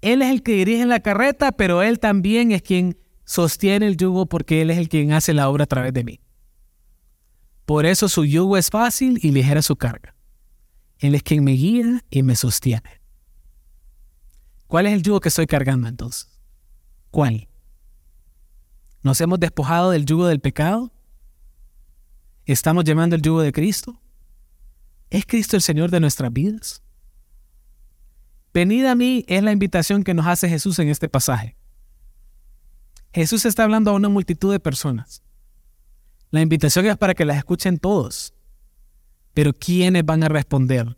Él 0.00 0.20
es 0.22 0.30
el 0.30 0.42
que 0.42 0.54
dirige 0.54 0.84
la 0.84 1.00
carreta, 1.00 1.52
pero 1.52 1.82
Él 1.82 2.00
también 2.00 2.50
es 2.50 2.62
quien 2.62 2.98
sostiene 3.32 3.86
el 3.86 3.96
yugo 3.96 4.26
porque 4.26 4.60
Él 4.60 4.70
es 4.70 4.76
el 4.76 4.90
quien 4.90 5.12
hace 5.12 5.32
la 5.32 5.48
obra 5.48 5.64
a 5.64 5.66
través 5.66 5.94
de 5.94 6.04
mí. 6.04 6.20
Por 7.64 7.86
eso 7.86 8.06
su 8.10 8.26
yugo 8.26 8.58
es 8.58 8.68
fácil 8.68 9.18
y 9.22 9.30
ligera 9.30 9.62
su 9.62 9.74
carga. 9.74 10.14
Él 10.98 11.14
es 11.14 11.22
quien 11.22 11.42
me 11.42 11.52
guía 11.52 12.04
y 12.10 12.22
me 12.22 12.36
sostiene. 12.36 13.00
¿Cuál 14.66 14.86
es 14.86 14.92
el 14.92 15.02
yugo 15.02 15.20
que 15.20 15.30
estoy 15.30 15.46
cargando 15.46 15.88
entonces? 15.88 16.28
¿Cuál? 17.10 17.48
¿Nos 19.02 19.18
hemos 19.22 19.40
despojado 19.40 19.92
del 19.92 20.04
yugo 20.04 20.26
del 20.26 20.40
pecado? 20.40 20.92
¿Estamos 22.44 22.84
llevando 22.84 23.16
el 23.16 23.22
yugo 23.22 23.40
de 23.40 23.52
Cristo? 23.52 23.98
¿Es 25.08 25.24
Cristo 25.24 25.56
el 25.56 25.62
Señor 25.62 25.90
de 25.90 26.00
nuestras 26.00 26.30
vidas? 26.30 26.82
Venid 28.52 28.84
a 28.84 28.94
mí 28.94 29.24
es 29.26 29.42
la 29.42 29.52
invitación 29.52 30.04
que 30.04 30.12
nos 30.12 30.26
hace 30.26 30.50
Jesús 30.50 30.78
en 30.78 30.88
este 30.90 31.08
pasaje. 31.08 31.56
Jesús 33.14 33.44
está 33.44 33.64
hablando 33.64 33.90
a 33.90 33.94
una 33.94 34.08
multitud 34.08 34.52
de 34.52 34.60
personas. 34.60 35.22
La 36.30 36.40
invitación 36.40 36.86
es 36.86 36.96
para 36.96 37.14
que 37.14 37.26
las 37.26 37.36
escuchen 37.36 37.78
todos. 37.78 38.32
Pero 39.34 39.52
¿quiénes 39.52 40.04
van 40.04 40.22
a 40.22 40.28
responder 40.28 40.96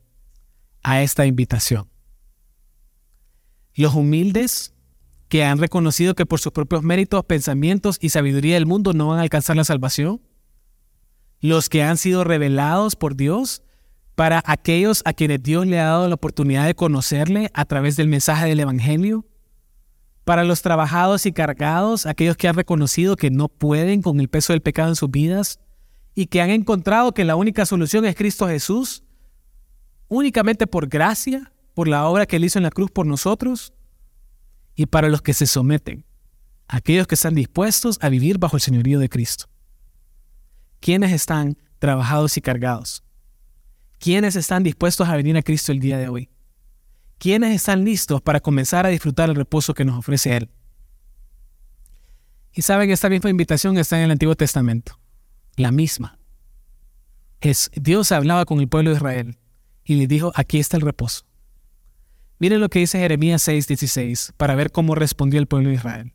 a 0.83 1.03
esta 1.03 1.27
invitación? 1.27 1.89
Los 3.75 3.95
humildes 3.95 4.73
que 5.29 5.45
han 5.45 5.59
reconocido 5.59 6.15
que 6.15 6.27
por 6.27 6.39
sus 6.39 6.53
propios 6.53 6.85
méritos, 6.85 7.25
pensamientos 7.25 7.99
y 8.01 8.11
sabiduría 8.11 8.55
del 8.55 8.67
mundo 8.67 8.93
no 8.93 9.09
van 9.09 9.19
a 9.19 9.23
alcanzar 9.23 9.57
la 9.57 9.65
salvación? 9.65 10.21
¿Los 11.41 11.69
que 11.69 11.83
han 11.83 11.97
sido 11.97 12.23
revelados 12.23 12.95
por 12.95 13.17
Dios 13.17 13.63
para 14.15 14.43
aquellos 14.47 15.03
a 15.05 15.13
quienes 15.13 15.43
Dios 15.43 15.67
le 15.67 15.81
ha 15.81 15.87
dado 15.87 16.09
la 16.09 16.15
oportunidad 16.15 16.67
de 16.67 16.77
conocerle 16.77 17.51
a 17.53 17.65
través 17.65 17.97
del 17.97 18.07
mensaje 18.07 18.47
del 18.47 18.61
Evangelio? 18.61 19.27
¿Para 20.25 20.45
los 20.45 20.63
trabajados 20.63 21.27
y 21.27 21.33
cargados, 21.33 22.07
aquellos 22.07 22.37
que 22.37 22.49
han 22.49 22.57
reconocido 22.57 23.17
que 23.17 23.31
no 23.31 23.49
pueden 23.49 24.03
con 24.03 24.21
el 24.21 24.29
peso 24.29 24.53
del 24.53 24.63
pecado 24.63 24.89
en 24.89 24.97
sus 24.97 25.11
vidas 25.11 25.61
y 26.15 26.27
que 26.27 26.41
han 26.41 26.51
encontrado 26.51 27.13
que 27.13 27.25
la 27.25 27.37
única 27.37 27.67
solución 27.67 28.05
es 28.07 28.15
Cristo 28.15 28.49
Jesús? 28.49 29.05
únicamente 30.09 30.67
por 30.67 30.89
gracia, 30.89 31.53
por 31.75 31.89
la 31.89 32.07
obra 32.07 32.27
que 32.27 32.37
Él 32.37 32.45
hizo 32.45 32.59
en 32.59 32.65
la 32.65 32.71
cruz 32.71 32.91
por 32.91 33.07
nosotros, 33.07 33.73
y 34.77 34.87
para 34.87 35.09
los 35.09 35.23
que 35.23 35.35
se 35.35 35.47
someten 35.47 36.05
aquellos 36.67 37.07
que 37.07 37.15
están 37.15 37.35
dispuestos 37.35 37.99
a 38.01 38.09
vivir 38.09 38.39
bajo 38.39 38.57
el 38.57 38.63
señorío 38.63 38.99
de 38.99 39.09
Cristo. 39.09 39.47
¿Quiénes 40.81 41.13
están 41.13 41.57
trabajados 41.79 42.37
y 42.37 42.41
cargados? 42.41 43.05
¿Quiénes 43.99 44.35
están 44.35 44.63
dispuestos 44.63 45.09
a 45.09 45.17
venir 45.17 45.37
a 45.37 45.43
Cristo 45.43 45.73
el 45.73 45.81
día 45.81 45.99
de 45.99 46.09
hoy? 46.09 46.31
¿Quiénes 47.19 47.55
están 47.55 47.85
listos 47.85 48.21
para 48.21 48.41
comenzar 48.41 48.87
a 48.87 48.91
disfrutar 48.91 49.31
el 49.31 49.37
reposo 49.37 49.75
que 49.75 49.85
nos 49.85 49.99
ofrece 49.99 50.37
Él? 50.37 50.51
Y 52.53 52.63
saben, 52.63 52.91
esta 52.91 53.09
misma 53.09 53.31
invitación 53.31 53.77
está 53.79 53.97
en 53.99 54.05
el 54.05 54.11
Antiguo 54.13 54.37
Testamento, 54.37 54.99
la 55.57 55.73
misma. 55.73 56.19
Es, 57.41 57.71
Dios 57.75 58.13
hablaba 58.13 58.45
con 58.45 58.61
el 58.61 58.69
pueblo 58.69 58.91
de 58.91 58.97
Israel 58.97 59.39
y 59.85 59.97
le 59.97 60.07
dijo, 60.07 60.33
aquí 60.35 60.59
está 60.59 60.77
el 60.77 60.83
reposo. 60.83 61.27
Miren 62.39 62.61
lo 62.61 62.69
que 62.69 62.81
dice 62.81 62.99
Jeremías 62.99 63.47
6:16 63.47 64.33
para 64.37 64.55
ver 64.55 64.71
cómo 64.71 64.95
respondió 64.95 65.41
el 65.41 65.47
pueblo 65.47 65.71
de 65.71 65.77
Israel. 65.77 66.13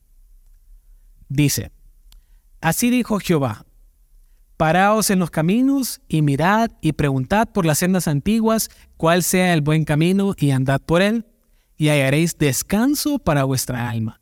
Dice, 1.28 1.72
así 2.62 2.90
dijo 2.90 3.20
Jehová, 3.20 3.66
paraos 4.60 5.10
en 5.10 5.20
los 5.20 5.32
caminos 5.32 6.02
y 6.10 6.22
mirad 6.22 6.70
y 6.82 6.92
preguntad 6.92 7.48
por 7.48 7.66
las 7.66 7.78
sendas 7.78 8.10
antiguas 8.10 8.70
cuál 8.98 9.24
sea 9.24 9.54
el 9.54 9.62
buen 9.62 9.86
camino 9.86 10.36
y 10.38 10.52
andad 10.52 10.82
por 10.82 11.02
él 11.02 11.26
y 11.78 11.88
hallaréis 11.88 12.38
descanso 12.38 13.20
para 13.20 13.46
vuestra 13.46 13.90
alma. 13.90 14.20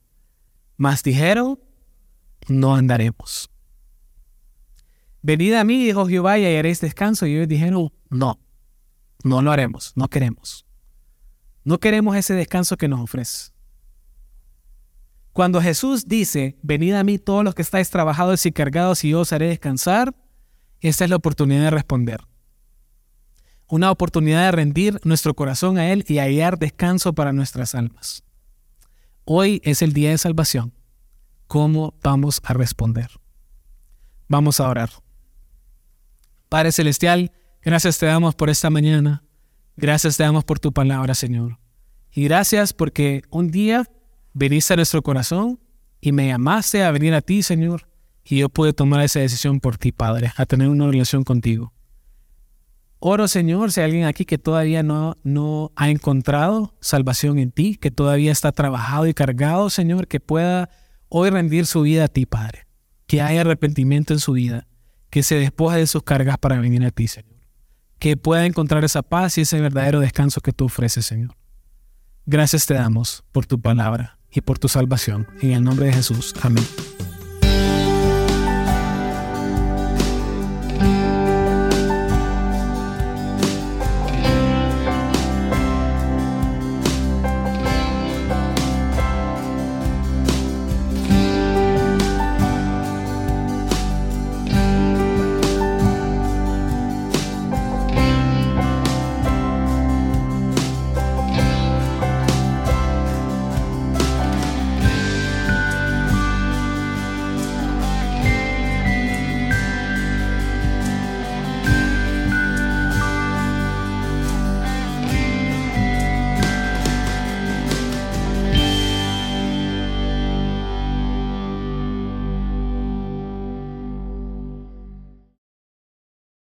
Mas 0.75 1.01
dijeron, 1.01 1.59
no 2.47 2.75
andaremos. 2.75 3.49
Venid 5.23 5.53
a 5.53 5.63
mí, 5.63 5.83
dijo 5.83 6.05
Jehová, 6.05 6.37
y 6.37 6.45
hallaréis 6.45 6.81
descanso. 6.81 7.25
Y 7.25 7.33
ellos 7.33 7.47
dijeron, 7.47 7.91
no, 8.11 8.39
no 9.23 9.41
lo 9.41 9.51
haremos, 9.51 9.93
no 9.95 10.07
queremos. 10.07 10.67
No 11.63 11.79
queremos 11.79 12.15
ese 12.15 12.35
descanso 12.35 12.77
que 12.77 12.87
nos 12.87 12.99
ofrece. 12.99 13.53
Cuando 15.33 15.63
Jesús 15.63 16.07
dice, 16.07 16.59
venid 16.61 16.93
a 16.93 17.03
mí 17.03 17.17
todos 17.17 17.43
los 17.43 17.55
que 17.55 17.63
estáis 17.63 17.89
trabajados 17.89 18.45
y 18.45 18.51
cargados 18.51 19.03
y 19.03 19.09
yo 19.09 19.21
os 19.21 19.33
haré 19.33 19.47
descansar, 19.47 20.13
esta 20.81 21.03
es 21.03 21.09
la 21.09 21.15
oportunidad 21.15 21.63
de 21.63 21.69
responder. 21.71 22.21
Una 23.67 23.91
oportunidad 23.91 24.45
de 24.45 24.51
rendir 24.51 24.99
nuestro 25.03 25.33
corazón 25.33 25.77
a 25.77 25.91
Él 25.91 26.05
y 26.07 26.19
hallar 26.19 26.57
descanso 26.57 27.13
para 27.13 27.33
nuestras 27.33 27.75
almas. 27.75 28.23
Hoy 29.25 29.61
es 29.65 29.81
el 29.81 29.91
día 29.91 30.11
de 30.11 30.17
salvación. 30.17 30.73
¿Cómo 31.47 31.95
vamos 32.01 32.41
a 32.43 32.53
responder? 32.53 33.09
Vamos 34.29 34.59
a 34.59 34.69
orar. 34.69 34.89
Padre 36.49 36.71
Celestial, 36.71 37.31
gracias 37.61 37.97
te 37.97 38.05
damos 38.05 38.35
por 38.35 38.49
esta 38.49 38.69
mañana. 38.69 39.23
Gracias 39.75 40.17
te 40.17 40.23
damos 40.23 40.43
por 40.45 40.59
tu 40.59 40.71
palabra, 40.71 41.13
Señor. 41.13 41.59
Y 42.11 42.23
gracias 42.23 42.73
porque 42.73 43.23
un 43.29 43.51
día 43.51 43.85
viniste 44.33 44.73
a 44.73 44.77
nuestro 44.77 45.01
corazón 45.01 45.59
y 45.99 46.11
me 46.11 46.27
llamaste 46.27 46.83
a 46.83 46.91
venir 46.91 47.13
a 47.13 47.21
ti, 47.21 47.43
Señor. 47.43 47.87
Y 48.27 48.39
yo 48.39 48.49
pude 48.49 48.73
tomar 48.73 49.01
esa 49.03 49.19
decisión 49.19 49.59
por 49.59 49.77
ti, 49.77 49.91
Padre, 49.91 50.33
a 50.35 50.45
tener 50.45 50.69
una 50.69 50.87
relación 50.87 51.23
contigo. 51.23 51.73
Oro, 52.99 53.27
Señor, 53.27 53.71
si 53.71 53.79
hay 53.79 53.85
alguien 53.85 54.05
aquí 54.05 54.25
que 54.25 54.37
todavía 54.37 54.83
no, 54.83 55.15
no 55.23 55.71
ha 55.75 55.89
encontrado 55.89 56.73
salvación 56.81 57.37
en 57.37 57.51
ti, 57.51 57.75
que 57.75 57.91
todavía 57.91 58.31
está 58.31 58.51
trabajado 58.51 59.07
y 59.07 59.13
cargado, 59.13 59.69
Señor, 59.69 60.07
que 60.07 60.19
pueda 60.19 60.69
hoy 61.09 61.29
rendir 61.29 61.67
su 61.67 61.81
vida 61.81 62.05
a 62.05 62.07
ti, 62.07 62.25
Padre. 62.25 62.67
Que 63.05 63.21
haya 63.21 63.41
arrepentimiento 63.41 64.13
en 64.13 64.19
su 64.19 64.33
vida, 64.33 64.67
que 65.09 65.23
se 65.23 65.35
despoje 65.35 65.77
de 65.77 65.87
sus 65.87 66.03
cargas 66.03 66.37
para 66.37 66.59
venir 66.59 66.83
a 66.83 66.91
ti, 66.91 67.07
Señor 67.07 67.37
que 67.99 68.17
pueda 68.17 68.45
encontrar 68.45 68.83
esa 68.83 69.01
paz 69.01 69.37
y 69.37 69.41
ese 69.41 69.59
verdadero 69.59 69.99
descanso 69.99 70.41
que 70.41 70.53
tú 70.53 70.65
ofreces, 70.65 71.05
Señor. 71.05 71.35
Gracias 72.25 72.65
te 72.65 72.73
damos 72.73 73.23
por 73.31 73.45
tu 73.45 73.59
palabra 73.59 74.19
y 74.31 74.41
por 74.41 74.59
tu 74.59 74.67
salvación. 74.67 75.27
En 75.41 75.51
el 75.51 75.63
nombre 75.63 75.87
de 75.87 75.93
Jesús. 75.93 76.33
Amén. 76.41 76.65